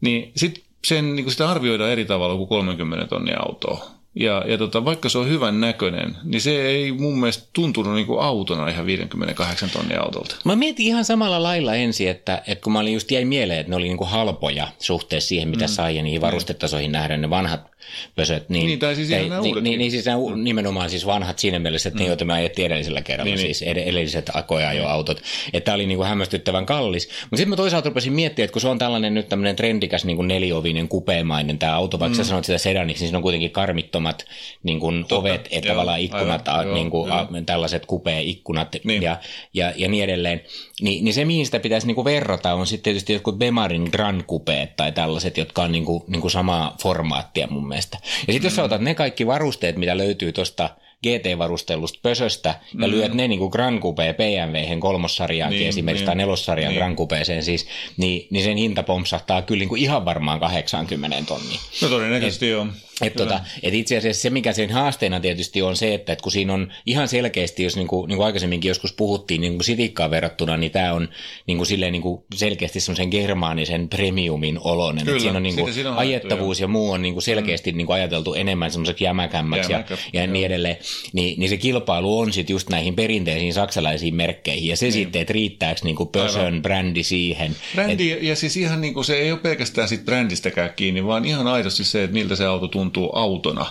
niin 0.00 0.32
sitten 0.36 0.64
sen, 0.86 1.16
niin 1.16 1.24
kuin 1.24 1.32
sitä 1.32 1.50
arvioidaan 1.50 1.90
eri 1.90 2.04
tavalla 2.04 2.36
kuin 2.36 2.48
30 2.48 3.06
tonnia 3.06 3.40
autoa. 3.40 3.86
Ja, 4.14 4.44
ja 4.46 4.58
tota, 4.58 4.84
vaikka 4.84 5.08
se 5.08 5.18
on 5.18 5.28
hyvän 5.28 5.60
näköinen, 5.60 6.16
niin 6.24 6.40
se 6.40 6.62
ei 6.62 6.92
mun 6.92 7.20
mielestä 7.20 7.48
tuntunut 7.52 7.94
niin 7.94 8.06
kuin 8.06 8.20
autona 8.20 8.68
ihan 8.68 8.86
58 8.86 9.70
tonnia 9.70 10.00
autolta. 10.00 10.36
Mä 10.44 10.56
mietin 10.56 10.86
ihan 10.86 11.04
samalla 11.04 11.42
lailla 11.42 11.74
ensin, 11.74 12.08
että, 12.08 12.42
että 12.46 12.62
kun 12.62 12.72
mä 12.72 12.80
olin 12.80 12.94
just 12.94 13.10
jäi 13.10 13.24
mieleen, 13.24 13.60
että 13.60 13.70
ne 13.70 13.76
oli 13.76 13.84
niin 13.84 13.96
kuin 13.96 14.10
halpoja 14.10 14.68
suhteessa 14.78 15.28
siihen, 15.28 15.48
mitä 15.48 15.64
mm. 15.64 15.68
sai 15.68 15.96
ja 15.96 16.02
niihin 16.02 16.20
varustetasoihin 16.20 16.92
nähden 16.92 17.20
ne 17.20 17.30
vanhat 17.30 17.71
pösöt. 18.14 18.48
Niin, 18.48 18.66
niin 18.66 18.78
tai 18.78 18.94
siis 18.94 19.10
ei, 19.10 19.28
niin, 19.42 19.64
niin, 19.64 19.78
niin, 19.78 19.90
siis 19.90 20.04
nämä, 20.04 20.18
nimenomaan 20.36 20.90
siis 20.90 21.06
vanhat 21.06 21.38
siinä 21.38 21.58
mielessä, 21.58 21.88
että 21.88 21.98
mm. 21.98 22.02
ne, 22.02 22.08
joita 22.08 22.24
me 22.24 22.32
ajettiin 22.32 22.66
edellisellä 22.66 23.02
kerralla, 23.02 23.34
niin, 23.34 23.36
niin. 23.36 23.54
siis 23.54 23.70
ed- 23.70 23.88
edelliset 23.88 24.30
akoja 24.34 24.72
jo 24.72 24.86
autot. 24.86 25.22
Että 25.52 25.64
tämä 25.64 25.74
oli 25.74 25.86
niin 25.86 25.96
kuin 25.96 26.08
hämmästyttävän 26.08 26.66
kallis. 26.66 27.08
Mutta 27.08 27.36
sitten 27.36 27.48
mä 27.48 27.56
toisaalta 27.56 27.88
rupesin 27.88 28.12
miettimään, 28.12 28.44
että 28.44 28.52
kun 28.52 28.62
se 28.62 28.68
on 28.68 28.78
tällainen 28.78 29.14
nyt 29.14 29.28
tämmöinen 29.28 29.56
trendikäs 29.56 30.04
niin 30.04 30.16
kuin 30.16 30.28
neliovinen 30.28 30.88
kupeemainen 30.88 31.58
tämä 31.58 31.76
auto, 31.76 31.98
vaikka 31.98 32.18
mm. 32.18 32.24
sä 32.24 32.28
sanot 32.28 32.44
sitä 32.44 32.58
sedaniksi, 32.58 33.02
niin 33.02 33.08
siinä 33.08 33.18
on 33.18 33.22
kuitenkin 33.22 33.50
karmittomat 33.50 34.24
niin 34.62 34.80
kuin 34.80 35.04
ovet, 35.10 35.48
että 35.50 35.68
tavallaan 35.68 36.00
ikkunat, 36.00 36.48
aivan, 36.48 36.70
a, 36.70 36.74
niin 36.74 36.90
kuin, 36.90 37.12
a, 37.12 37.28
tällaiset 37.46 37.86
kupea-ikkunat 37.86 38.76
niin. 38.84 39.02
ja, 39.02 39.16
ja, 39.54 39.72
ja 39.76 39.88
niin 39.88 40.04
edelleen. 40.04 40.40
Ni, 40.80 41.00
niin 41.00 41.14
se, 41.14 41.24
mihin 41.24 41.46
sitä 41.46 41.60
pitäisi 41.60 41.86
niin 41.86 41.94
kuin 41.94 42.04
verrata, 42.04 42.54
on 42.54 42.66
sitten 42.66 42.84
tietysti 42.84 43.12
jotkut 43.12 43.38
Bemarin 43.38 43.88
Grand 43.92 44.22
Coupeet 44.22 44.76
tai 44.76 44.92
tällaiset, 44.92 45.36
jotka 45.36 45.62
on 45.62 45.72
niin 45.72 45.84
kuin, 45.84 46.02
niin 46.06 46.20
kuin 46.20 46.30
samaa 46.30 46.76
formaattia 46.82 47.46
mun 47.50 47.68
mielestä. 47.72 47.98
Ja 48.26 48.32
sitten 48.32 48.48
jos 48.48 48.56
sä 48.56 48.64
otat 48.64 48.80
ne 48.80 48.94
kaikki 48.94 49.26
varusteet, 49.26 49.76
mitä 49.76 49.98
löytyy 49.98 50.32
tuosta 50.32 50.70
GT-varustellusta 51.02 51.98
pösöstä 52.02 52.48
ja 52.48 52.86
mm. 52.86 52.90
lyöt 52.90 53.14
ne 53.14 53.28
niin 53.28 53.38
kuin 53.38 53.50
Grand 53.50 53.80
Coupe 53.80 54.14
BMW 54.14 54.78
kolmossarjaankin 54.78 55.58
niin, 55.58 55.68
esimerkiksi 55.68 56.02
niin, 56.02 56.06
tai 56.06 56.16
nelossarjan 56.16 56.68
niin. 56.68 56.78
Grand 56.78 56.96
Coupeeseen 56.96 57.42
siis, 57.42 57.66
niin, 57.96 58.26
niin 58.30 58.44
sen 58.44 58.56
hinta 58.56 58.82
pompsahtaa 58.82 59.42
kyllä 59.42 59.58
niin 59.58 59.68
kuin 59.68 59.82
ihan 59.82 60.04
varmaan 60.04 60.40
80 60.40 61.22
tonnia. 61.26 61.58
No 61.82 61.88
todennäköisesti 61.88 62.48
joo. 62.48 62.66
Et 63.02 63.14
tota, 63.16 63.40
et 63.62 63.74
itse 63.74 63.96
asiassa 63.96 64.22
se, 64.22 64.30
mikä 64.30 64.52
sen 64.52 64.70
haasteena 64.70 65.20
tietysti 65.20 65.62
on 65.62 65.76
se, 65.76 65.94
että 65.94 66.12
et 66.12 66.22
kun 66.22 66.32
siinä 66.32 66.54
on 66.54 66.72
ihan 66.86 67.08
selkeästi, 67.08 67.62
jos 67.62 67.76
niin 67.76 67.88
kuin, 67.88 68.08
niin 68.08 68.16
kuin 68.16 68.26
aikaisemminkin 68.26 68.68
joskus 68.68 68.92
puhuttiin 68.92 69.40
niin 69.40 69.52
kuin 69.52 69.64
sitikkaan 69.64 70.10
verrattuna, 70.10 70.56
niin 70.56 70.72
tämä 70.72 70.92
on 70.92 71.08
niin 71.46 71.56
kuin 71.56 71.66
silleen, 71.66 71.92
niin 71.92 72.02
kuin 72.02 72.22
selkeästi 72.34 72.80
semmoisen 72.80 73.08
germaanisen 73.08 73.88
premiumin 73.88 74.58
oloinen. 74.64 75.04
Kyllä, 75.04 75.20
siinä 75.20 75.36
on, 75.36 75.42
niin 75.42 75.56
kuin, 75.56 75.74
siinä 75.74 75.90
on 75.90 75.98
ajettavuus 75.98 76.60
jo. 76.60 76.64
ja 76.64 76.68
muu 76.68 76.90
on 76.90 77.02
niin 77.02 77.14
kuin 77.14 77.22
selkeästi 77.22 77.72
mm. 77.72 77.76
niin 77.76 77.86
kuin 77.86 77.94
ajateltu 77.94 78.34
enemmän 78.34 78.70
semmoiseksi 78.70 79.04
jämäkämmäksi 79.04 79.72
ja, 79.72 79.84
ja 80.12 80.26
niin 80.26 80.46
edelleen. 80.46 80.76
Ni, 81.12 81.34
niin 81.38 81.48
se 81.48 81.56
kilpailu 81.56 82.18
on 82.18 82.32
sitten 82.32 82.54
just 82.54 82.68
näihin 82.68 82.94
perinteisiin 82.94 83.54
saksalaisiin 83.54 84.14
merkkeihin 84.14 84.68
ja 84.68 84.76
se 84.76 84.86
niin. 84.86 84.92
sitten, 84.92 85.22
että 85.22 85.32
riittääkö 85.32 85.80
niin 85.84 85.96
kuin 85.96 86.08
Pösön 86.08 86.62
brändi 86.62 87.02
siihen. 87.02 87.56
Brändi 87.74 88.12
et, 88.12 88.22
ja 88.22 88.36
siis 88.36 88.56
ihan 88.56 88.80
niin 88.80 88.94
kuin 88.94 89.04
se 89.04 89.14
ei 89.14 89.32
ole 89.32 89.40
pelkästään 89.40 89.88
sit 89.88 90.04
brändistäkään 90.04 90.70
kiinni, 90.76 91.06
vaan 91.06 91.24
ihan 91.24 91.46
aidosti 91.46 91.84
se, 91.84 92.04
että 92.04 92.14
miltä 92.14 92.36
se 92.36 92.46
auto 92.46 92.68
tuntuu 92.68 92.91
tuntuu 92.92 93.16
autona. 93.16 93.66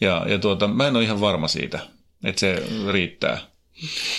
Ja, 0.00 0.24
ja 0.28 0.38
tuota, 0.38 0.68
mä 0.68 0.86
en 0.88 0.96
ole 0.96 1.04
ihan 1.04 1.20
varma 1.20 1.48
siitä, 1.48 1.78
että 2.24 2.40
se 2.40 2.62
riittää. 2.90 3.49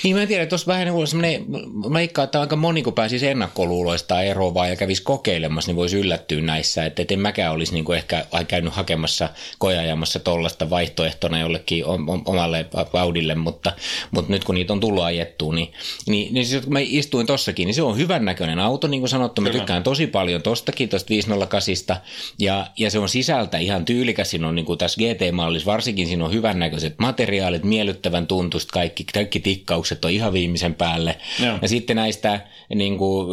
Niin 0.04 0.15
mä 0.15 0.21
en 0.21 0.28
tiedä, 0.28 0.45
tuossa 0.45 0.67
vähän 0.67 0.88
niin 0.88 1.08
semmoinen, 1.08 1.45
mä 1.89 2.00
ikkaan, 2.00 2.24
että 2.24 2.41
aika 2.41 2.56
moni 2.56 2.84
kun 2.84 2.93
pääsisi 2.93 3.28
ennakkoluuloista 3.28 4.21
eroavaan 4.21 4.69
ja 4.69 4.76
kävisi 4.76 5.04
kokeilemassa, 5.04 5.69
niin 5.69 5.76
voisi 5.76 5.97
yllättyä 6.00 6.41
näissä. 6.41 6.86
Että 6.86 7.04
en 7.10 7.19
mäkään 7.19 7.54
olisi 7.54 7.74
niin 7.74 7.86
kuin 7.86 7.97
ehkä 7.97 8.26
käynyt 8.47 8.74
hakemassa 8.74 9.30
kojajamassa 9.58 10.19
tuollaista 10.19 10.69
vaihtoehtona 10.69 11.39
jollekin 11.39 11.84
omalle 12.26 12.65
Audille, 12.93 13.36
mutta, 13.36 13.71
mutta 14.12 14.32
nyt 14.32 14.43
kun 14.43 14.56
niitä 14.56 14.74
on 14.74 14.80
tullut 14.80 15.04
ajettua, 15.04 15.54
niin, 15.54 15.74
niin, 16.08 16.34
niin 16.34 16.45
siis, 16.45 16.63
kun 16.63 16.74
mä 16.74 16.80
istuin 16.82 17.28
tossakin, 17.28 17.65
niin 17.65 17.76
se 17.76 17.82
on 17.82 17.97
hyvän 17.97 18.26
näköinen 18.26 18.60
auto, 18.60 18.88
niin 18.88 19.02
kuin 19.02 19.10
sanottu. 19.10 19.41
Mä 19.41 19.50
Kyllä. 19.50 19.60
tykkään 19.60 19.84
tosi 19.84 20.08
paljon 20.08 20.41
tostakin, 20.41 20.89
tosta 20.89 21.10
508 21.10 21.76
ja, 22.39 22.67
ja 22.78 22.91
se 22.91 23.00
on 23.00 23.10
sisältä 23.10 23.58
ihan 23.58 23.86
tyylikäs. 23.86 24.30
Siinä 24.30 24.47
on 24.47 24.56
niin 24.56 24.65
kuin 24.65 24.78
tässä 24.78 25.02
GT-mallissa 25.02 25.71
varsinkin 25.71 26.08
siinä 26.08 26.26
on 26.26 26.34
hyvän 26.34 26.60
näköiset 26.60 26.95
materiaalit, 26.97 27.63
miellyttävän 27.63 28.28
tuntusta, 28.28 28.74
kaikki, 28.74 29.04
kaikki 29.13 29.39
tikkaukset 29.51 30.05
on 30.05 30.11
ihan 30.11 30.33
viimeisen 30.33 30.75
päälle. 30.75 31.17
Joo. 31.43 31.59
Ja 31.61 31.67
sitten 31.67 31.95
näistä 31.95 32.39
niin 32.75 32.97
kuin, 32.97 33.27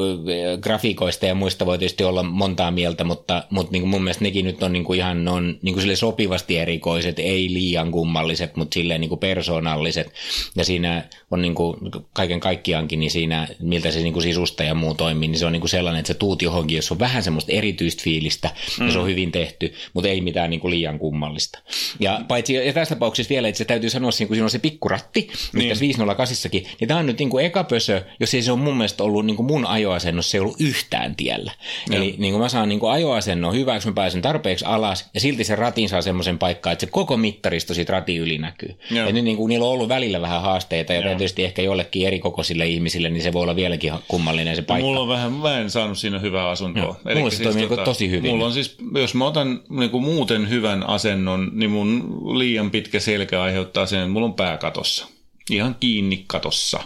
grafiikoista 0.60 1.26
ja 1.26 1.34
muista 1.34 1.66
voi 1.66 1.78
tietysti 1.78 2.04
olla 2.04 2.22
montaa 2.22 2.70
mieltä, 2.70 3.04
mutta, 3.04 3.44
mutta 3.50 3.72
niin 3.72 3.82
kuin 3.82 3.90
mun 3.90 4.04
mielestä 4.04 4.24
nekin 4.24 4.44
nyt 4.44 4.62
on 4.62 4.72
niin 4.72 4.84
kuin 4.84 4.98
ihan 4.98 5.28
on, 5.28 5.58
niin 5.62 5.74
kuin 5.74 5.82
sille 5.82 5.96
sopivasti 5.96 6.58
erikoiset, 6.58 7.18
ei 7.18 7.52
liian 7.52 7.90
kummalliset, 7.90 8.56
mutta 8.56 8.74
silleen 8.74 9.00
niin 9.00 9.08
kuin 9.08 9.18
persoonalliset. 9.18 10.12
Ja 10.56 10.64
siinä 10.64 11.04
on 11.30 11.42
niin 11.42 11.54
kuin 11.54 11.76
kaiken 12.12 12.40
kaikkiaankin, 12.40 13.00
niin 13.00 13.10
siinä 13.10 13.48
miltä 13.60 13.90
se 13.90 13.98
niin 13.98 14.12
kuin 14.12 14.22
sisusta 14.22 14.64
ja 14.64 14.74
muu 14.74 14.94
toimii, 14.94 15.28
niin 15.28 15.38
se 15.38 15.46
on 15.46 15.52
niin 15.52 15.60
kuin 15.60 15.70
sellainen, 15.70 16.00
että 16.00 16.12
se 16.12 16.18
tuut 16.18 16.42
johonkin, 16.42 16.76
jos 16.76 16.92
on 16.92 16.98
vähän 16.98 17.22
semmoista 17.22 17.52
erityistä 17.52 18.02
fiilistä, 18.02 18.50
mm. 18.80 18.86
ja 18.86 18.92
se 18.92 18.98
on 18.98 19.04
mm. 19.04 19.10
hyvin 19.10 19.32
tehty, 19.32 19.74
mutta 19.94 20.08
ei 20.08 20.20
mitään 20.20 20.50
niin 20.50 20.60
kuin 20.60 20.70
liian 20.70 20.98
kummallista. 20.98 21.58
Ja 22.00 22.20
paitsi, 22.28 22.54
ja 22.54 22.72
tässä 22.72 22.94
tapauksessa 22.94 23.30
vielä, 23.30 23.48
että 23.48 23.58
se 23.58 23.64
täytyy 23.64 23.90
sanoa, 23.90 24.10
että 24.10 24.26
kun 24.26 24.36
siinä 24.36 24.44
on 24.44 24.50
se 24.50 24.58
pikkuratti, 24.58 25.30
niin. 25.52 25.76
508 26.16 26.50
niin 26.80 26.88
tämä 26.88 27.00
on 27.00 27.06
nyt 27.06 27.18
niin 27.18 27.30
kuin 27.30 27.44
eka 27.44 27.64
pösö, 27.64 28.02
jos 28.20 28.34
ei 28.34 28.42
se 28.42 28.52
on 28.52 28.58
mun 28.58 28.76
mielestä 28.76 29.04
ollut 29.04 29.26
niin 29.26 29.36
kuin 29.36 29.46
mun 29.46 29.66
ajoasennossa, 29.66 30.30
se 30.30 30.36
ei 30.36 30.40
ollut 30.40 30.60
yhtään 30.60 31.16
tiellä. 31.16 31.52
Joo. 31.90 31.96
Eli 31.96 32.14
niin 32.18 32.32
kuin 32.32 32.42
mä 32.42 32.48
saan 32.48 32.68
niin 32.68 32.80
kuin 32.80 32.92
ajoasennon 32.92 33.54
hyväksi, 33.54 33.88
mä 33.88 33.94
pääsen 33.94 34.22
tarpeeksi 34.22 34.64
alas, 34.64 35.10
ja 35.14 35.20
silti 35.20 35.44
se 35.44 35.56
ratin 35.56 35.88
saa 35.88 36.02
semmoisen 36.02 36.38
paikkaan, 36.38 36.72
että 36.72 36.86
se 36.86 36.90
koko 36.90 37.16
mittaristo 37.16 37.74
siitä 37.74 37.92
ratin 37.92 38.20
yli 38.20 38.38
näkyy. 38.38 38.74
Joo. 38.90 39.06
Ja 39.06 39.12
nyt 39.12 39.24
niin 39.24 39.36
kuin 39.36 39.48
niillä 39.48 39.66
on 39.66 39.72
ollut 39.72 39.88
välillä 39.88 40.20
vähän 40.20 40.42
haasteita, 40.42 40.92
ja 40.92 41.02
tietysti 41.02 41.44
ehkä 41.44 41.62
jollekin 41.62 42.06
eri 42.06 42.18
kokoisille 42.18 42.66
ihmisille, 42.66 43.10
niin 43.10 43.22
se 43.22 43.32
voi 43.32 43.42
olla 43.42 43.56
vieläkin 43.56 43.92
kummallinen 44.08 44.56
se 44.56 44.62
paikka. 44.62 44.86
Mulla 44.86 45.00
on 45.00 45.08
vähän, 45.08 45.32
mä 45.32 45.58
en 45.58 45.70
saanut 45.70 45.98
siinä 45.98 46.18
hyvää 46.18 46.48
asuntoa. 46.48 47.00
Eli 47.06 47.18
mulla 47.18 47.30
se 47.30 47.36
siis 47.36 47.48
toimii 47.48 47.68
tota, 47.68 47.84
tosi 47.84 48.10
hyvin. 48.10 48.30
Mulla 48.30 48.46
on 48.46 48.52
siis, 48.52 48.76
jos 48.94 49.14
mä 49.14 49.26
otan 49.26 49.60
niin 49.68 49.90
kuin 49.90 50.04
muuten 50.04 50.48
hyvän 50.48 50.88
asennon, 50.88 51.50
niin 51.52 51.70
mun 51.70 52.20
liian 52.38 52.70
pitkä 52.70 53.00
selkä 53.00 53.42
aiheuttaa 53.42 53.86
sen, 53.86 53.98
että 53.98 54.08
mulla 54.08 54.26
on 54.26 54.34
pää 54.34 54.56
katossa. 54.56 55.06
Ihan 55.50 55.76
kiinni 55.80 56.24
katossa. 56.26 56.80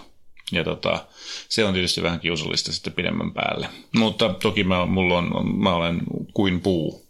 Ja 0.53 0.65
tota, 0.65 1.05
se 1.49 1.65
on 1.65 1.75
tietysti 1.75 2.03
vähän 2.03 2.21
kiusallista 2.21 2.73
sitten 2.73 2.93
pidemmän 2.93 3.33
päälle. 3.33 3.69
Mutta 3.95 4.35
toki 4.43 4.65
mä, 4.65 4.87
mulla 4.87 5.19
on, 5.19 5.57
mä 5.59 5.75
olen 5.75 6.01
kuin 6.35 6.61
puu. 6.61 7.07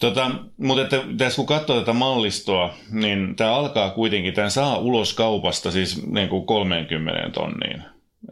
Tota, 0.00 0.30
mutta 0.56 0.82
että 0.82 1.00
tässä 1.16 1.36
kun 1.36 1.46
katsoo 1.46 1.80
tätä 1.80 1.92
mallistoa, 1.92 2.74
niin 2.90 3.36
tämä 3.36 3.54
alkaa 3.54 3.90
kuitenkin, 3.90 4.34
tämä 4.34 4.50
saa 4.50 4.78
ulos 4.78 5.14
kaupasta 5.14 5.70
siis 5.70 6.06
niin 6.06 6.28
kuin 6.28 6.46
30 6.46 7.30
tonniin. 7.30 7.82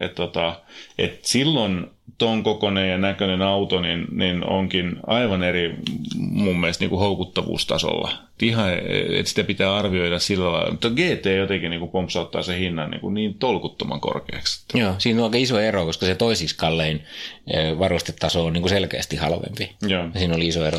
Et 0.01 0.15
tota, 0.15 0.61
et 0.99 1.25
silloin 1.25 1.87
ton 2.19 2.43
kokoinen 2.43 2.91
ja 2.91 2.99
näköinen 2.99 3.43
auto 3.43 3.81
niin, 3.81 4.07
niin 4.13 4.47
onkin 4.47 4.97
aivan 5.07 5.43
eri 5.43 5.77
mun 6.17 6.61
mielestä 6.61 6.83
niin 6.83 6.91
kuin 6.91 7.01
houkuttavuustasolla. 7.01 8.13
Ihan, 8.43 8.73
että 9.19 9.29
sitä 9.29 9.45
pitää 9.45 9.77
arvioida 9.77 10.19
sillä 10.19 10.53
lailla. 10.53 10.71
Mutta 10.71 10.91
GT 10.91 11.27
jotenkin 11.37 11.71
niin 11.71 11.81
kuin 11.81 11.91
pompsauttaa 11.91 12.43
sen 12.43 12.59
hinnan 12.59 12.91
niin, 12.91 13.01
kuin 13.01 13.15
niin 13.15 13.35
tolkuttoman 13.35 14.01
korkeaksi. 14.01 14.65
Joo, 14.75 14.95
siinä 14.99 15.21
on 15.21 15.25
aika 15.25 15.39
iso 15.39 15.61
ero, 15.61 15.85
koska 15.85 16.07
se 16.07 16.15
toisiksi 16.15 16.57
kallein 16.57 17.03
eh, 17.55 17.79
varustetaso 17.79 18.45
on 18.45 18.53
niin 18.53 18.63
kuin 18.63 18.71
selkeästi 18.71 19.17
halvempi. 19.17 19.73
Joo. 19.89 20.05
Siinä 20.19 20.35
oli 20.35 20.47
iso 20.47 20.67
ero. 20.67 20.79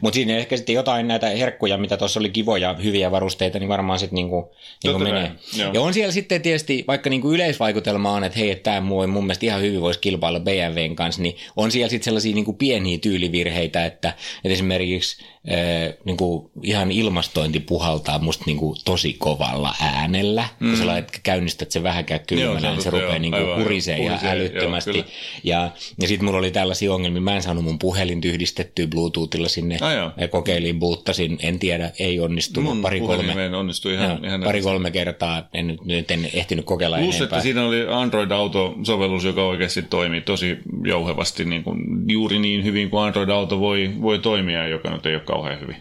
Mutta 0.00 0.14
siinä 0.14 0.36
ehkä 0.36 0.56
sitten 0.56 0.74
jotain 0.74 1.08
näitä 1.08 1.26
herkkuja, 1.26 1.78
mitä 1.78 1.96
tuossa 1.96 2.20
oli 2.20 2.30
kivoja, 2.30 2.74
hyviä 2.74 3.10
varusteita, 3.10 3.58
niin 3.58 3.68
varmaan 3.68 3.98
sitten 3.98 4.14
niin 4.14 4.28
kuin, 4.28 4.44
niin 4.84 4.92
kuin 4.92 5.02
menee. 5.02 5.32
Ja 5.72 5.80
on 5.80 5.94
siellä 5.94 6.12
sitten 6.12 6.42
tietysti, 6.42 6.84
vaikka 6.88 7.10
niin 7.10 7.22
kuin 7.22 7.34
yleisvaikutelma 7.34 8.12
on, 8.12 8.24
että 8.24 8.38
hei, 8.38 8.50
että 8.50 8.62
tämä 8.62 8.80
mun 8.80 9.24
mielestä 9.24 9.46
ihan 9.46 9.62
hyvin 9.62 9.80
voisi 9.80 10.00
kilpailla 10.00 10.40
BMWn 10.40 10.96
kanssa, 10.96 11.22
niin 11.22 11.36
on 11.56 11.70
siellä 11.70 11.90
sitten 11.90 12.04
sellaisia 12.04 12.34
niin 12.34 12.44
kuin 12.44 12.56
pieniä 12.56 12.98
tyylivirheitä, 12.98 13.84
että, 13.84 14.08
että 14.08 14.52
esimerkiksi 14.54 15.24
äh, 15.24 15.94
niin 16.04 16.16
kuin 16.16 16.50
ihan 16.62 16.92
ilmastointi 16.94 17.60
puhaltaa 17.60 18.18
musta 18.18 18.44
niin 18.46 18.56
kuin 18.56 18.76
tosi 18.84 19.16
kovalla 19.18 19.74
äänellä, 19.80 20.48
mm. 20.60 20.68
kun 20.68 20.78
sä 20.78 21.04
käynnistät 21.22 21.70
sen 21.70 21.82
vähäkään 21.82 22.20
kylmänä, 22.26 22.70
niin 22.70 22.82
se 22.82 22.90
rupeaa 22.90 23.18
niin 23.18 23.32
kuin 23.32 23.56
hurisee 23.56 23.98
ihan 23.98 24.18
älyttömästi. 24.22 24.98
Joo, 24.98 25.06
ja 25.44 25.70
ja 26.00 26.08
sitten 26.08 26.24
mulla 26.24 26.38
oli 26.38 26.50
tällaisia 26.50 26.94
ongelmia, 26.94 27.20
mä 27.20 27.36
en 27.36 27.42
saanut 27.42 27.64
mun 27.64 27.78
puhelin 27.78 28.20
yhdistettyä 28.24 28.86
Bluetoothilla 28.86 29.48
sinne, 29.48 29.78
ah, 29.80 30.12
ja 30.16 30.28
kokeilin, 30.28 30.78
buuttasin, 30.78 31.38
en 31.42 31.58
tiedä, 31.58 31.90
ei 31.98 32.20
onnistunut. 32.20 32.74
Mun 32.74 32.82
pari 32.82 33.00
kolme, 33.00 33.56
onnistui 33.56 33.94
ihan, 33.94 34.10
joo, 34.10 34.18
ihan 34.24 34.42
pari 34.42 34.62
kolme 34.62 34.90
kertaa, 34.90 35.48
en 35.54 35.78
nyt 35.84 36.10
en 36.10 36.30
ehtinyt 36.34 36.64
kokeilla 36.64 36.96
Plus, 36.96 37.16
enempää. 37.16 37.36
että 37.36 37.42
siinä 37.42 37.64
oli 37.64 37.86
Android-auto-sovellus, 37.90 39.24
joka 39.24 39.44
oikeasti 39.44 39.82
toimii 39.82 40.20
tosi 40.20 40.58
jouhevasti 40.84 41.44
niin 41.44 41.64
kuin, 41.64 41.78
juuri 42.06 42.38
niin 42.38 42.64
hyvin 42.64 42.90
kuin 42.90 43.02
Android-auto 43.02 43.60
voi, 43.60 43.90
voi 44.02 44.18
toimia, 44.18 44.68
joka 44.68 44.90
nyt 44.90 45.06
ei 45.06 45.14
ole 45.14 45.22
kauhean 45.22 45.60
hyvin. 45.60 45.76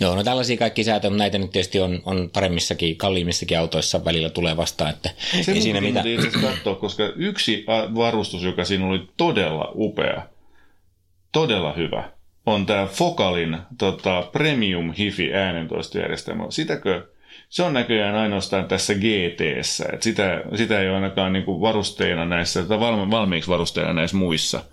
Joo, 0.00 0.14
no 0.14 0.24
tällaisia 0.24 0.56
kaikki 0.56 0.84
säätöjä, 0.84 1.10
mutta 1.10 1.22
näitä 1.22 1.38
nyt 1.38 1.50
tietysti 1.50 1.80
on, 1.80 2.02
on 2.04 2.30
paremmissakin, 2.32 2.96
kalliimmissakin 2.96 3.58
autoissa 3.58 4.04
välillä 4.04 4.30
tulee 4.30 4.56
vastaan, 4.56 4.90
että 4.90 5.10
Se 5.42 5.52
ei 5.52 5.60
siinä 5.60 5.80
mitään. 5.80 6.06
itse 6.06 6.30
katsoa, 6.40 6.74
koska 6.74 7.12
yksi 7.16 7.64
varustus, 7.94 8.42
joka 8.42 8.64
siinä 8.64 8.86
oli 8.86 9.08
todella 9.16 9.72
upea, 9.74 10.22
todella 11.32 11.72
hyvä, 11.72 12.10
on 12.46 12.66
tämä 12.66 12.86
Focalin 12.86 13.58
tota, 13.78 14.22
Premium 14.32 14.92
Hifi 14.92 15.34
äänentoistojärjestelmä. 15.34 16.44
Sitäkö 16.50 17.06
se 17.48 17.62
on 17.62 17.72
näköjään 17.72 18.14
ainoastaan 18.14 18.68
tässä 18.68 18.94
gt 18.94 19.40
sitä, 20.00 20.42
sitä 20.56 20.80
ei 20.80 20.88
ole 20.88 20.94
ainakaan 20.94 21.32
niin 21.32 21.44
varusteena 21.46 22.24
näissä, 22.24 22.62
tai 22.62 22.80
valmiiksi 22.80 23.50
varusteena 23.50 23.92
näissä 23.92 24.16
muissa. 24.16 24.64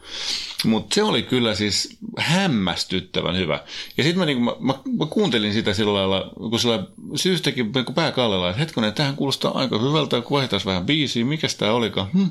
Mutta 0.64 0.96
se 0.96 1.04
oli 1.04 1.24
kyllä 1.24 1.56
siis 1.56 1.98
hämmästyttävän 2.18 3.38
hyvä. 3.38 3.60
Ja 3.98 4.04
sitten 4.04 4.20
mä, 4.20 4.26
niin 4.26 4.44
mä, 4.44 4.52
mä, 4.60 4.74
mä, 4.98 5.06
kuuntelin 5.06 5.54
sitä 5.54 5.74
sillä 5.74 5.94
lailla, 5.94 6.32
kun 6.36 6.60
sillä 6.60 6.84
syystäkin 7.16 7.72
niin 7.76 7.96
pää 7.96 8.12
kallella, 8.12 8.50
että 8.50 8.60
hetkonen, 8.60 8.94
tähän 8.94 9.16
kuulostaa 9.16 9.58
aika 9.58 9.80
hyvältä, 9.80 10.22
kun 10.22 10.38
vaihtaisi 10.38 10.66
vähän 10.66 10.86
biisiä, 10.86 11.26
mikä 11.26 11.48
tämä 11.58 11.72
olikaan. 11.72 12.08
Hm. 12.14 12.26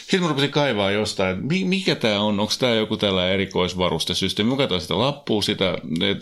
Sitten 0.00 0.22
mä 0.22 0.28
rupesin 0.28 0.50
kaivaa 0.50 0.90
jostain, 0.90 1.36
että 1.36 1.66
mikä 1.66 1.94
tämä 1.94 2.20
on, 2.20 2.40
onko 2.40 2.52
tämä 2.58 2.74
joku 2.74 2.96
tällä 2.96 3.30
erikoisvarustesysteemi. 3.30 4.50
Mä 4.50 4.56
katsoin 4.56 4.80
sitä 4.80 4.98
lappua, 4.98 5.42
sitä 5.42 5.78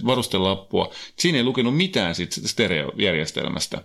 varustelappua. 0.06 0.92
Siinä 1.16 1.38
ei 1.38 1.44
lukenut 1.44 1.76
mitään 1.76 2.14
siitä 2.14 2.48
stereojärjestelmästä. 2.48 3.82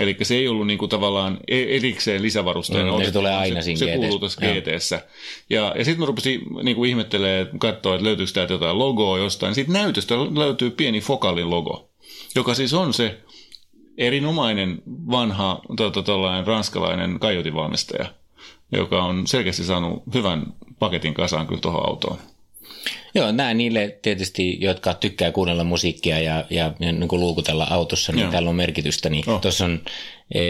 Eli 0.00 0.16
se 0.22 0.34
ei 0.34 0.48
ollut 0.48 0.66
niinku 0.66 0.88
tavallaan 0.88 1.38
e- 1.48 1.76
erikseen 1.76 2.22
lisävarusteena. 2.22 2.98
Mm, 2.98 3.04
se 3.04 3.12
tulee 3.12 3.34
aina 3.34 3.62
siinä 3.62 3.78
Se, 3.78 3.84
se 3.84 3.96
kuuluu 3.96 4.18
tässä 4.18 4.40
GTssä. 4.40 5.02
Ja, 5.50 5.74
ja 5.78 5.84
sitten 5.84 6.00
mä 6.00 6.06
rupesin 6.06 6.40
niinku 6.62 6.84
ihmettelee, 6.90 7.46
katsoa, 7.58 7.94
että 7.94 8.04
löytyykö 8.04 8.32
täältä 8.32 8.52
jotain 8.52 8.78
logoa 8.78 9.18
jostain. 9.18 9.54
Sitten 9.54 9.72
näytöstä 9.72 10.14
löytyy 10.18 10.70
pieni 10.70 11.00
Fokalin 11.00 11.50
logo, 11.50 11.90
joka 12.34 12.54
siis 12.54 12.74
on 12.74 12.94
se 12.94 13.20
erinomainen 13.98 14.82
vanha 15.10 15.60
tota, 15.76 16.02
ranskalainen 16.46 17.18
kaiutinvalmistaja, 17.20 18.06
joka 18.72 19.02
on 19.02 19.26
selkeästi 19.26 19.64
saanut 19.64 20.02
hyvän 20.14 20.46
paketin 20.78 21.14
kasaan 21.14 21.46
kyllä 21.46 21.60
tuohon 21.60 21.88
autoon. 21.88 22.18
Joo, 23.14 23.32
nämä 23.32 23.54
niille 23.54 23.98
tietysti, 24.02 24.58
jotka 24.60 24.94
tykkää 24.94 25.32
kuunnella 25.32 25.64
musiikkia 25.64 26.18
ja, 26.18 26.44
ja, 26.50 26.72
ja 26.80 26.92
niin 26.92 27.08
kuin 27.08 27.20
luukutella 27.20 27.66
autossa, 27.70 28.12
niin 28.12 28.22
Joo. 28.22 28.30
täällä 28.30 28.50
on 28.50 28.56
merkitystä. 28.56 29.10
Niin 29.10 29.30
oh. 29.30 29.40
Tuossa 29.40 29.64
on 29.64 29.80
e, 30.34 30.40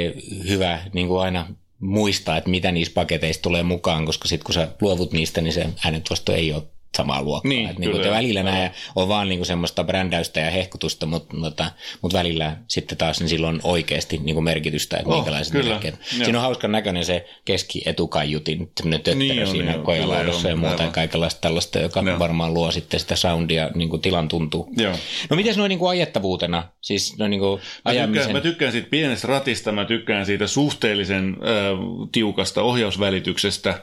hyvä 0.48 0.78
niin 0.92 1.08
kuin 1.08 1.20
aina 1.20 1.46
muistaa, 1.80 2.36
että 2.36 2.50
mitä 2.50 2.72
niissä 2.72 2.94
paketeissa 2.94 3.42
tulee 3.42 3.62
mukaan, 3.62 4.06
koska 4.06 4.28
sitten 4.28 4.44
kun 4.44 4.54
sä 4.54 4.68
luovut 4.80 5.12
niistä, 5.12 5.40
niin 5.40 5.52
se 5.52 5.66
äänentuosto 5.84 6.32
ei 6.32 6.52
ole 6.52 6.62
samaa 6.96 7.22
luokkaa. 7.22 7.48
Niin, 7.48 7.68
että 7.68 7.80
niin 7.80 7.90
kuin 7.90 8.10
välillä 8.10 8.42
nämä 8.42 8.70
on 8.96 9.08
vaan 9.08 9.28
niin 9.28 9.38
kuin 9.38 9.46
semmoista 9.46 9.84
brändäystä 9.84 10.40
ja 10.40 10.50
hehkutusta, 10.50 11.06
mutta, 11.06 11.36
mutta, 11.36 11.70
mutta 12.02 12.18
välillä 12.18 12.56
sitten 12.68 12.98
taas 12.98 13.20
niin 13.20 13.28
silloin 13.28 13.60
oikeasti 13.62 14.20
niin 14.22 14.34
kuin 14.34 14.44
merkitystä, 14.44 14.96
että 14.96 15.08
oh, 15.08 15.14
minkälaiset 15.14 15.52
kyllä. 15.52 15.70
merkit. 15.70 15.94
Siinä 16.04 16.38
on 16.38 16.42
hauskan 16.42 16.72
näköinen 16.72 17.04
se 17.04 17.28
keskietukaiutin, 17.44 18.70
semmoinen 18.76 19.00
tötterö 19.00 19.34
niin 19.34 19.46
siinä 19.46 19.72
niin, 19.72 19.82
kojelaudossa 19.82 20.48
ja 20.48 20.56
muuta 20.56 20.82
ja 20.82 20.90
kaikenlaista 20.90 21.40
tällaista, 21.40 21.78
joka 21.78 22.00
joo. 22.00 22.18
varmaan 22.18 22.54
luo 22.54 22.70
sitten 22.70 23.00
sitä 23.00 23.16
soundia, 23.16 23.70
niin 23.74 23.88
kuin 23.90 24.02
tilan 24.02 24.28
tuntuu. 24.28 24.72
Joo. 24.76 24.94
No 25.30 25.36
miten 25.36 25.56
noin 25.56 25.68
niin 25.68 25.78
kuin 25.78 25.90
ajettavuutena? 25.90 26.68
Siis 26.80 27.18
no 27.18 27.28
niin 27.28 27.40
kuin 27.40 27.60
mä, 27.84 28.06
tykkään, 28.06 28.32
mä 28.32 28.40
tykkään 28.40 28.72
siitä 28.72 28.88
pienestä 28.90 29.28
ratista, 29.28 29.72
mä 29.72 29.84
tykkään 29.84 30.26
siitä 30.26 30.46
suhteellisen 30.46 31.28
äh, 31.28 32.08
tiukasta 32.12 32.62
ohjausvälityksestä. 32.62 33.82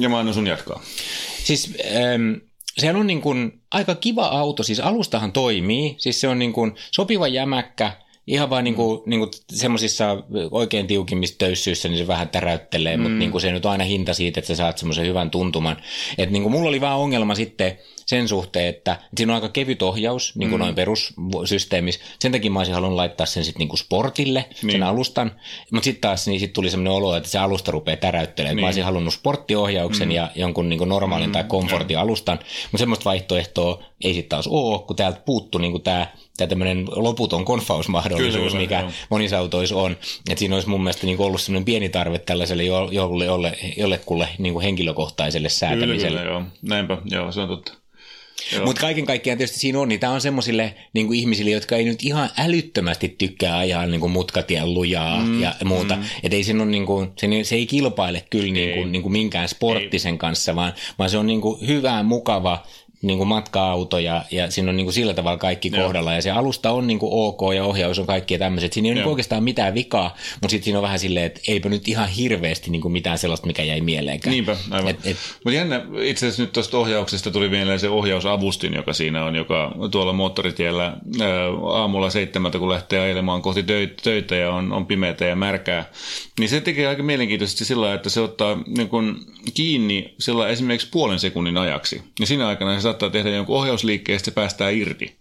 Ja 0.00 0.08
mä 0.08 0.18
annan 0.18 0.34
sun 0.34 0.46
jatkaa. 0.46 0.82
Siis 1.44 1.74
ähm, 1.96 2.32
sehän 2.78 2.96
on 2.96 3.06
niin 3.06 3.20
kuin 3.20 3.60
aika 3.70 3.94
kiva 3.94 4.26
auto, 4.26 4.62
siis 4.62 4.80
alustahan 4.80 5.32
toimii, 5.32 5.94
siis 5.98 6.20
se 6.20 6.28
on 6.28 6.38
niin 6.38 6.52
kuin 6.52 6.74
sopiva 6.90 7.28
jämäkkä, 7.28 7.92
Ihan 8.30 8.50
vaan 8.50 8.64
niinku, 8.64 9.02
niinku 9.06 9.30
semmoisissa 9.52 10.22
oikein 10.50 10.86
tiukimmissa 10.86 11.38
töyssyissä 11.38 11.88
niin 11.88 11.98
se 11.98 12.06
vähän 12.06 12.28
täräyttelee, 12.28 12.96
mm. 12.96 13.02
mutta 13.02 13.18
niinku 13.18 13.40
se 13.40 13.52
nyt 13.52 13.66
on 13.66 13.72
aina 13.72 13.84
hinta 13.84 14.14
siitä, 14.14 14.40
että 14.40 14.48
sä 14.48 14.54
saat 14.54 14.78
semmoisen 14.78 15.06
hyvän 15.06 15.30
tuntuman. 15.30 15.76
Et 16.18 16.30
niinku 16.30 16.48
mulla 16.48 16.68
oli 16.68 16.80
vaan 16.80 16.98
ongelma 16.98 17.34
sitten 17.34 17.78
sen 18.06 18.28
suhteen, 18.28 18.66
että 18.66 18.98
siinä 19.16 19.32
on 19.32 19.34
aika 19.34 19.48
kevyt 19.48 19.82
ohjaus, 19.82 20.36
niin 20.36 20.50
kuin 20.50 20.60
mm. 20.60 20.64
noin 20.64 20.74
perussysteemissä. 20.74 22.00
Sen 22.18 22.32
takia 22.32 22.50
mä 22.50 22.58
olisin 22.58 22.74
halunnut 22.74 22.96
laittaa 22.96 23.26
sen 23.26 23.44
sitten 23.44 23.58
niinku 23.58 23.76
sportille, 23.76 24.44
niin. 24.62 24.72
sen 24.72 24.82
alustan. 24.82 25.32
Mutta 25.72 25.84
sitten 25.84 26.00
taas 26.00 26.26
niin 26.26 26.40
sit 26.40 26.52
tuli 26.52 26.70
sellainen 26.70 26.92
olo, 26.92 27.16
että 27.16 27.28
se 27.28 27.38
alusta 27.38 27.70
rupeaa 27.70 27.96
täräyttelemään. 27.96 28.56
Niin. 28.56 28.62
Mä 28.62 28.66
olisin 28.66 28.84
halunnut 28.84 29.14
sporttiohjauksen 29.14 30.08
mm. 30.08 30.14
ja 30.14 30.30
jonkun 30.34 30.68
niinku 30.68 30.84
normaalin 30.84 31.28
mm. 31.28 31.32
tai 31.32 31.44
komfortin 31.44 31.98
alustan. 31.98 32.38
Mutta 32.38 32.78
semmoista 32.78 33.04
vaihtoehtoa 33.04 33.82
ei 34.04 34.14
sitten 34.14 34.28
taas 34.28 34.46
ole, 34.46 34.78
kun 34.78 34.96
täältä 34.96 35.20
puuttuu 35.26 35.60
niinku 35.60 35.78
tämä 35.78 36.06
tämä 36.40 36.48
tämmöinen 36.48 36.86
loputon 36.90 37.44
konfausmahdollisuus, 37.44 38.52
Kyllä, 38.52 38.62
mikä 38.62 38.80
joo. 38.80 38.90
monissa 39.10 39.38
autoissa 39.38 39.76
on. 39.76 39.96
Et 40.30 40.38
siinä 40.38 40.54
olisi 40.54 40.68
mun 40.68 40.82
mielestä 40.82 41.06
niin 41.06 41.20
ollut 41.20 41.40
semmoinen 41.40 41.64
pieni 41.64 41.88
tarve 41.88 42.18
tällaiselle 42.18 42.64
jolle, 42.64 43.24
jolle, 43.24 43.58
jollekulle 43.76 44.28
niin 44.38 44.52
kuin 44.52 44.62
henkilökohtaiselle 44.62 45.48
säätämiselle. 45.48 46.20
Kyllä, 46.20 46.32
joo. 46.32 46.42
Näinpä, 46.62 46.98
joo, 47.10 47.32
se 47.32 47.40
on 47.40 47.48
totta. 47.48 47.72
Mutta 48.64 48.80
kaiken 48.80 49.06
kaikkiaan 49.06 49.38
tietysti 49.38 49.58
siinä 49.58 49.80
on, 49.80 49.88
niin 49.88 50.00
tämä 50.00 50.12
on 50.12 50.20
semmoisille 50.20 50.74
niin 50.92 51.14
ihmisille, 51.14 51.50
jotka 51.50 51.76
ei 51.76 51.84
nyt 51.84 52.02
ihan 52.02 52.30
älyttömästi 52.38 53.14
tykkää 53.18 53.58
ajaa 53.58 53.86
niin 53.86 54.00
kuin 54.00 54.12
mutkatien 54.12 54.74
lujaa 54.74 55.20
mm, 55.20 55.42
ja 55.42 55.54
muuta. 55.64 55.96
Mm. 55.96 56.02
Että 56.22 56.36
ei 56.36 56.44
siinä 56.44 56.62
on, 56.62 56.70
niin 56.70 56.86
kuin, 56.86 57.12
se, 57.18 57.26
se 57.42 57.54
ei 57.54 57.66
kilpaile 57.66 58.24
kyllä 58.30 58.52
niin 58.52 58.74
kuin, 58.74 58.92
niin 58.92 59.02
kuin 59.02 59.12
minkään 59.12 59.48
sporttisen 59.48 60.14
ei. 60.14 60.18
kanssa, 60.18 60.56
vaan, 60.56 60.72
vaan 60.98 61.10
se 61.10 61.18
on 61.18 61.26
niin 61.26 61.40
kuin 61.40 61.66
hyvä, 61.66 62.02
mukava 62.02 62.62
niin 63.02 63.18
kuin 63.18 63.28
matka-auto 63.28 63.98
ja, 63.98 64.24
ja 64.30 64.50
siinä 64.50 64.70
on 64.70 64.76
niin 64.76 64.84
kuin 64.84 64.94
sillä 64.94 65.14
tavalla 65.14 65.38
kaikki 65.38 65.70
Joo. 65.74 65.82
kohdalla. 65.84 66.14
Ja 66.14 66.22
se 66.22 66.30
alusta 66.30 66.70
on 66.70 66.86
niin 66.86 66.98
kuin 66.98 67.10
ok 67.12 67.54
ja 67.54 67.64
ohjaus 67.64 67.98
on 67.98 68.06
kaikki 68.06 68.34
ja 68.34 68.38
tämmöiset. 68.38 68.72
Siinä 68.72 68.86
ei 68.86 68.92
ole 68.92 69.00
niin 69.00 69.08
oikeastaan 69.08 69.44
mitään 69.44 69.74
vikaa, 69.74 70.16
mutta 70.34 70.48
sitten 70.48 70.64
siinä 70.64 70.78
on 70.78 70.82
vähän 70.82 70.98
silleen, 70.98 71.26
että 71.26 71.40
eipä 71.48 71.68
nyt 71.68 71.88
ihan 71.88 72.08
hirveästi 72.08 72.70
niin 72.70 72.82
kuin 72.82 72.92
mitään 72.92 73.18
sellaista, 73.18 73.46
mikä 73.46 73.62
jäi 73.62 73.80
mieleenkään. 73.80 74.32
Niinpä, 74.32 74.56
aivan. 74.70 74.90
Et, 74.90 75.06
et, 75.06 75.16
mutta 75.44 75.56
jännä, 75.56 75.82
itse 76.02 76.26
asiassa 76.26 76.42
nyt 76.42 76.52
tuosta 76.52 76.78
ohjauksesta 76.78 77.30
tuli 77.30 77.48
mieleen 77.48 77.80
se 77.80 77.88
ohjausavustin, 77.88 78.74
joka 78.74 78.92
siinä 78.92 79.24
on, 79.24 79.36
joka 79.36 79.74
tuolla 79.90 80.12
moottoritiellä 80.12 80.84
ää, 80.84 80.98
aamulla 81.72 82.10
seitsemältä, 82.10 82.58
kun 82.58 82.68
lähtee 82.68 83.00
ajelemaan 83.00 83.42
kohti 83.42 83.64
töitä 84.02 84.36
ja 84.36 84.50
on, 84.50 84.72
on 84.72 84.86
pimeätä 84.86 85.24
ja 85.24 85.36
märkää. 85.36 85.84
Niin 86.38 86.48
se 86.48 86.60
tekee 86.60 86.86
aika 86.86 87.02
mielenkiintoisesti 87.02 87.64
sillä 87.64 87.94
että 87.94 88.10
se 88.10 88.20
ottaa 88.20 88.58
niin 88.76 88.88
kuin, 88.88 89.16
kiinni 89.54 90.14
sillä 90.18 90.48
esimerkiksi 90.48 90.88
puolen 90.90 91.18
sekunnin 91.18 91.56
ajaksi. 91.56 92.02
Ja 92.20 92.26
siinä 92.26 92.48
aikana 92.48 92.74
se 92.74 92.80
saattaa 92.80 93.10
tehdä 93.10 93.30
jonkun 93.30 93.56
ohjausliikkeen 93.56 94.14
ja 94.14 94.20
se 94.24 94.30
päästää 94.30 94.70
irti. 94.70 95.20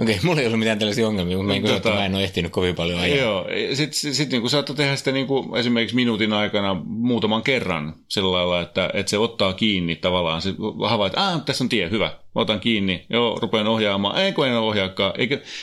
Okei, 0.00 0.14
okay, 0.14 0.26
mulla 0.26 0.40
ei 0.40 0.46
ollut 0.46 0.58
mitään 0.58 0.78
tällaisia 0.78 1.08
ongelmia, 1.08 1.36
mutta 1.36 1.52
mä, 1.52 1.56
en, 1.56 1.62
tota, 1.62 1.94
mä 1.94 2.06
en 2.06 2.14
ole 2.14 2.24
ehtinyt 2.24 2.52
kovin 2.52 2.74
paljon 2.74 3.00
ajaa. 3.00 3.16
Joo, 3.16 3.46
sitten 3.72 3.98
sit, 3.98 4.14
sit, 4.14 4.30
niin 4.30 4.50
saattaa 4.50 4.76
tehdä 4.76 4.96
sitä 4.96 5.12
niin 5.12 5.26
kuin 5.26 5.56
esimerkiksi 5.56 5.96
minuutin 5.96 6.32
aikana 6.32 6.82
muutaman 6.84 7.42
kerran 7.42 7.94
sillä 8.08 8.32
lailla, 8.32 8.60
että, 8.60 8.90
että 8.94 9.10
se 9.10 9.18
ottaa 9.18 9.52
kiinni 9.52 9.96
tavallaan. 9.96 10.42
Se 10.42 10.54
havaitsee, 10.88 11.22
että 11.32 11.44
tässä 11.44 11.64
on 11.64 11.68
tie, 11.68 11.90
hyvä, 11.90 12.18
otan 12.38 12.60
kiinni, 12.60 13.06
joo, 13.10 13.38
rupean 13.42 13.66
ohjaamaan, 13.66 14.22
ei 14.22 14.32
kun 14.32 14.46
en 14.46 14.56
ohjaakaan. 14.56 15.12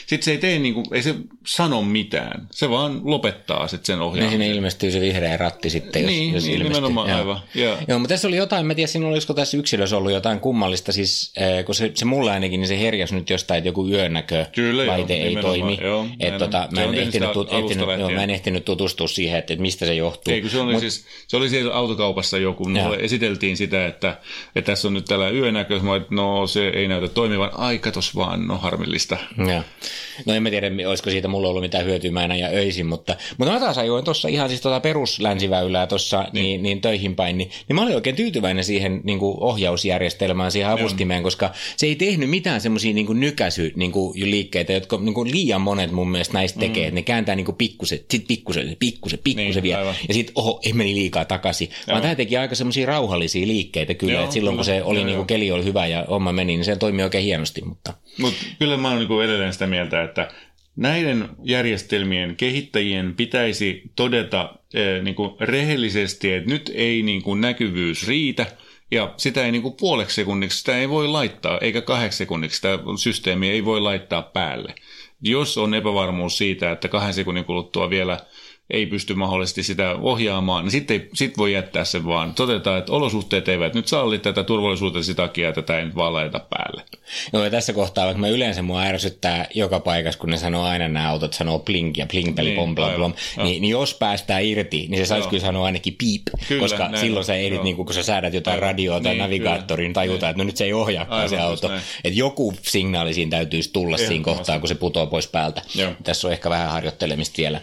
Sitten 0.06 0.22
se 0.22 0.30
ei 0.30 0.38
tee 0.38 0.58
niin 0.58 0.74
kuin, 0.74 0.86
ei 0.92 1.02
se 1.02 1.14
sano 1.46 1.82
mitään, 1.82 2.48
se 2.50 2.70
vaan 2.70 3.00
lopettaa 3.04 3.68
sitten 3.68 3.86
sen 3.86 4.00
ohjaamisen. 4.00 4.38
Niin 4.38 4.48
sinne 4.48 4.56
ilmestyy 4.56 4.90
se 4.90 5.00
vihreä 5.00 5.36
ratti 5.36 5.70
sitten, 5.70 6.02
jos, 6.02 6.10
niin, 6.10 6.34
jos 6.34 6.44
niin, 6.44 6.54
ilmestyy. 6.54 6.74
nimenomaan, 6.74 7.08
joo. 7.08 7.18
aivan. 7.18 7.40
Joo. 7.54 7.76
joo, 7.88 7.98
mutta 7.98 8.14
tässä 8.14 8.28
oli 8.28 8.36
jotain, 8.36 8.66
mä 8.66 8.74
tiedän, 8.74 8.88
sinulla 8.88 9.12
olisiko 9.12 9.34
tässä 9.34 9.56
yksilössä 9.56 9.96
ollut 9.96 10.12
jotain 10.12 10.40
kummallista, 10.40 10.92
siis 10.92 11.32
äh, 11.40 11.64
kun 11.64 11.74
se, 11.74 11.90
se 11.94 12.04
mulla 12.04 12.32
ainakin, 12.32 12.60
niin 12.60 12.68
se 12.68 12.80
herjas 12.80 13.12
nyt 13.12 13.30
jostain, 13.30 13.58
että 13.58 13.68
joku 13.68 13.88
yönäkö 13.88 14.46
Kyllä, 14.54 14.86
laite 14.86 15.16
joo, 15.16 15.26
ei 15.26 15.36
toimi. 15.36 15.78
Joo, 15.82 16.06
et, 16.20 16.38
tota, 16.38 16.68
mä, 16.70 16.82
en 16.82 16.94
ehtinyt, 16.94 17.32
tut, 17.32 17.52
ehtinyt, 17.52 17.88
joo, 17.98 18.10
mä 18.10 18.22
en 18.22 18.30
ehtinyt 18.30 18.64
tutustua 18.64 19.08
siihen, 19.08 19.38
että, 19.38 19.52
että 19.52 19.62
mistä 19.62 19.86
se 19.86 19.94
johtuu. 19.94 20.34
Ei, 20.34 20.40
kun 20.40 20.50
se 20.50 20.60
oli, 20.60 20.72
Mut, 20.72 20.80
siis, 20.80 21.06
se 21.28 21.36
oli 21.36 21.48
siellä 21.48 21.74
autokaupassa 21.74 22.38
joku, 22.38 22.68
mulle 22.68 22.96
esiteltiin 22.96 23.56
sitä, 23.56 23.86
että, 23.86 24.16
että 24.54 24.72
tässä 24.72 24.88
on 24.88 24.94
nyt 24.94 25.04
tällä 25.04 25.30
yönäkö, 25.30 25.80
mä 25.80 25.96
että 25.96 26.14
no 26.14 26.46
se 26.46 26.65
ei 26.70 26.88
näytä 26.88 27.08
toimivan 27.08 27.46
aivan, 27.46 27.60
ai 27.60 27.78
katos 27.78 28.16
vaan, 28.16 28.46
no 28.46 28.58
harmillista. 28.58 29.16
Ja. 29.48 29.62
No 30.26 30.34
en 30.34 30.42
mä 30.42 30.50
tiedä, 30.50 30.70
olisiko 30.88 31.10
siitä 31.10 31.28
mulla 31.28 31.48
ollut 31.48 31.62
mitään 31.62 31.84
hyötyä 31.84 32.10
mä 32.10 32.36
ja 32.36 32.48
öisin, 32.48 32.86
mutta, 32.86 33.16
mutta 33.38 33.52
mä 33.52 33.60
taas 33.60 33.78
ajoin 33.78 34.04
tuossa 34.04 34.28
ihan 34.28 34.48
siis 34.48 34.60
tuota 34.60 34.80
peruslänsiväylää 34.80 35.86
tuossa 35.86 36.28
niin. 36.32 36.46
Niin, 36.46 36.62
niin, 36.62 36.80
töihin 36.80 37.16
päin, 37.16 37.38
niin, 37.38 37.50
niin 37.68 37.74
mä 37.74 37.82
olin 37.82 37.94
oikein 37.94 38.16
tyytyväinen 38.16 38.64
siihen 38.64 39.00
niin 39.04 39.18
kuin 39.18 39.36
ohjausjärjestelmään, 39.40 40.52
siihen 40.52 40.70
avustimeen, 40.70 41.22
koska 41.22 41.50
se 41.76 41.86
ei 41.86 41.96
tehnyt 41.96 42.30
mitään 42.30 42.60
semmoisia 42.60 42.94
niin 42.94 43.20
nykäsy 43.20 43.72
niin 43.76 43.92
kuin 43.92 44.30
liikkeitä, 44.30 44.72
jotka 44.72 44.96
niin 44.96 45.14
kuin 45.14 45.30
liian 45.30 45.60
monet 45.60 45.90
mun 45.90 46.10
mielestä 46.10 46.34
näistä 46.34 46.60
tekee, 46.60 46.82
mm. 46.82 46.88
että 46.88 46.94
ne 46.94 47.02
kääntää 47.02 47.34
niin 47.34 47.44
kuin 47.44 47.56
pikkusen, 47.56 47.98
sit 48.10 48.24
pikkusen, 48.28 48.76
pikkusen, 48.78 49.18
pikkusen 49.24 49.52
niin, 49.52 49.62
vielä, 49.62 49.94
ja 50.08 50.14
sitten 50.14 50.32
oho, 50.36 50.60
ei 50.64 50.72
meni 50.72 50.94
liikaa 50.94 51.24
takaisin, 51.24 51.68
Joo. 51.68 51.78
vaan 51.88 52.02
tämä 52.02 52.14
teki 52.14 52.36
aika 52.36 52.54
semmoisia 52.54 52.86
rauhallisia 52.86 53.46
liikkeitä 53.46 53.94
kyllä, 53.94 54.12
Joo, 54.12 54.22
että 54.22 54.34
silloin 54.34 54.54
kyllä. 54.54 54.58
kun 54.58 54.64
se 54.64 54.82
oli, 54.82 55.04
niin 55.04 55.16
kuin, 55.16 55.26
keli 55.26 55.50
oli 55.50 55.64
hyvä 55.64 55.86
ja 55.86 56.04
homma 56.10 56.32
meni, 56.32 56.45
niin 56.46 56.64
se 56.64 56.76
toimi 56.76 57.02
oikein 57.02 57.24
hienosti. 57.24 57.62
Mutta 57.64 57.94
Mut 58.18 58.34
kyllä 58.58 58.76
mä 58.76 58.88
oon 58.88 58.98
niin 58.98 59.24
edelleen 59.24 59.52
sitä 59.52 59.66
mieltä, 59.66 60.02
että 60.02 60.30
näiden 60.76 61.28
järjestelmien 61.42 62.36
kehittäjien 62.36 63.14
pitäisi 63.14 63.82
todeta 63.96 64.54
eh, 64.74 65.02
niin 65.02 65.14
kuin 65.14 65.30
rehellisesti, 65.40 66.32
että 66.32 66.50
nyt 66.50 66.70
ei 66.74 67.02
niin 67.02 67.22
kuin 67.22 67.40
näkyvyys 67.40 68.08
riitä, 68.08 68.46
ja 68.90 69.14
sitä 69.16 69.44
ei 69.44 69.52
niin 69.52 69.62
kuin 69.62 69.74
puoleksi 69.74 70.14
sekunniksi, 70.14 70.58
sitä 70.58 70.78
ei 70.78 70.88
voi 70.88 71.08
laittaa, 71.08 71.58
eikä 71.58 71.80
kahdeksi 71.80 72.18
sekunniksi 72.18 72.56
sitä 72.56 72.78
systeemiä 72.98 73.52
ei 73.52 73.64
voi 73.64 73.80
laittaa 73.80 74.22
päälle. 74.22 74.74
Jos 75.22 75.58
on 75.58 75.74
epävarmuus 75.74 76.38
siitä, 76.38 76.72
että 76.72 76.88
kahden 76.88 77.14
sekunnin 77.14 77.44
kuluttua 77.44 77.90
vielä– 77.90 78.20
ei 78.70 78.86
pysty 78.86 79.14
mahdollisesti 79.14 79.62
sitä 79.62 79.94
ohjaamaan, 80.00 80.64
niin 80.64 80.72
sitten 80.72 81.08
sit 81.14 81.38
voi 81.38 81.52
jättää 81.52 81.84
sen 81.84 82.06
vaan. 82.06 82.34
Todetaan, 82.34 82.78
että 82.78 82.92
olosuhteet 82.92 83.48
eivät 83.48 83.74
nyt 83.74 83.88
salli 83.88 84.18
tätä 84.18 84.44
turvallisuutesi 84.44 85.14
takia, 85.14 85.48
että 85.48 85.62
tätä 85.62 85.78
ei 85.78 85.84
nyt 85.84 85.94
vaan 85.94 86.12
laita 86.12 86.40
päälle. 86.40 86.82
No 87.32 87.44
ja 87.44 87.50
tässä 87.50 87.72
kohtaa, 87.72 88.04
vaikka 88.04 88.20
mä 88.20 88.28
yleensä 88.28 88.62
mua 88.62 88.82
ärsyttää 88.82 89.46
joka 89.54 89.80
paikassa, 89.80 90.20
kun 90.20 90.30
ne 90.30 90.36
sanoo 90.36 90.64
aina 90.64 90.88
nämä 90.88 91.10
autot, 91.10 91.32
sanoo 91.32 91.58
blink 91.58 91.96
ja 91.96 92.06
blink 92.06 92.34
peli 92.34 92.54
niin, 92.54 92.74
bla, 92.74 92.90
bla, 92.96 93.10
niin, 93.36 93.62
niin, 93.62 93.70
jos 93.70 93.94
päästään 93.94 94.44
irti, 94.44 94.86
niin 94.88 94.98
se 94.98 95.06
saisi 95.06 95.28
kyllä 95.28 95.42
sanoa 95.42 95.66
ainakin 95.66 95.96
piip, 95.98 96.22
kyllä, 96.48 96.60
koska 96.60 96.90
silloin 96.94 97.24
sä 97.24 97.34
ehdit, 97.34 97.62
niin 97.62 97.76
kun 97.76 97.94
sä 97.94 98.02
säädät 98.02 98.34
jotain 98.34 98.54
Aivan. 98.54 98.68
radioa 98.68 99.00
tai 99.00 99.12
niin, 99.12 99.22
navigaattoriin, 99.22 99.92
tajuta, 99.92 100.28
että 100.28 100.42
no 100.42 100.44
nyt 100.44 100.56
se 100.56 100.64
ei 100.64 100.72
ohjaakaan 100.72 101.28
se 101.28 101.38
auto. 101.38 101.70
Että 102.04 102.18
joku 102.18 102.54
signaali 102.62 103.14
siinä 103.14 103.30
täytyisi 103.30 103.70
tulla 103.72 103.96
siinä 103.96 104.24
kohtaa, 104.24 104.58
kun 104.58 104.68
se 104.68 104.74
putoaa 104.74 105.06
pois 105.06 105.26
päältä. 105.26 105.62
Joo. 105.74 105.92
Tässä 106.04 106.28
on 106.28 106.32
ehkä 106.32 106.50
vähän 106.50 106.70
harjoittelemista 106.70 107.34
vielä. 107.38 107.60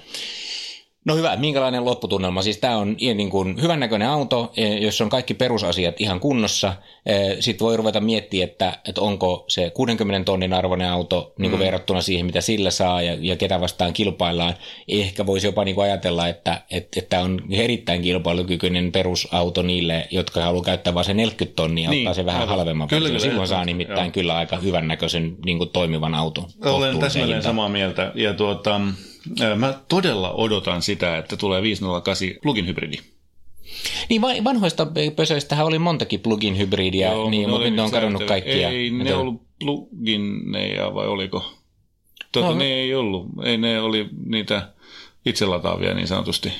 No 1.05 1.15
hyvä, 1.15 1.35
minkälainen 1.35 1.85
lopputunnelma? 1.85 2.41
Siis 2.41 2.57
tämä 2.57 2.77
on 2.77 2.95
niin 2.99 3.29
kuin 3.29 3.61
hyvännäköinen 3.61 4.09
auto, 4.09 4.51
e, 4.57 4.67
jossa 4.67 5.03
on 5.03 5.09
kaikki 5.09 5.33
perusasiat 5.33 6.01
ihan 6.01 6.19
kunnossa. 6.19 6.73
E, 7.05 7.13
Sitten 7.39 7.65
voi 7.65 7.77
ruveta 7.77 8.01
miettimään, 8.01 8.49
että, 8.49 8.77
että 8.87 9.01
onko 9.01 9.45
se 9.47 9.69
60 9.69 10.25
tonnin 10.25 10.53
arvoinen 10.53 10.89
auto 10.89 11.33
niin 11.39 11.49
kuin 11.49 11.59
mm. 11.59 11.65
verrattuna 11.65 12.01
siihen, 12.01 12.25
mitä 12.25 12.41
sillä 12.41 12.71
saa 12.71 13.01
ja, 13.01 13.17
ja 13.19 13.35
ketä 13.35 13.61
vastaan 13.61 13.93
kilpaillaan. 13.93 14.53
Ehkä 14.87 15.25
voisi 15.25 15.47
jopa 15.47 15.63
niin 15.63 15.75
kuin 15.75 15.85
ajatella, 15.85 16.27
että, 16.27 16.61
että, 16.71 16.99
että 16.99 17.19
on 17.19 17.41
erittäin 17.51 18.01
kilpailukykyinen 18.01 18.91
perusauto 18.91 19.61
niille, 19.61 20.07
jotka 20.11 20.41
haluaa 20.41 20.63
käyttää 20.63 20.93
vain 20.93 21.05
se 21.05 21.13
40 21.13 21.55
tonnia 21.55 21.83
ja 21.83 21.89
niin, 21.89 22.01
ottaa 22.01 22.13
se 22.13 22.25
vähän 22.25 22.41
aivan. 22.41 22.57
halvemman. 22.57 22.87
Kyllä, 22.87 23.07
kyllä, 23.07 23.19
Silloin 23.19 23.47
saa 23.47 23.65
nimittäin 23.65 24.05
joo. 24.05 24.11
kyllä 24.11 24.35
aika 24.35 24.57
hyvännäköisen 24.57 25.35
niin 25.45 25.57
kuin 25.57 25.69
toimivan 25.69 26.15
auton. 26.15 26.45
Olen 26.65 26.99
täsmälleen 26.99 27.43
samaa 27.43 27.69
mieltä. 27.69 28.11
Ja 28.15 28.33
tuota, 28.33 28.81
Mä 29.55 29.79
todella 29.87 30.31
odotan 30.31 30.81
sitä, 30.81 31.17
että 31.17 31.37
tulee 31.37 31.61
508 31.61 32.27
plugin 32.41 32.67
hybridi. 32.67 32.97
Niin 34.09 34.21
vanhoista 34.21 34.87
pösöistähän 35.15 35.65
oli 35.65 35.79
montakin 35.79 36.19
plugin 36.19 36.57
hybridiä, 36.57 37.11
Joo, 37.11 37.29
niin, 37.29 37.49
mutta 37.49 37.65
nyt 37.65 37.75
ne 37.75 37.81
on 37.81 37.91
kadonnut 37.91 38.23
kaikkia. 38.23 38.69
Ei 38.69 38.89
ne 38.89 39.03
Mitä? 39.03 39.17
ollut 39.17 39.41
plugineja 39.59 40.93
vai 40.93 41.07
oliko? 41.07 41.53
Tuota, 42.31 42.49
no, 42.49 42.55
ne 42.55 42.65
ei 42.65 42.95
ollut. 42.95 43.27
Ei 43.43 43.57
ne 43.57 43.81
oli 43.81 44.09
niitä 44.25 44.69
itselataavia 45.25 45.93
niin 45.93 46.07
sanotusti 46.07 46.53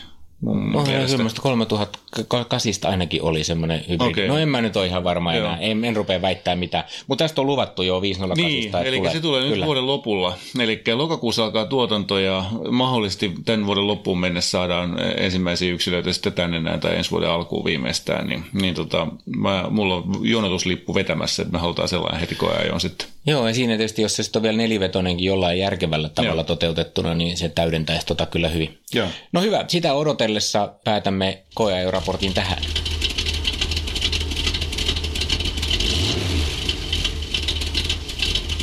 no, 0.44 0.84
mielestä. 0.84 1.08
semmoista 1.08 1.42
3008 1.42 2.62
ainakin 2.84 3.22
oli 3.22 3.44
semmoinen 3.44 3.80
hybridi. 3.90 4.12
Okay. 4.12 4.28
No 4.28 4.38
en 4.38 4.50
mä 4.50 4.62
nyt 4.62 4.78
ole 4.78 4.86
ihan 4.86 5.04
varma 5.04 5.36
Joo. 5.36 5.46
enää, 5.46 5.58
en, 5.58 5.86
en 5.86 5.96
rupea 5.96 6.22
väittää 6.22 6.56
mitään. 6.56 6.84
Mutta 7.08 7.24
tästä 7.24 7.42
on 7.42 7.48
luvattu 7.48 7.84
jo 7.84 8.02
508. 8.02 8.46
Niin, 8.46 8.88
eli 8.88 8.98
tulee. 8.98 9.12
se 9.12 9.20
tulee 9.20 9.42
Kyllä. 9.42 9.56
nyt 9.56 9.66
vuoden 9.66 9.88
lopulla. 9.88 10.38
Eli 10.60 10.82
lokakuussa 10.94 11.44
alkaa 11.44 11.66
tuotanto 11.66 12.20
ja 12.20 12.46
mahdollisesti 12.72 13.34
tämän 13.46 13.66
vuoden 13.66 13.88
loppuun 13.88 14.20
mennessä 14.20 14.52
saadaan 14.52 14.96
ensimmäisiä 15.18 15.74
yksilöitä 15.74 16.14
sitten 16.14 16.34
tänne 16.34 16.60
näin 16.60 16.80
tai 16.80 16.96
ensi 16.96 17.12
vuoden 17.12 17.30
alkuun 17.30 17.66
viimeistään. 17.66 18.28
Niin, 18.28 18.46
niin 18.54 18.76
tota, 18.76 19.08
mä, 19.38 19.66
mulla 19.70 19.96
on 19.96 20.04
jonotuslippu 20.22 20.96
vetämässä, 20.96 21.42
että 21.42 21.54
me 21.54 21.60
halutaan 21.60 21.88
sellainen 21.88 22.22
heti 22.22 22.36
koeajoon 22.36 22.82
sitten. 22.82 23.08
Joo, 23.26 23.48
ja 23.48 23.54
siinä 23.54 23.78
tietysti, 23.78 24.02
jos 24.02 24.16
se 24.16 24.24
sitten 24.24 24.40
on 24.40 24.44
vielä 24.44 24.58
nelivetonenkin 24.58 25.26
jollain 25.26 25.60
järkevällä 25.60 26.10
tavalla 26.10 26.36
Joo. 26.36 26.44
toteutettuna, 26.44 27.14
niin 27.14 27.38
se 27.38 27.50
täydentäisi 27.50 28.06
tota 28.06 28.26
kyllä 28.26 28.50
hyvin. 28.50 28.78
Joo. 28.94 29.08
No 29.32 29.42
hyvä, 29.42 29.66
sitä 29.68 29.94
odotellessa 29.94 30.74
päätämme 30.84 31.44
koeajoraportin 31.54 32.34
tähän. 32.34 32.58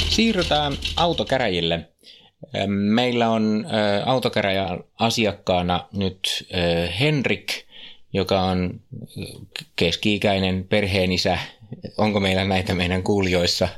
Siirrytään 0.08 0.72
autokäräjille. 0.96 1.88
Meillä 2.66 3.30
on 3.30 3.66
autokäräjän 4.04 4.78
asiakkaana 4.98 5.88
nyt 5.92 6.48
Henrik, 7.00 7.52
joka 8.12 8.40
on 8.40 8.80
keski-ikäinen 9.76 10.64
perheenisä. 10.68 11.38
Onko 11.98 12.20
meillä 12.20 12.44
näitä 12.44 12.74
meidän 12.74 13.02
kuulijoissa 13.02 13.68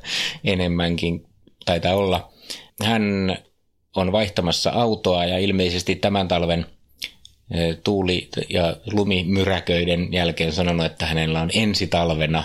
enemmänkin? 0.45 1.27
Taitaa 1.65 1.95
olla. 1.95 2.33
Hän 2.85 3.37
on 3.97 4.13
vaihtamassa 4.13 4.71
autoa 4.71 5.25
ja 5.25 5.39
ilmeisesti 5.39 5.97
tämän 5.97 6.29
talven 6.29 6.67
tuuli- 7.85 8.29
ja 8.49 8.77
lumimyräköiden 8.93 10.13
jälkeen 10.13 10.53
sanonut, 10.53 10.87
että 10.87 11.07
hänellä 11.07 11.41
on 11.41 11.51
ensi 11.55 11.87
talvena, 11.87 12.45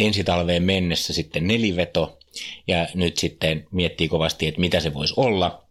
ensi 0.00 0.24
talveen 0.24 0.62
mennessä 0.62 1.12
sitten 1.12 1.46
neliveto 1.46 2.18
ja 2.66 2.88
nyt 2.94 3.16
sitten 3.16 3.66
miettii 3.70 4.08
kovasti, 4.08 4.46
että 4.46 4.60
mitä 4.60 4.80
se 4.80 4.94
voisi 4.94 5.14
olla. 5.16 5.65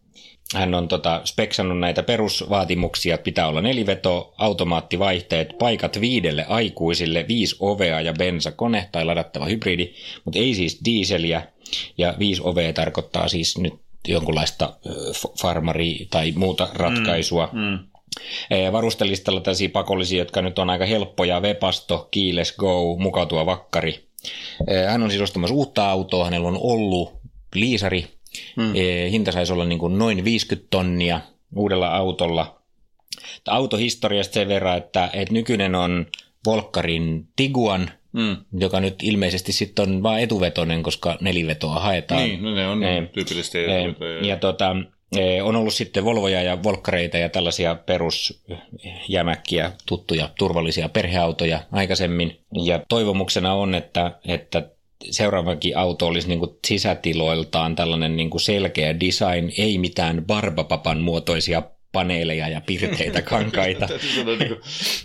Hän 0.54 0.74
on 0.74 0.88
tota, 0.88 1.20
speksannut 1.24 1.78
näitä 1.78 2.02
perusvaatimuksia, 2.02 3.18
pitää 3.18 3.48
olla 3.48 3.60
neliveto, 3.60 4.34
automaattivaihteet, 4.38 5.58
paikat 5.58 6.00
viidelle 6.00 6.44
aikuisille, 6.48 7.24
viisi 7.28 7.56
ovea 7.60 8.00
ja 8.00 8.12
bensakone 8.12 8.88
tai 8.92 9.04
ladattava 9.04 9.44
hybridi, 9.44 9.94
mutta 10.24 10.38
ei 10.38 10.54
siis 10.54 10.80
diiseliä. 10.84 11.42
Ja 11.98 12.14
viisi 12.18 12.42
ovea 12.44 12.72
tarkoittaa 12.72 13.28
siis 13.28 13.58
nyt 13.58 13.74
jonkunlaista 14.08 14.76
farmari- 15.42 16.06
tai 16.10 16.32
muuta 16.36 16.68
ratkaisua. 16.74 17.48
Mm, 17.52 17.60
mm. 17.60 17.78
Varustelistalla 18.72 19.40
tällaisia 19.40 19.68
pakollisia, 19.68 20.18
jotka 20.18 20.42
nyt 20.42 20.58
on 20.58 20.70
aika 20.70 20.86
helppoja, 20.86 21.42
Vepasto, 21.42 22.08
Keyless 22.10 22.56
Go, 22.56 22.96
mukautua 22.98 23.46
vakkari. 23.46 24.08
Hän 24.88 25.02
on 25.02 25.10
siis 25.10 25.22
ostamassa 25.22 25.54
uutta 25.54 25.90
autoa, 25.90 26.24
hänellä 26.24 26.48
on 26.48 26.58
ollut 26.60 27.12
liisari, 27.54 28.15
hmm. 28.56 28.72
hinta 29.10 29.32
saisi 29.32 29.52
olla 29.52 29.64
niin 29.64 29.78
kuin 29.78 29.98
noin 29.98 30.24
50 30.24 30.66
tonnia 30.70 31.20
uudella 31.56 31.88
autolla. 31.88 32.62
Autohistoriasta 33.48 34.34
sen 34.34 34.48
verran, 34.48 34.76
että, 34.76 35.10
että 35.12 35.34
nykyinen 35.34 35.74
on 35.74 36.06
Volkkarin 36.46 37.28
Tiguan, 37.36 37.90
mm. 38.12 38.36
joka 38.58 38.80
nyt 38.80 38.94
ilmeisesti 39.02 39.52
sitten 39.52 39.88
on 39.88 40.02
vain 40.02 40.24
etuvetoinen, 40.24 40.82
koska 40.82 41.18
nelivetoa 41.20 41.80
haetaan. 41.80 42.22
Niin, 42.22 42.42
no 42.42 42.54
ne 42.54 42.68
on 42.68 42.84
e, 42.84 43.06
tyypillisesti 43.12 43.58
etuvetoja. 43.58 44.18
Ja, 44.18 44.26
ja 44.26 44.36
tota, 44.36 44.76
on 45.42 45.56
ollut 45.56 45.74
sitten 45.74 46.04
Volvoja 46.04 46.42
ja 46.42 46.62
Volkkareita 46.62 47.18
ja 47.18 47.28
tällaisia 47.28 47.74
perusjämäkkiä, 47.74 49.72
tuttuja, 49.86 50.30
turvallisia 50.38 50.88
perheautoja 50.88 51.60
aikaisemmin. 51.72 52.40
Ja 52.64 52.80
toivomuksena 52.88 53.54
on, 53.54 53.74
että, 53.74 54.12
että 54.24 54.68
seuraavakin 55.10 55.76
auto 55.76 56.06
olisi 56.06 56.28
niin 56.28 56.38
kuin 56.38 56.50
sisätiloiltaan 56.66 57.76
tällainen 57.76 58.16
niin 58.16 58.30
kuin 58.30 58.40
selkeä 58.40 59.00
design, 59.00 59.52
ei 59.58 59.78
mitään 59.78 60.24
barbapapan 60.26 61.00
muotoisia 61.00 61.62
paneeleja 61.92 62.48
ja 62.48 62.60
pirteitä 62.60 63.22
kankaita. 63.32 63.88
niin 64.38 64.56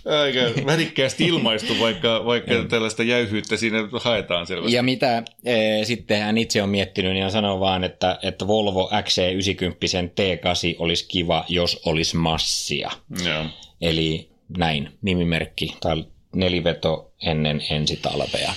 aika 0.04 0.66
värikkäästi 0.66 1.26
ilmaistu, 1.26 1.78
vaikka, 1.80 2.22
vaikka 2.24 2.54
tällaista 2.68 3.02
jäyhyyttä 3.02 3.56
siinä 3.56 3.78
haetaan 3.92 4.46
selvästi. 4.46 4.76
Ja 4.76 4.82
mitä 4.82 5.22
e, 5.44 5.84
sitten 5.84 6.22
hän 6.22 6.38
itse 6.38 6.62
on 6.62 6.68
miettinyt, 6.68 7.12
niin 7.12 7.22
hän 7.22 7.32
sanoo 7.32 7.60
vaan, 7.60 7.84
että, 7.84 8.18
että 8.22 8.46
Volvo 8.46 8.90
XC90 8.94 10.08
T8 10.08 10.76
olisi 10.78 11.08
kiva, 11.08 11.44
jos 11.48 11.80
olisi 11.86 12.16
massia. 12.16 12.90
Ja. 13.24 13.46
Eli 13.80 14.30
näin, 14.58 14.88
nimimerkki 15.02 15.76
tai 15.80 16.04
neliveto 16.34 17.12
ennen 17.22 17.62
ensi 17.70 17.96
talvea. 18.02 18.54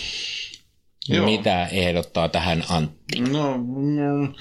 Joo. 1.10 1.26
Mitä 1.26 1.66
ehdottaa 1.66 2.30
tähän 2.30 2.64
Antti? 2.70 3.20
No, 3.20 3.58
no 3.58 4.34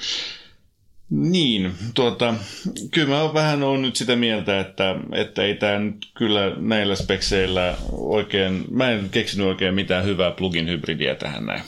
niin, 1.11 1.73
tuota, 1.95 2.35
kyllä 2.91 3.09
mä 3.09 3.35
vähän 3.35 3.63
on 3.63 3.83
nyt 3.83 3.97
sitä 3.97 4.17
mieltä, 4.17 4.61
että, 4.61 4.97
että 5.13 5.43
ei 5.43 5.55
tämä 5.55 5.79
nyt 5.79 6.11
kyllä 6.15 6.57
näillä 6.57 6.97
spekseillä 6.97 7.77
oikein, 7.93 8.65
mä 8.71 8.91
en 8.91 9.09
keksinyt 9.11 9.47
oikein 9.47 9.75
mitään 9.75 10.05
hyvää 10.05 10.31
plugin 10.31 10.69
hybridiä 10.69 11.15
tähän 11.15 11.47
näin. 11.47 11.63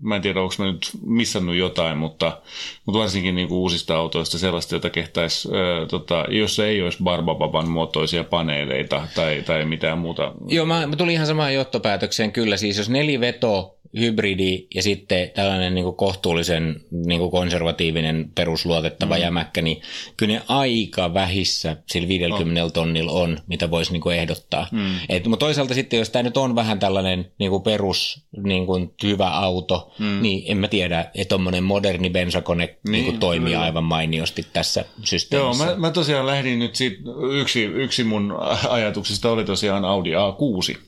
Mä 0.00 0.16
en 0.16 0.22
tiedä, 0.22 0.40
onko 0.40 0.54
mä 0.58 0.64
nyt 0.64 0.90
missannut 1.06 1.56
jotain, 1.56 1.98
mutta, 1.98 2.38
mutta 2.86 2.98
varsinkin 2.98 3.34
niin 3.34 3.48
kuin 3.48 3.58
uusista 3.58 3.96
autoista 3.96 4.38
sellaista, 4.38 4.74
jota 4.74 4.90
kehtäisi, 4.90 5.48
äh, 5.48 5.88
tota, 5.88 6.24
jos 6.28 6.56
se 6.56 6.66
ei 6.66 6.82
olisi 6.82 7.02
Barbababan 7.02 7.68
muotoisia 7.68 8.24
paneeleita 8.24 9.08
tai, 9.14 9.42
tai 9.46 9.64
mitään 9.64 9.98
muuta. 9.98 10.32
Joo, 10.48 10.66
mä, 10.66 10.86
mä 10.86 10.96
tulin 10.96 11.14
ihan 11.14 11.26
samaan 11.26 11.54
johtopäätökseen 11.54 12.32
kyllä. 12.32 12.56
Siis 12.56 12.78
jos 12.78 12.88
neliveto 12.88 13.80
hybridi 13.98 14.66
ja 14.74 14.82
sitten 14.82 15.30
tällainen 15.34 15.74
niin 15.74 15.84
kuin 15.84 15.96
kohtuullisen 15.96 16.80
niin 16.90 17.20
kuin 17.20 17.30
konservatiivinen 17.30 18.30
perusluotettava 18.34 19.14
mm. 19.14 19.22
jämäkkä, 19.22 19.62
niin 19.62 19.82
kyllä 20.16 20.32
ne 20.32 20.42
aika 20.48 21.14
vähissä 21.14 21.76
sillä 21.86 22.08
50 22.08 22.64
oh. 22.64 22.72
tonnilla 22.72 23.12
on, 23.12 23.38
mitä 23.46 23.70
voisi 23.70 23.92
niin 23.92 24.00
kuin 24.00 24.16
ehdottaa. 24.16 24.66
Mm. 24.72 24.94
Et, 25.08 25.26
mutta 25.26 25.46
toisaalta 25.46 25.74
sitten, 25.74 25.98
jos 25.98 26.10
tämä 26.10 26.22
nyt 26.22 26.36
on 26.36 26.54
vähän 26.54 26.78
tällainen 26.78 27.32
niin 27.38 27.50
kuin 27.50 27.62
perus 27.62 28.24
niin 28.42 28.66
kuin 28.66 28.94
hyvä 29.02 29.28
auto, 29.28 29.89
mm. 29.98 30.22
niin 30.22 30.42
en 30.46 30.56
mä 30.56 30.68
tiedä, 30.68 31.00
että 31.14 31.28
tuommoinen 31.28 31.64
moderni 31.64 32.10
bensakone 32.10 32.64
niin, 32.66 32.92
niin 32.92 33.04
kuin 33.04 33.18
toimii 33.18 33.52
kyllä. 33.52 33.64
aivan 33.64 33.84
mainiosti 33.84 34.46
tässä 34.52 34.84
systeemissä. 35.04 35.64
Joo, 35.64 35.74
mä, 35.74 35.80
mä 35.80 35.90
tosiaan 35.90 36.26
lähdin 36.26 36.58
nyt 36.58 36.76
siitä, 36.76 36.96
yksi, 37.32 37.64
yksi 37.64 38.04
mun 38.04 38.38
ajatuksista 38.68 39.30
oli 39.30 39.44
tosiaan 39.44 39.84
Audi 39.84 40.10
A6, 40.10 40.78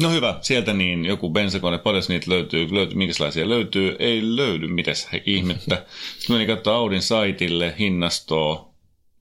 No 0.00 0.10
hyvä, 0.10 0.38
sieltä 0.40 0.72
niin 0.72 1.04
joku 1.04 1.30
bensakone, 1.30 1.78
paljon 1.78 2.02
niitä 2.08 2.30
löytyy, 2.30 2.74
löytyy 2.74 2.96
minkälaisia 2.96 3.48
löytyy, 3.48 3.96
ei 3.98 4.36
löydy, 4.36 4.68
mitäs 4.68 5.08
ihmettä. 5.26 5.86
Sitten 6.18 6.36
meni 6.36 6.46
katsoa 6.46 6.76
Audin 6.76 7.02
saitille, 7.02 7.74
hinnastoa, 7.78 8.74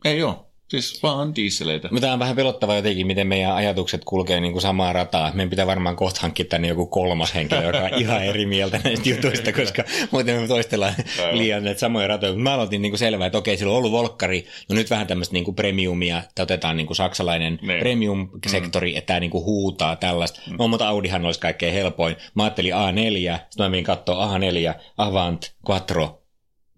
ei 0.06 0.24
ole. 0.24 0.36
Siis 0.68 1.04
vaan 1.04 1.36
diisseleitä. 1.36 1.88
Mutta 1.92 2.14
on 2.14 2.20
vähän 2.20 2.36
pelottavaa 2.36 2.76
jotenkin, 2.76 3.08
miten 3.08 3.28
meidän 3.28 3.56
ajatukset 3.56 4.06
kulkee 4.06 4.40
niin 4.40 4.52
kuin 4.52 4.62
samaa 4.62 4.94
rataa. 4.94 5.32
Meidän 5.34 5.50
pitää 5.50 5.68
varmaan 5.68 5.96
kohta 5.96 6.22
hankkia 6.22 6.46
tänne 6.46 6.68
joku 6.68 6.86
kolmas 6.86 7.36
henkilö, 7.36 7.64
joka 7.64 7.78
on 7.78 8.02
ihan 8.02 8.24
eri 8.24 8.46
mieltä 8.46 8.80
näistä 8.84 9.10
jutuista, 9.10 9.54
koska 9.54 9.84
muuten 10.12 10.42
me 10.42 10.48
toistellaan 10.48 10.94
liian 11.32 11.64
näitä 11.64 11.80
samoja 11.80 12.08
ratoja. 12.08 12.34
Mä 12.34 12.54
aloitin 12.54 12.82
niin 12.82 12.92
kuin 12.92 13.00
selvää, 13.00 13.26
että 13.26 13.38
okei, 13.38 13.58
sillä 13.58 13.72
on 13.72 13.78
ollut 13.78 13.92
volkkari, 13.92 14.46
no 14.70 14.76
nyt 14.76 14.90
vähän 14.90 15.08
tämmöistä 15.08 15.34
niin 15.34 15.46
kuin 15.46 15.56
premiumia, 15.56 16.24
että 16.30 16.44
otetaan 16.44 16.78
niin 16.78 16.88
kuin 16.88 16.98
saksalainen 16.98 17.60
ne. 17.62 17.80
premium-sektori, 17.80 18.92
mm. 18.92 18.98
että 18.98 19.08
tämä 19.08 19.20
niin 19.20 19.32
kuin 19.32 19.46
huutaa 19.46 19.96
tällaista. 19.96 20.42
Mm. 20.50 20.56
No, 20.60 20.68
mutta 20.68 20.88
Audihan 20.88 21.26
olisi 21.26 21.40
kaikkein 21.40 21.74
helpoin. 21.74 22.16
Mä 22.36 22.44
ajattelin 22.44 22.74
A4, 22.74 23.40
sitten 23.50 23.66
mä 23.66 23.70
menin 23.70 23.86
katsoa 23.86 24.38
A4, 24.38 24.74
Avant, 24.98 25.56
Quattro, 25.70 26.22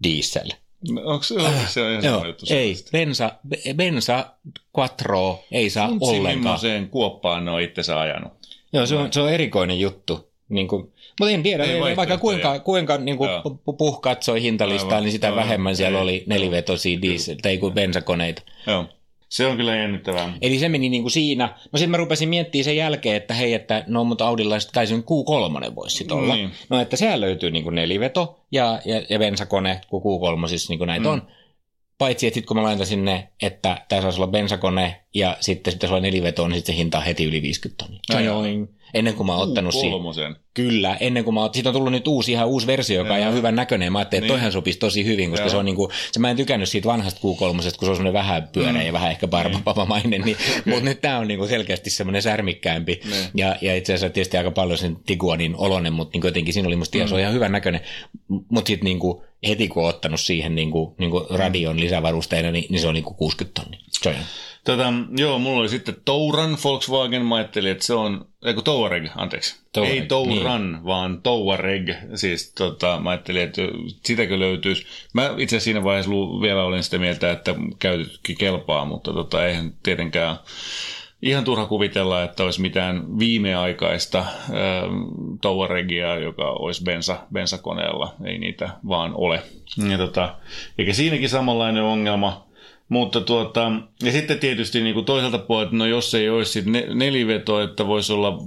Diesel. 0.02 0.48
Onko 1.04 1.22
se, 1.22 1.34
onko 1.34 1.58
se 1.68 1.80
sama 2.02 2.26
juttu? 2.26 2.46
Ei, 2.50 2.76
bensa, 2.92 3.32
bensa 3.76 4.26
quattro 4.78 5.44
ei 5.52 5.70
saa 5.70 5.88
Funtsi, 5.88 6.10
ollenkaan. 6.10 6.38
millaiseen 6.38 6.88
kuoppaan 6.88 7.48
on 7.48 7.60
itse 7.60 7.92
ajanut. 7.92 8.32
Joo, 8.72 8.86
se 8.86 8.96
on, 8.96 9.12
se 9.12 9.20
on 9.20 9.32
erikoinen 9.32 9.80
juttu. 9.80 10.28
Niin 10.48 10.68
kuin, 10.68 10.92
mutta 11.20 11.34
en 11.34 11.42
tiedä, 11.42 11.64
ei 11.64 11.96
vaikka 11.96 12.18
kuinka, 12.18 12.58
kuinka 12.58 12.98
niin 12.98 13.16
kuin 13.16 13.30
puh 13.78 14.00
katsoi 14.00 14.42
hintalistaa, 14.42 14.88
aivan, 14.88 15.02
niin 15.02 15.12
sitä 15.12 15.26
aivan, 15.26 15.44
vähemmän 15.44 15.76
siellä 15.76 15.98
ei, 15.98 16.02
oli 16.02 16.24
nelivetosia 16.26 17.02
diesel, 17.02 17.36
tai 17.42 17.58
kuin 17.58 17.74
bensakoneita. 17.74 18.42
Joo. 18.66 18.84
Se 19.28 19.46
on 19.46 19.56
kyllä 19.56 19.76
jännittävää. 19.76 20.34
Eli 20.42 20.58
se 20.58 20.68
meni 20.68 20.88
niin 20.88 21.02
kuin 21.02 21.12
siinä. 21.12 21.46
No 21.72 21.78
sitten 21.78 21.90
mä 21.90 21.96
rupesin 21.96 22.28
miettimään 22.28 22.64
sen 22.64 22.76
jälkeen, 22.76 23.16
että 23.16 23.34
hei, 23.34 23.54
että 23.54 23.84
no 23.86 24.04
mutta 24.04 24.26
Audilla 24.26 24.56
kai 24.74 24.86
se 24.86 24.94
Q3 24.94 25.74
voisi 25.74 25.96
sitten 25.96 26.16
olla. 26.16 26.34
Niin. 26.34 26.50
No 26.68 26.80
että 26.80 26.96
siellä 26.96 27.20
löytyy 27.20 27.50
niin 27.50 27.64
kuin 27.64 27.74
neliveto 27.74 28.37
ja, 28.52 28.80
ja, 28.84 29.02
ja 29.10 29.18
bensakone, 29.18 29.80
kun 29.88 30.02
Q3 30.02 30.48
siis 30.48 30.68
niin 30.68 30.78
kuin 30.78 30.86
näitä 30.86 31.08
mm. 31.08 31.12
on. 31.12 31.22
Paitsi, 31.98 32.26
että 32.26 32.34
sitten 32.34 32.48
kun 32.48 32.56
mä 32.56 32.62
laitan 32.62 32.86
sinne, 32.86 33.28
että 33.42 33.84
tämä 33.88 34.02
saisi 34.02 34.18
olla 34.18 34.30
bensakone 34.30 35.04
ja 35.14 35.36
sitten 35.40 35.72
pitäisi 35.72 35.94
olla 35.94 36.02
neliveto, 36.02 36.48
niin 36.48 36.56
sitten 36.56 36.74
se 36.74 36.78
hinta 36.78 36.98
on 36.98 37.04
heti 37.04 37.24
yli 37.24 37.42
50 37.42 37.84
tonnia. 37.84 38.00
Ennen 38.94 39.14
kuin 39.14 39.26
mä 39.26 39.36
oon 39.36 39.48
ottanut 39.48 39.74
siitä. 39.74 40.40
Kyllä, 40.54 40.96
ennen 41.00 41.24
kuin 41.24 41.34
mä 41.34 41.40
oon, 41.40 41.54
siitä 41.54 41.68
on 41.68 41.72
tullut 41.72 41.92
nyt 41.92 42.08
uusi, 42.08 42.32
ihan 42.32 42.48
uusi 42.48 42.66
versio, 42.66 42.96
joka 42.98 43.14
on 43.14 43.20
ihan 43.20 43.34
hyvän 43.34 43.56
näköinen. 43.56 43.92
Mä 43.92 43.98
ajattelin, 43.98 44.24
että 44.24 44.32
niin. 44.32 44.38
toihan 44.38 44.52
sopisi 44.52 44.78
tosi 44.78 45.04
hyvin, 45.04 45.30
koska 45.30 45.44
Joo. 45.44 45.50
se 45.50 45.56
on 45.56 45.64
niinku, 45.64 45.90
se 46.12 46.20
mä 46.20 46.30
en 46.30 46.36
tykännyt 46.36 46.68
siitä 46.68 46.88
vanhasta 46.88 47.20
Q3, 47.20 47.38
kun 47.38 47.62
se 47.62 47.68
on 47.70 47.76
semmoinen 47.80 48.12
vähän 48.12 48.48
pyöreä 48.52 48.80
mm. 48.80 48.86
ja 48.86 48.92
vähän 48.92 49.10
ehkä 49.10 49.28
barbapapamainen, 49.28 50.20
niin, 50.20 50.36
mutta 50.66 50.84
nyt 50.84 51.00
tää 51.00 51.18
on 51.18 51.28
niinku 51.28 51.46
selkeästi 51.46 51.90
semmoinen 51.90 52.22
särmikkäämpi. 52.22 53.00
Niin. 53.04 53.24
Ja, 53.34 53.56
ja 53.60 53.76
itse 53.76 53.94
asiassa 53.94 54.14
tietysti 54.14 54.36
aika 54.36 54.50
paljon 54.50 54.78
sen 54.78 54.96
Tiguanin 55.06 55.56
olonen, 55.56 55.92
mutta 55.92 56.12
niinku 56.14 56.26
jotenkin 56.26 56.54
siinä 56.54 56.66
oli 56.66 56.76
musta 56.76 56.98
mm. 56.98 57.08
se 57.08 57.14
on 57.14 57.20
ihan 57.20 57.34
hyvän 57.34 57.52
näköinen. 57.52 57.80
Mutta 58.28 58.68
sitten 58.68 58.84
niinku, 58.84 59.24
heti 59.48 59.68
kun 59.68 59.82
on 59.82 59.88
ottanut 59.88 60.20
siihen 60.20 60.54
niinku, 60.54 60.94
niinku 60.98 61.26
radion 61.30 61.80
lisävarusteena, 61.80 62.50
niin, 62.50 62.66
niin 62.68 62.80
se 62.80 62.88
on 62.88 62.94
niinku 62.94 63.14
60 63.14 63.62
tonnia. 63.62 63.80
Se 64.02 64.08
on 64.08 64.14
Tätä, 64.68 64.92
joo, 65.16 65.38
mulla 65.38 65.60
oli 65.60 65.68
sitten 65.68 65.96
Touran 66.04 66.58
Volkswagen. 66.64 67.24
Mä 67.24 67.34
ajattelin, 67.34 67.70
että 67.70 67.84
se 67.84 67.94
on, 67.94 68.26
eiku 68.44 68.62
Touareg, 68.62 69.06
anteeksi. 69.16 69.56
Touareg, 69.72 69.94
Ei 69.94 70.06
Touran, 70.06 70.72
niin. 70.72 70.84
vaan 70.84 71.22
Touareg. 71.22 71.88
Siis 72.14 72.52
tota, 72.52 73.00
mä 73.00 73.10
ajattelin, 73.10 73.42
että 73.42 73.62
sitäkö 74.04 74.38
löytyisi. 74.38 74.86
Mä 75.14 75.22
itse 75.38 75.56
asiassa 75.56 75.64
siinä 75.64 75.84
vaiheessa 75.84 76.10
vielä 76.10 76.64
olin 76.64 76.82
sitä 76.82 76.98
mieltä, 76.98 77.30
että 77.30 77.54
käytettykin 77.78 78.38
kelpaa, 78.38 78.84
mutta 78.84 79.12
tota, 79.12 79.46
eihän 79.46 79.72
tietenkään 79.82 80.36
ihan 81.22 81.44
turha 81.44 81.66
kuvitella, 81.66 82.22
että 82.22 82.44
olisi 82.44 82.60
mitään 82.60 83.18
viimeaikaista 83.18 84.18
äh, 84.18 84.26
Touaregia, 85.40 86.18
joka 86.18 86.50
olisi 86.50 86.84
bensa, 86.84 87.18
bensakoneella. 87.32 88.14
Ei 88.24 88.38
niitä 88.38 88.70
vaan 88.88 89.12
ole. 89.14 89.42
Ja 89.90 89.98
tota, 89.98 90.34
eikä 90.78 90.92
siinäkin 90.92 91.28
samanlainen 91.28 91.82
ongelma. 91.82 92.47
Mutta 92.88 93.20
tuota, 93.20 93.72
ja 94.02 94.12
sitten 94.12 94.38
tietysti 94.38 94.80
niin 94.80 94.94
kuin 94.94 95.06
toiselta 95.06 95.38
puolelta, 95.38 95.76
no 95.76 95.86
jos 95.86 96.14
ei 96.14 96.30
olisi 96.30 96.52
sit 96.52 96.64
neliveto, 96.94 97.60
että 97.60 97.86
voisi 97.86 98.12
olla 98.12 98.38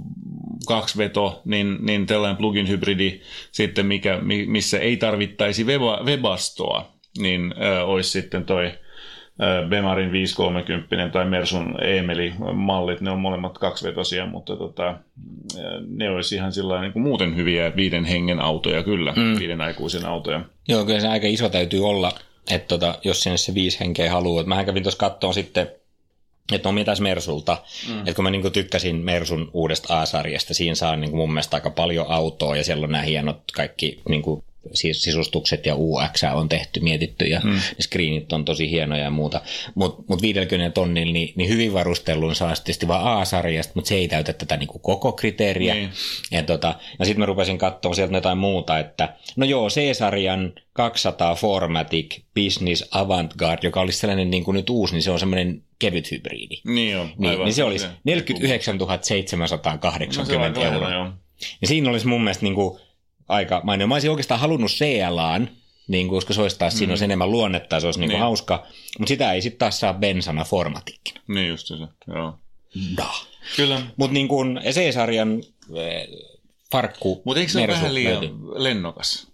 kaksi 0.66 0.98
veto, 0.98 1.42
niin, 1.44 1.78
niin 1.80 2.06
tällainen 2.06 2.36
plugin 2.36 2.68
hybridi 2.68 3.20
sitten, 3.52 3.86
mikä, 3.86 4.18
missä 4.46 4.78
ei 4.78 4.96
tarvittaisi 4.96 5.64
webastoa, 6.04 6.88
niin 7.18 7.54
äh, 7.62 7.88
olisi 7.88 8.10
sitten 8.10 8.44
toi 8.44 8.72
Bemarin 9.68 10.12
530 10.12 11.08
tai 11.12 11.24
Mersun 11.24 11.74
Emeli-mallit, 11.82 13.00
ne 13.00 13.10
on 13.10 13.20
molemmat 13.20 13.58
kaksivetosia, 13.58 14.26
mutta 14.26 14.56
tota, 14.56 14.94
ne 15.88 16.10
olisi 16.10 16.34
ihan 16.34 16.52
sillä 16.52 16.80
niin 16.80 16.92
kuin 16.92 17.02
muuten 17.02 17.36
hyviä 17.36 17.76
viiden 17.76 18.04
hengen 18.04 18.40
autoja 18.40 18.82
kyllä, 18.82 19.12
mm. 19.16 19.38
viiden 19.38 19.60
aikuisen 19.60 20.06
autoja. 20.06 20.40
Joo, 20.68 20.84
kyllä 20.84 21.00
se 21.00 21.08
aika 21.08 21.26
iso 21.26 21.48
täytyy 21.48 21.88
olla, 21.88 22.12
että 22.50 22.68
tota, 22.68 22.98
jos 23.04 23.22
sinne 23.22 23.36
se 23.36 23.54
viisi 23.54 23.80
henkeä 23.80 24.12
haluaa. 24.12 24.44
Mä 24.44 24.64
kävin 24.64 24.82
tuossa 24.82 24.98
kattoon 24.98 25.34
sitten 25.34 25.70
että 26.52 26.68
on 26.68 26.74
mitäs 26.74 27.00
Mersulta. 27.00 27.62
Mm. 27.88 27.98
Että 27.98 28.14
kun 28.14 28.24
mä 28.24 28.30
niin 28.30 28.52
tykkäsin 28.52 28.96
Mersun 28.96 29.50
uudesta 29.52 30.00
A-sarjasta, 30.00 30.54
siinä 30.54 30.74
saa 30.74 30.96
niin 30.96 31.16
mun 31.16 31.32
mielestä 31.32 31.56
aika 31.56 31.70
paljon 31.70 32.06
autoa 32.08 32.56
ja 32.56 32.64
siellä 32.64 32.84
on 32.84 32.92
nämä 32.92 33.04
hienot 33.04 33.42
kaikki 33.52 34.02
niin 34.08 34.22
siis 34.22 34.44
sisustukset 34.74 35.66
ja 35.66 35.74
UX 35.76 36.22
on 36.34 36.48
tehty, 36.48 36.80
mietitty 36.80 37.24
ja 37.24 37.40
mm. 37.44 37.60
screenit 37.80 38.32
on 38.32 38.44
tosi 38.44 38.70
hienoja 38.70 39.04
ja 39.04 39.10
muuta. 39.10 39.40
Mutta 39.74 40.02
mut 40.08 40.22
50 40.22 40.74
tonnilla 40.74 41.12
niin, 41.12 41.32
niin 41.36 41.48
hyvin 41.48 41.72
varustellun 41.72 42.34
saa 42.34 42.54
tietysti 42.54 42.88
vaan 42.88 43.20
A-sarjasta, 43.20 43.72
mutta 43.74 43.88
se 43.88 43.94
ei 43.94 44.08
täytä 44.08 44.32
tätä 44.32 44.56
niin 44.56 44.68
kuin 44.68 44.82
koko 44.82 45.12
kriteeriä. 45.12 45.74
Mm. 45.74 45.88
Ja, 46.30 46.42
tota, 46.42 46.74
ja 46.98 47.04
sitten 47.04 47.20
mä 47.20 47.26
rupesin 47.26 47.58
katsomaan 47.58 47.96
sieltä 47.96 48.14
jotain 48.14 48.38
muuta, 48.38 48.78
että 48.78 49.16
no 49.36 49.46
joo, 49.46 49.68
C-sarjan 49.68 50.52
200 50.72 51.34
Formatic 51.34 52.20
Business 52.34 52.84
Avantgarde, 52.90 53.66
joka 53.66 53.80
olisi 53.80 53.98
sellainen 53.98 54.30
niin 54.30 54.44
kuin 54.44 54.54
nyt 54.54 54.70
uusi, 54.70 54.94
niin 54.94 55.02
se 55.02 55.10
on 55.10 55.18
semmoinen 55.18 55.62
kevyt 55.78 56.10
hybridi. 56.10 56.60
Niin, 56.64 56.92
joo, 56.92 57.08
niin, 57.18 57.38
niin 57.38 57.54
se 57.54 57.64
olisi 57.64 57.86
49 58.04 58.78
780 59.02 60.60
no, 60.60 60.66
euroa. 60.66 61.12
Ja 61.60 61.68
siinä 61.68 61.90
olisi 61.90 62.06
mun 62.06 62.22
mielestä 62.24 62.44
niin 62.44 62.54
kuin 62.54 62.80
aika 63.28 63.60
mainio. 63.64 63.86
Mä 63.86 63.94
olisin 63.94 64.10
oikeastaan 64.10 64.40
halunnut 64.40 64.70
CLAan, 64.70 65.48
niin 65.88 66.08
kuin, 66.08 66.16
koska 66.16 66.34
se 66.34 66.42
olisi 66.42 66.58
taas, 66.58 66.74
mm. 66.74 66.78
siinä 66.78 66.92
olisi 66.92 67.04
enemmän 67.04 67.30
luonnetta, 67.30 67.80
se 67.80 67.86
olisi 67.86 68.00
niin. 68.00 68.08
Niin 68.08 68.20
hauska, 68.20 68.66
mutta 68.98 69.08
sitä 69.08 69.32
ei 69.32 69.42
sitten 69.42 69.58
taas 69.58 69.80
saa 69.80 69.94
bensana 69.94 70.44
formatiikkina. 70.44 71.20
Niin 71.28 71.48
just 71.48 71.66
se, 71.66 71.74
joo. 72.06 72.38
Da. 72.96 73.08
Kyllä. 73.56 73.82
Mutta 73.96 74.14
niin 74.14 74.28
kuin 74.28 74.60
C-sarjan 74.70 75.42
eh, 75.74 76.08
farkku 76.72 77.22
Mutta 77.24 77.40
eikö 77.40 77.52
se 77.52 77.58
ole 77.58 77.68
vähän 77.68 77.94
liian 77.94 78.20
lennokas? 78.54 79.31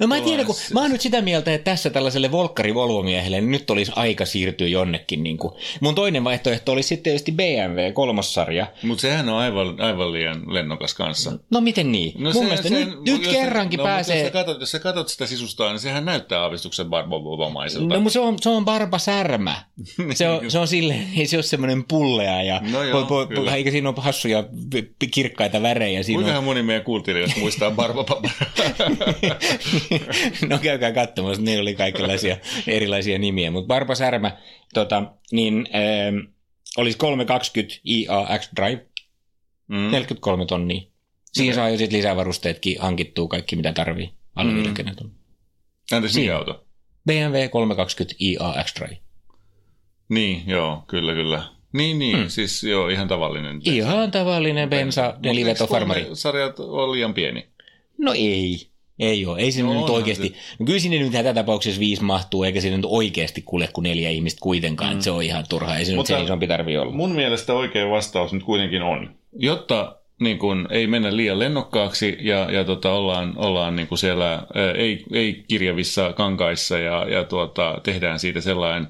No 0.00 0.06
mä 0.06 0.16
en 0.16 0.24
tiedä, 0.24 0.44
kun 0.44 0.54
mä 0.72 0.80
oon 0.80 0.90
nyt 0.90 1.00
sitä 1.00 1.22
mieltä, 1.22 1.54
että 1.54 1.70
tässä 1.70 1.90
tällaiselle 1.90 2.32
volkkari 2.32 2.72
miehelle 3.04 3.40
niin 3.40 3.50
nyt 3.50 3.70
olisi 3.70 3.92
aika 3.96 4.24
siirtyä 4.24 4.66
jonnekin. 4.66 5.22
Niin 5.22 5.38
kuin. 5.38 5.54
Mun 5.80 5.94
toinen 5.94 6.24
vaihtoehto 6.24 6.72
olisi 6.72 6.88
sitten 6.88 7.02
tietysti 7.02 7.32
BMW 7.32 7.92
kolmossarja. 7.92 8.66
Mutta 8.82 9.02
sehän 9.02 9.28
on 9.28 9.38
aivan, 9.38 9.80
aivan 9.80 10.12
liian 10.12 10.54
lennokas 10.54 10.94
kanssa. 10.94 11.38
No 11.50 11.60
miten 11.60 11.92
niin? 11.92 12.12
No 12.18 12.30
Mun 12.30 12.32
se, 12.32 12.40
mielestä 12.40 12.68
se, 12.68 12.84
nyt, 12.84 13.04
nyt 13.04 13.28
kerrankin 13.28 13.78
no, 13.78 13.84
pääsee... 13.84 14.18
Jos 14.18 14.26
sä, 14.26 14.32
katsot, 14.32 14.60
jos 14.60 14.70
sä 14.70 14.78
katsot 14.78 15.08
sitä 15.08 15.26
sisustaa, 15.26 15.70
niin 15.70 15.80
sehän 15.80 16.04
näyttää 16.04 16.40
aavistuksen 16.40 16.86
barbobomaiselta. 16.86 17.94
No 17.94 18.00
mutta 18.00 18.12
se 18.12 18.20
on, 18.20 18.36
se 18.40 18.48
on 18.48 18.64
barba 18.64 18.98
särmä. 18.98 19.64
se, 20.14 20.28
on, 20.28 20.50
se 20.50 20.58
on 20.58 20.68
silleen, 20.68 21.08
ei 21.16 21.26
se 21.28 21.36
ole 21.36 21.42
semmoinen 21.42 21.84
pullea 21.84 22.42
ja 22.42 22.60
no 22.70 22.82
joo, 22.82 23.00
po, 23.00 23.06
po, 23.06 23.34
po, 23.34 23.50
eikä 23.50 23.70
siinä 23.70 23.88
ole 23.88 23.96
hassuja 23.98 24.44
kirkkaita 25.10 25.62
värejä. 25.62 26.02
Siinä 26.02 26.16
Kuinkahan 26.16 26.38
on... 26.38 26.44
moni 26.44 26.62
meidän 26.62 26.84
kuuntelijoista 26.84 27.40
muistaa 27.40 27.70
barba 27.70 28.04
no 30.48 30.58
käykää 30.58 30.92
katsomassa, 30.92 31.42
ne 31.42 31.60
oli 31.60 31.74
kaikenlaisia 31.74 32.36
erilaisia 32.66 33.18
nimiä. 33.18 33.50
Mutta 33.50 33.66
Barba 33.66 33.94
Särmä, 33.94 34.36
tota, 34.74 35.02
niin 35.32 35.68
äh, 35.74 36.32
olisi 36.76 36.98
320 36.98 37.74
IA 37.84 38.38
X-Drive, 38.38 38.86
mm. 39.68 39.90
43 39.90 40.46
tonnia. 40.46 40.80
Siihen 41.32 41.52
okay. 41.52 41.62
saa 41.62 41.70
jo 41.70 41.78
sitten 41.78 41.98
lisävarusteetkin 41.98 42.76
hankittua 42.80 43.28
kaikki, 43.28 43.56
mitä 43.56 43.72
tarvii. 43.72 44.10
Alle 44.34 44.52
mm. 44.52 44.58
40 44.58 44.94
tonnia. 44.94 45.18
Entäs 45.92 46.14
mikä 46.14 46.36
auto? 46.36 46.66
BMW 47.06 47.48
320 47.50 48.16
IA 48.18 48.64
X-Drive. 48.64 48.98
Niin, 50.08 50.42
joo, 50.46 50.84
kyllä, 50.86 51.12
kyllä. 51.12 51.58
Niin, 51.72 51.98
niin, 51.98 52.16
hmm. 52.16 52.28
siis 52.28 52.64
joo, 52.64 52.88
ihan 52.88 53.08
tavallinen. 53.08 53.52
Bensa. 53.62 53.70
Ihan 53.70 54.10
tavallinen 54.10 54.70
bensa, 54.70 55.14
neliveto 55.24 55.66
farmari. 55.66 56.06
sarjat 56.12 56.60
on 56.60 56.92
liian 56.92 57.14
pieni? 57.14 57.48
No 57.98 58.12
ei. 58.12 58.67
Ei 58.98 59.26
ole, 59.26 59.40
ei 59.40 59.52
sinne 59.52 59.74
no, 59.74 59.80
nyt 59.80 59.90
oikeasti. 59.90 60.28
Se. 60.28 60.56
No 60.58 60.66
kyllä 60.66 60.78
sinne 60.78 60.98
nyt 60.98 61.12
tätä 61.12 61.34
tapauksessa 61.34 61.80
viisi 61.80 62.04
mahtuu, 62.04 62.44
eikä 62.44 62.60
sinne 62.60 62.76
nyt 62.76 62.86
oikeasti 62.88 63.42
kuule 63.42 63.68
kuin 63.72 63.82
neljä 63.82 64.10
ihmistä 64.10 64.40
kuitenkaan, 64.42 64.94
mm. 64.94 65.00
se 65.00 65.10
on 65.10 65.22
ihan 65.22 65.44
turha, 65.48 65.76
ei 65.76 65.84
se 65.84 65.94
Mutta 65.94 66.12
nyt 66.12 66.18
sen 66.18 66.24
isompi 66.24 66.46
tarvi 66.46 66.78
olla. 66.78 66.92
Mun 66.92 67.12
mielestä 67.12 67.54
oikea 67.54 67.90
vastaus 67.90 68.32
nyt 68.32 68.42
kuitenkin 68.42 68.82
on, 68.82 69.14
jotta 69.32 69.96
niin 70.20 70.38
kun, 70.38 70.68
ei 70.70 70.86
mennä 70.86 71.16
liian 71.16 71.38
lennokkaaksi 71.38 72.16
ja, 72.20 72.50
ja 72.50 72.64
tota, 72.64 72.92
ollaan, 72.92 73.34
ollaan 73.36 73.76
niin 73.76 73.88
kuin 73.88 73.98
siellä 73.98 74.30
ää, 74.32 74.46
ei, 74.74 75.04
ei 75.12 75.44
kirjavissa 75.48 76.12
kankaissa 76.12 76.78
ja, 76.78 77.06
ja 77.08 77.24
tuota, 77.24 77.80
tehdään 77.82 78.18
siitä 78.18 78.40
sellainen 78.40 78.88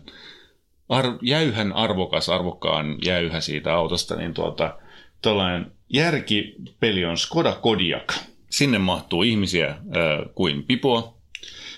ar- 0.88 1.18
jäyhän 1.22 1.72
arvokas, 1.72 2.28
arvokkaan 2.28 2.98
jäyhä 3.04 3.40
siitä 3.40 3.74
autosta, 3.74 4.16
niin 4.16 4.34
tuota, 4.34 4.78
tällainen 5.22 5.72
järkipeli 5.88 7.04
on 7.04 7.18
Skoda 7.18 7.52
Kodiak– 7.52 8.14
Sinne 8.50 8.78
mahtuu 8.78 9.22
ihmisiä 9.22 9.68
äh, 9.68 9.78
kuin 10.34 10.62
pipoa. 10.62 11.18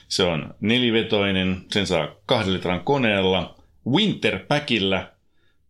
Se 0.09 0.23
on 0.23 0.55
nelivetoinen, 0.61 1.65
sen 1.73 1.87
saa 1.87 2.09
kahden 2.27 2.55
litran 2.55 2.85
koneella, 2.85 3.55
Winterpackillä 3.87 5.13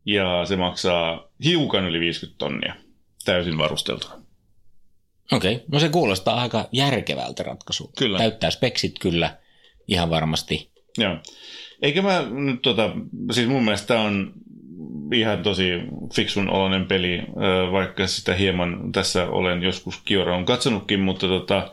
ja 0.04 0.44
se 0.44 0.56
maksaa 0.56 1.28
hiukan 1.44 1.84
yli 1.84 2.00
50 2.00 2.38
tonnia 2.38 2.74
täysin 3.24 3.58
varusteltuna. 3.58 4.14
Okei, 5.32 5.54
okay. 5.54 5.66
no 5.72 5.80
se 5.80 5.88
kuulostaa 5.88 6.40
aika 6.40 6.68
järkevältä 6.72 7.42
ratkaisulta. 7.42 7.92
Kyllä. 7.98 8.18
Täyttää 8.18 8.50
speksit 8.50 8.98
kyllä 8.98 9.36
ihan 9.88 10.10
varmasti. 10.10 10.70
Joo. 10.98 11.16
Eikä 11.82 12.02
mä 12.02 12.22
nyt 12.30 12.62
tota, 12.62 12.90
siis 13.32 13.48
mun 13.48 13.64
mielestä 13.64 13.86
tämä 13.86 14.00
on 14.00 14.32
ihan 15.12 15.42
tosi 15.42 15.70
fiksun 16.14 16.50
oloinen 16.50 16.86
peli, 16.86 17.22
vaikka 17.72 18.06
sitä 18.06 18.34
hieman 18.34 18.92
tässä 18.92 19.26
olen 19.26 19.62
joskus 19.62 20.02
on 20.34 20.44
katsonutkin, 20.44 21.00
mutta 21.00 21.28
tota, 21.28 21.72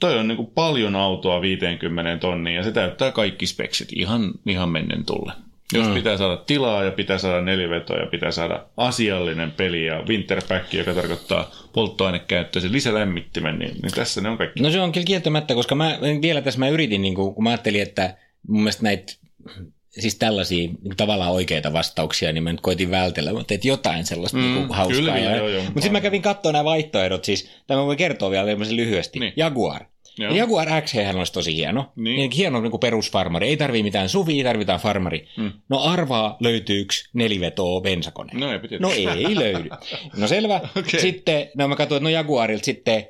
toi 0.00 0.18
on 0.18 0.28
niinku 0.28 0.44
paljon 0.44 0.96
autoa 0.96 1.40
50 1.40 2.16
tonnia 2.20 2.56
ja 2.56 2.62
se 2.62 2.72
täyttää 2.72 3.12
kaikki 3.12 3.46
speksit 3.46 3.88
ihan, 3.92 4.32
ihan 4.46 4.68
mennen 4.68 5.04
tulle. 5.06 5.32
Jos 5.72 5.88
mm. 5.88 5.94
pitää 5.94 6.16
saada 6.16 6.36
tilaa 6.36 6.84
ja 6.84 6.90
pitää 6.90 7.18
saada 7.18 7.40
nelivetoa 7.40 7.96
ja 7.96 8.06
pitää 8.06 8.30
saada 8.30 8.66
asiallinen 8.76 9.50
peli 9.50 9.86
ja 9.86 10.02
winterpack, 10.08 10.74
joka 10.74 10.94
tarkoittaa 10.94 11.50
polttoainekäyttöisen 11.72 12.72
lisälämmittimen, 12.72 13.58
niin, 13.58 13.74
niin 13.82 13.92
tässä 13.94 14.20
ne 14.20 14.28
on 14.28 14.38
kaikki. 14.38 14.62
No 14.62 14.70
se 14.70 14.80
on 14.80 14.92
kyllä 14.92 15.04
kieltämättä, 15.04 15.54
koska 15.54 15.74
mä 15.74 15.98
vielä 16.22 16.42
tässä 16.42 16.60
mä 16.60 16.68
yritin, 16.68 17.02
niin 17.02 17.14
kun 17.14 17.42
mä 17.42 17.50
ajattelin, 17.50 17.82
että 17.82 18.16
mun 18.48 18.60
mielestä 18.60 18.82
näitä 18.82 19.12
siis 19.90 20.14
tällaisia 20.14 20.68
niin 20.82 20.96
tavallaan 20.96 21.32
oikeita 21.32 21.72
vastauksia, 21.72 22.32
niin 22.32 22.42
mä 22.42 22.52
nyt 22.52 22.60
koitin 22.60 22.90
vältellä, 22.90 23.32
mutta 23.32 23.54
et 23.54 23.64
jotain 23.64 24.06
sellaista 24.06 24.38
mm, 24.38 24.44
niin 24.44 24.68
hauskaa. 24.68 24.96
Kyllä, 24.96 25.18
ja, 25.18 25.36
joo, 25.36 25.48
joo, 25.48 25.62
mutta 25.62 25.80
sitten 25.80 25.92
mä 25.92 26.00
kävin 26.00 26.22
katsoa 26.22 26.52
nämä 26.52 26.64
vaihtoehdot, 26.64 27.24
siis 27.24 27.50
tämä 27.66 27.86
voi 27.86 27.96
kertoa 27.96 28.30
vielä 28.30 28.46
lyhyesti. 28.70 29.18
Niin. 29.18 29.32
Jaguar. 29.36 29.84
Joo. 30.18 30.34
Jaguar 30.34 30.68
X 30.82 30.94
olisi 31.16 31.32
tosi 31.32 31.56
hieno. 31.56 31.92
Niin. 31.96 32.30
hieno 32.30 32.60
niin 32.60 32.70
kuin 32.70 32.80
perusfarmari. 32.80 33.48
Ei 33.48 33.56
tarvii 33.56 33.82
mitään 33.82 34.08
suvi, 34.08 34.44
tarvitaan 34.44 34.80
farmari. 34.80 35.28
Mm. 35.36 35.52
No 35.68 35.78
arvaa 35.78 36.36
löytyykö 36.40 36.94
nelivetoa 37.12 37.80
bensakone? 37.80 38.32
No 38.34 38.52
ei, 38.52 38.78
no 38.78 38.90
ei 38.90 39.36
löydy. 39.36 39.68
No 40.16 40.26
selvä. 40.26 40.56
okay. 40.78 41.00
Sitten, 41.00 41.50
no 41.56 41.68
mä 41.68 41.76
katsoin, 41.76 41.96
että 41.96 42.04
no 42.04 42.08
Jaguarilta 42.08 42.64
sitten 42.64 43.06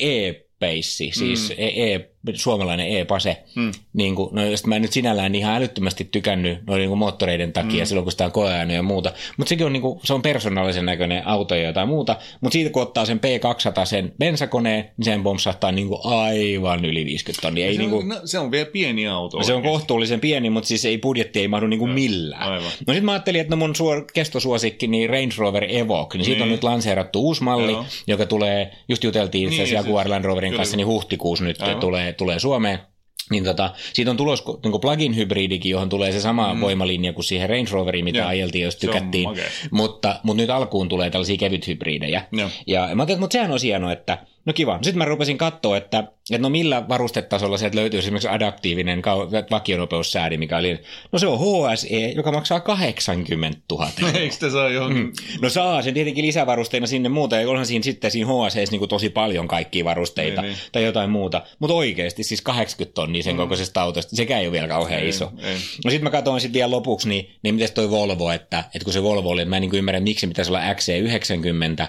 e 0.00 0.32
peissi, 0.58 1.10
siis 1.14 1.48
mm. 1.48 1.54
e, 1.58 2.09
suomalainen 2.34 2.96
e-pase. 2.96 3.36
Mm. 3.54 3.72
Niin 3.92 4.14
kuin, 4.14 4.34
no 4.34 4.44
josta 4.44 4.68
mä 4.68 4.76
en 4.76 4.82
nyt 4.82 4.92
sinällään 4.92 5.34
ihan 5.34 5.54
älyttömästi 5.54 6.04
tykännyt 6.04 6.66
noiden 6.66 6.88
niin 6.88 6.98
moottoreiden 6.98 7.52
takia 7.52 7.84
mm. 7.84 7.86
silloin, 7.86 8.04
kun 8.04 8.12
sitä 8.12 8.24
on 8.24 8.32
koeaine 8.32 8.74
ja 8.74 8.82
muuta. 8.82 9.12
Mutta 9.36 9.48
sekin 9.48 9.66
on, 9.66 9.72
niin 9.72 9.82
kuin, 9.82 10.00
se 10.04 10.14
on 10.14 10.22
persoonallisen 10.22 10.86
näköinen 10.86 11.26
auto 11.26 11.54
ja 11.54 11.62
jotain 11.62 11.88
muuta. 11.88 12.16
Mutta 12.40 12.52
siitä 12.52 12.70
kun 12.70 12.82
ottaa 12.82 13.04
sen 13.04 13.20
P200 13.20 13.86
sen 13.86 14.12
bensakoneen, 14.18 14.90
niin 14.96 15.04
sen 15.04 15.22
pompsahtaa 15.22 15.72
niin 15.72 15.88
kuin 15.88 16.00
aivan 16.04 16.84
yli 16.84 17.04
50 17.04 17.42
tonnia. 17.42 17.66
Ei, 17.66 17.72
se, 17.72 17.78
niin 17.78 17.90
kuin, 17.90 18.08
no, 18.08 18.20
se 18.24 18.38
on 18.38 18.50
vielä 18.50 18.70
pieni 18.72 19.08
auto. 19.08 19.36
No, 19.36 19.42
se 19.42 19.54
on 19.54 19.62
kohtuullisen 19.62 20.20
pieni, 20.20 20.50
mutta 20.50 20.68
siis 20.68 20.84
ei 20.84 20.98
budjetti 20.98 21.40
ei 21.40 21.48
mahdu 21.48 21.66
niin 21.66 21.80
kuin 21.80 21.90
millään. 21.90 22.42
Aivan. 22.42 22.62
No 22.64 22.68
sitten 22.94 23.04
mä 23.04 23.12
ajattelin, 23.12 23.40
että 23.40 23.50
no 23.50 23.56
mun 23.56 23.76
suor, 23.76 24.04
kestosuosikki, 24.14 24.86
niin 24.86 25.10
Range 25.10 25.34
Rover 25.38 25.64
Evoque, 25.64 26.18
niin, 26.18 26.18
niin. 26.18 26.24
siitä 26.24 26.42
on 26.42 26.48
niin. 26.48 26.54
nyt 26.54 26.64
lanseerattu 26.64 27.20
uusi 27.20 27.42
malli, 27.42 27.72
Joo. 27.72 27.84
joka 28.06 28.26
tulee, 28.26 28.70
just 28.88 29.04
juteltiin 29.04 29.50
niin, 29.50 29.72
Jaguar 29.72 30.10
Land 30.10 30.24
Roverin 30.24 30.54
kanssa, 30.54 30.76
niin 30.76 30.86
huhtikuussa 30.86 31.44
nyt 31.44 31.58
tulee, 31.80 32.09
tulee 32.12 32.38
Suomeen. 32.38 32.78
Niin 33.30 33.44
tota, 33.44 33.70
siitä 33.92 34.10
on 34.10 34.16
tulos 34.16 34.44
niin 34.64 34.80
plug-in 34.80 35.16
hybridikin, 35.16 35.70
johon 35.70 35.88
tulee 35.88 36.12
se 36.12 36.20
sama 36.20 36.54
mm. 36.54 36.60
voimalinja 36.60 37.12
kuin 37.12 37.24
siihen 37.24 37.48
Range 37.48 37.70
Roveriin, 37.70 38.04
mitä 38.04 38.18
Joo. 38.18 38.28
ajeltiin, 38.28 38.64
jos 38.64 38.76
tykättiin. 38.76 39.28
Mutta, 39.70 40.20
mutta 40.22 40.42
nyt 40.42 40.50
alkuun 40.50 40.88
tulee 40.88 41.10
tällaisia 41.10 41.36
kevyt 41.36 41.66
hybridejä. 41.66 42.22
Joo. 42.32 42.48
Ja 42.66 42.80
mä 42.80 43.02
ajattelin, 43.02 43.20
mutta 43.20 43.32
sehän 43.32 43.52
on 43.52 43.58
hienoa, 43.62 43.92
että 43.92 44.18
no 44.50 44.54
kiva. 44.54 44.78
Sitten 44.82 44.98
mä 44.98 45.04
rupesin 45.04 45.38
katsoa, 45.38 45.76
että, 45.76 45.98
että 45.98 46.42
no 46.42 46.48
millä 46.50 46.88
varustetasolla 46.88 47.58
sieltä 47.58 47.76
löytyy 47.76 47.98
esimerkiksi 47.98 48.28
adaptiivinen 48.28 49.02
vakionopeussäädi, 49.50 50.36
mikä 50.36 50.56
oli, 50.56 50.78
no 51.12 51.18
se 51.18 51.26
on 51.26 51.38
HSE, 51.38 52.08
joka 52.16 52.32
maksaa 52.32 52.60
80 52.60 53.58
000. 53.72 53.88
Eikö 54.14 54.36
te 54.40 54.50
saa 54.50 54.68
johonkin? 54.68 55.02
Mm. 55.02 55.12
No 55.42 55.50
saa 55.50 55.82
sen 55.82 55.94
tietenkin 55.94 56.26
lisävarusteina 56.26 56.86
sinne 56.86 57.08
muuta, 57.08 57.36
ja 57.36 57.50
onhan 57.50 57.66
siinä 57.66 57.82
sitten 57.82 58.10
siinä 58.10 58.28
HSEissa 58.30 58.76
niin 58.76 58.88
tosi 58.88 59.08
paljon 59.08 59.48
kaikkia 59.48 59.84
varusteita 59.84 60.42
Niin, 60.42 60.52
niin. 60.52 60.60
tai 60.72 60.84
jotain 60.84 61.10
muuta. 61.10 61.42
Mutta 61.58 61.74
oikeasti 61.74 62.22
siis 62.22 62.42
80 62.42 62.94
tonnia 62.94 63.22
sen 63.22 63.34
mm. 63.34 63.38
kokoisesta 63.38 63.82
autosta, 63.82 64.16
sekä 64.16 64.38
ei 64.38 64.46
ole 64.46 64.52
vielä 64.52 64.68
kauhean 64.68 65.02
Ei, 65.02 65.08
iso. 65.08 65.32
ei. 65.42 65.54
No 65.84 65.90
sitten 65.90 66.04
mä 66.04 66.10
katsoin 66.10 66.40
sitten 66.40 66.58
vielä 66.58 66.70
lopuksi, 66.70 67.08
niin, 67.08 67.30
niin 67.42 67.54
miten 67.54 67.72
toi 67.74 67.90
Volvo, 67.90 68.30
että, 68.30 68.58
että 68.58 68.84
kun 68.84 68.92
se 68.92 69.02
Volvo 69.02 69.30
oli, 69.30 69.44
mä 69.44 69.56
en 69.56 69.60
niin 69.60 69.74
ymmärrä, 69.74 70.00
miksi 70.00 70.26
pitäisi 70.26 70.50
olla 70.50 70.60
XC90, 70.72 71.86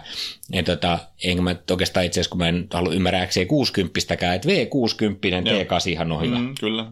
ja 0.54 0.64
tota, 0.64 1.00
enkä 1.24 1.42
mä 1.42 1.56
oikeastaan 1.72 2.06
itse 2.06 2.20
asiassa, 2.20 2.30
kun 2.30 2.38
mä 2.38 2.51
en 2.56 2.68
halua 2.74 2.94
ymmärrä 2.94 3.26
XC60-kään, 3.26 4.36
että 4.36 4.50
V60 4.50 5.50
Joo. 5.50 5.62
T8 5.62 6.12
on 6.12 6.22
hyvä. 6.22 6.40
Mm, 6.40 6.56
kyllä. 6.60 6.86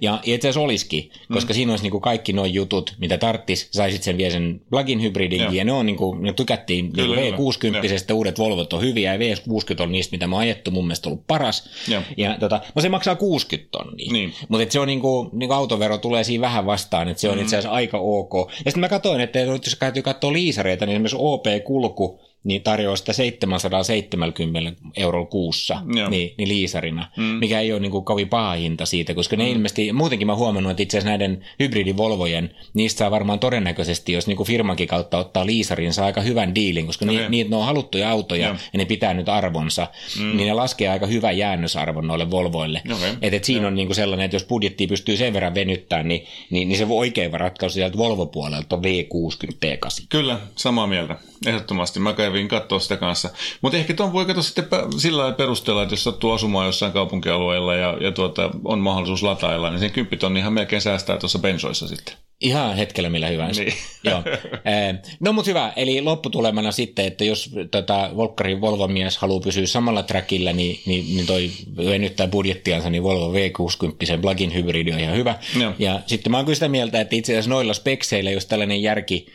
Ja 0.00 0.20
itse 0.22 0.48
asiassa 0.48 0.60
olisikin, 0.60 1.10
koska 1.32 1.52
mm. 1.52 1.54
siinä 1.54 1.72
olisi 1.72 1.84
niinku 1.84 2.00
kaikki 2.00 2.32
nuo 2.32 2.44
jutut, 2.44 2.94
mitä 2.98 3.18
tarttis, 3.18 3.68
saisit 3.70 4.02
sen 4.02 4.18
vielä 4.18 4.32
sen 4.32 4.60
plug-in 4.70 5.02
hybridinkin, 5.02 5.54
ja 5.54 5.64
ne 5.64 5.72
on 5.72 5.86
niinku, 5.86 6.14
ne 6.14 6.32
tykättiin 6.32 6.92
Kyllä, 6.92 7.16
niinku 7.16 7.52
kyllä. 7.58 7.80
V60, 7.80 8.14
uudet 8.14 8.38
Volvot 8.38 8.72
on 8.72 8.80
hyviä, 8.80 9.14
ja 9.14 9.18
V60 9.18 9.82
on 9.82 9.92
niistä, 9.92 10.12
mitä 10.12 10.26
mä 10.26 10.36
oon 10.36 10.42
ajettu, 10.42 10.70
mun 10.70 10.84
mielestä 10.84 11.08
ollut 11.08 11.26
paras. 11.26 11.70
Joo. 11.88 12.02
Ja 12.16 12.36
tota, 12.40 12.60
no 12.74 12.82
se 12.82 12.88
maksaa 12.88 13.16
60 13.16 13.68
tonnia. 13.70 14.12
Niin. 14.12 14.32
Mutta 14.48 14.72
se 14.72 14.80
on 14.80 14.86
niinku, 14.86 15.30
niinku 15.32 15.54
autovero 15.54 15.98
tulee 15.98 16.24
siinä 16.24 16.42
vähän 16.42 16.66
vastaan, 16.66 17.08
että 17.08 17.20
se 17.20 17.28
on 17.28 17.34
mm. 17.34 17.42
itse 17.42 17.56
asiassa 17.56 17.74
aika 17.74 17.98
ok. 17.98 18.32
Ja 18.34 18.70
sitten 18.70 18.80
mä 18.80 18.88
katsoin, 18.88 19.20
että 19.20 19.38
jos 19.38 19.76
täytyy 19.78 20.02
katsoa 20.02 20.32
liisareita, 20.32 20.86
niin 20.86 20.94
esimerkiksi 20.94 21.16
OP-kulku, 21.20 22.20
niin 22.46 22.62
tarjoaa 22.62 22.96
sitä 22.96 23.12
770 23.12 24.82
eurolla 24.96 25.26
kuussa 25.26 25.82
Joo. 25.94 26.08
niin, 26.08 26.34
niin 26.38 26.48
liisarina, 26.48 27.08
mm. 27.16 27.24
mikä 27.24 27.60
ei 27.60 27.72
ole 27.72 27.80
niin 27.80 27.90
kuin 27.90 28.04
kovin 28.04 28.28
paha 28.28 28.52
hinta 28.52 28.86
siitä, 28.86 29.14
koska 29.14 29.36
ne 29.36 29.44
mm. 29.44 29.50
ilmeisesti, 29.50 29.92
muutenkin 29.92 30.26
mä 30.26 30.34
huomannut, 30.34 30.70
että 30.70 30.82
itse 30.82 30.98
asiassa 30.98 31.10
näiden 31.10 31.44
hybridivolvojen, 31.60 32.54
niistä 32.74 32.98
saa 32.98 33.10
varmaan 33.10 33.38
todennäköisesti, 33.38 34.12
jos 34.12 34.26
niin 34.26 34.36
kuin 34.36 34.46
firmankin 34.46 34.88
kautta 34.88 35.18
ottaa 35.18 35.46
liisarin, 35.46 35.92
saa 35.92 36.06
aika 36.06 36.20
hyvän 36.20 36.54
diilin, 36.54 36.86
koska 36.86 37.04
okay. 37.04 37.28
ni, 37.28 37.44
ne 37.44 37.56
on 37.56 37.64
haluttuja 37.64 38.10
autoja 38.10 38.46
Joo. 38.46 38.56
ja 38.72 38.78
ne 38.78 38.84
pitää 38.84 39.14
nyt 39.14 39.28
arvonsa, 39.28 39.86
mm. 40.18 40.36
niin 40.36 40.46
ne 40.46 40.52
laskee 40.52 40.88
aika 40.88 41.06
hyvän 41.06 41.38
jäännösarvon 41.38 42.06
noille 42.06 42.30
Volvoille. 42.30 42.82
Okei. 42.94 43.10
Et, 43.22 43.34
et 43.34 43.44
siinä 43.44 43.66
on 43.66 43.74
niin 43.74 43.88
kuin 43.88 43.96
sellainen, 43.96 44.24
että 44.24 44.34
jos 44.34 44.44
budjetti 44.44 44.86
pystyy 44.86 45.16
sen 45.16 45.32
verran 45.32 45.54
venyttämään, 45.54 46.08
niin, 46.08 46.26
niin, 46.50 46.68
niin 46.68 46.78
se 46.78 46.86
oikea 46.90 47.30
ratkaisu 47.32 47.74
sieltä 47.74 47.98
Volvo-puolelta 47.98 48.76
on 48.76 48.82
V60 48.82 49.52
T8. 49.52 50.06
Kyllä, 50.08 50.38
samaa 50.56 50.86
mieltä. 50.86 51.16
Ehdottomasti. 51.46 52.00
Mä 52.00 52.12
kävin 52.12 52.35
katsoa 52.48 52.78
sitä 52.78 52.96
kanssa. 52.96 53.30
Mutta 53.60 53.78
ehkä 53.78 53.94
tuon 53.94 54.12
voi 54.12 54.24
katsoa 54.24 54.42
sitten 54.42 54.64
sillä 54.98 55.18
lailla 55.22 55.36
perustella, 55.36 55.82
että 55.82 55.92
jos 55.92 56.04
sattuu 56.04 56.32
asumaan 56.32 56.66
jossain 56.66 56.92
kaupunkialueella 56.92 57.74
ja, 57.74 57.96
ja 58.00 58.12
tuota, 58.12 58.50
on 58.64 58.78
mahdollisuus 58.78 59.22
latailla, 59.22 59.70
niin 59.70 59.80
sen 59.80 59.90
10 59.90 60.18
tonni 60.18 60.40
ihan 60.40 60.52
melkein 60.52 60.82
säästää 60.82 61.18
tuossa 61.18 61.38
bensoissa 61.38 61.88
sitten. 61.88 62.14
Ihan 62.40 62.76
hetkellä 62.76 63.10
millä 63.10 63.28
hyvänsä. 63.28 63.62
Niin. 63.62 63.74
Joo. 64.04 64.22
Eh, 64.64 65.16
No 65.20 65.32
mutta 65.32 65.50
hyvä, 65.50 65.72
eli 65.76 66.00
lopputulemana 66.00 66.72
sitten, 66.72 67.06
että 67.06 67.24
jos 67.24 67.50
tota, 67.70 68.10
Volkkarin 68.16 68.60
Volvo-mies 68.60 69.18
haluaa 69.18 69.40
pysyä 69.40 69.66
samalla 69.66 70.02
trackillä, 70.02 70.52
niin, 70.52 70.80
niin, 70.86 71.16
niin 71.16 71.26
toi 71.26 71.50
venyttää 71.76 72.28
budjettiansa, 72.28 72.90
niin 72.90 73.02
Volvo 73.02 73.32
V60 73.32 74.20
plug-in 74.20 74.54
hybridi 74.54 74.92
on 74.92 75.00
ihan 75.00 75.16
hyvä. 75.16 75.34
Joo. 75.60 75.72
Ja 75.78 76.00
sitten 76.06 76.30
mä 76.30 76.36
oon 76.36 76.44
kyllä 76.44 76.54
sitä 76.54 76.68
mieltä, 76.68 77.00
että 77.00 77.16
itse 77.16 77.32
asiassa 77.32 77.50
noilla 77.50 77.74
spekseillä, 77.74 78.30
jos 78.30 78.46
tällainen 78.46 78.82
järki 78.82 79.26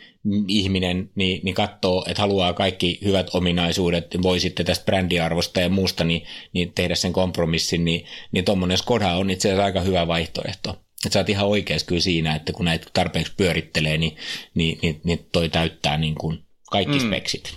ihminen 0.48 1.10
niin, 1.14 1.40
niin 1.44 1.54
katsoo, 1.54 2.04
että 2.08 2.22
haluaa 2.22 2.52
kaikki 2.52 2.98
hyvät 3.04 3.30
ominaisuudet, 3.34 4.06
voi 4.22 4.40
sitten 4.40 4.66
tästä 4.66 4.84
brändiarvosta 4.84 5.60
ja 5.60 5.68
muusta 5.68 6.04
niin, 6.04 6.22
niin 6.52 6.72
tehdä 6.72 6.94
sen 6.94 7.12
kompromissin, 7.12 7.84
niin, 7.84 8.06
niin 8.32 8.44
tuommoinen 8.44 8.78
Skoda 8.78 9.14
on 9.14 9.30
itse 9.30 9.48
asiassa 9.48 9.64
aika 9.64 9.80
hyvä 9.80 10.06
vaihtoehto. 10.06 10.70
Että 10.70 11.12
sä 11.12 11.18
oot 11.18 11.28
ihan 11.28 11.46
oikeassa 11.46 11.86
kyllä 11.86 12.00
siinä, 12.00 12.34
että 12.34 12.52
kun 12.52 12.64
näitä 12.64 12.86
tarpeeksi 12.92 13.32
pyörittelee, 13.36 13.98
niin, 13.98 14.16
niin, 14.54 14.78
niin, 14.82 15.00
niin 15.04 15.26
toi 15.32 15.48
täyttää 15.48 15.96
niin 15.96 16.14
kuin 16.14 16.38
kaikki 16.70 16.98
mm. 16.98 17.06
speksit. 17.06 17.54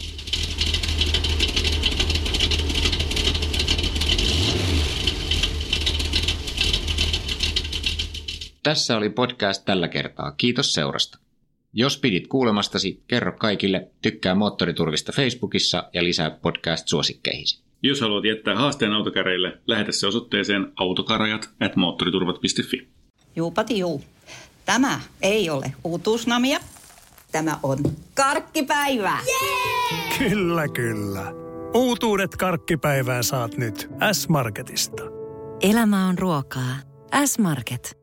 Tässä 8.64 8.98
oli 8.98 9.10
podcast 9.10 9.66
tällä 9.66 9.88
kertaa. 9.88 10.32
Kiitos 10.32 10.74
seurasta. 10.74 11.25
Jos 11.78 11.98
pidit 11.98 12.28
kuulemastasi, 12.28 13.04
kerro 13.08 13.32
kaikille, 13.32 13.88
tykkää 14.02 14.36
Moottoriturvista 14.36 15.12
Facebookissa 15.12 15.90
ja 15.94 16.04
lisää 16.04 16.30
podcast-suosikkeihisi. 16.30 17.60
Jos 17.84 18.02
haluat 18.02 18.26
jättää 18.26 18.56
haasteen 18.56 18.94
autokäreille, 18.94 19.58
lähetä 19.68 19.92
se 19.92 20.08
osoitteeseen 20.08 20.72
autokarajat 20.76 21.50
at 21.60 21.76
moottoriturvat.fi. 21.76 22.88
Juupati 23.36 23.80
juu. 23.80 24.04
Tämä 24.66 25.00
ei 25.22 25.50
ole 25.50 25.74
uutuusnamia. 25.84 26.60
Tämä 27.32 27.60
on 27.64 27.78
karkkipäivää. 28.14 29.20
Kyllä, 30.18 30.68
kyllä. 30.68 31.34
Uutuudet 31.74 32.36
karkkipäivään 32.36 33.24
saat 33.24 33.58
nyt 33.58 33.90
S-Marketista. 34.12 35.04
Elämä 35.62 36.08
on 36.08 36.18
ruokaa. 36.18 36.76
S-Market. 37.26 37.98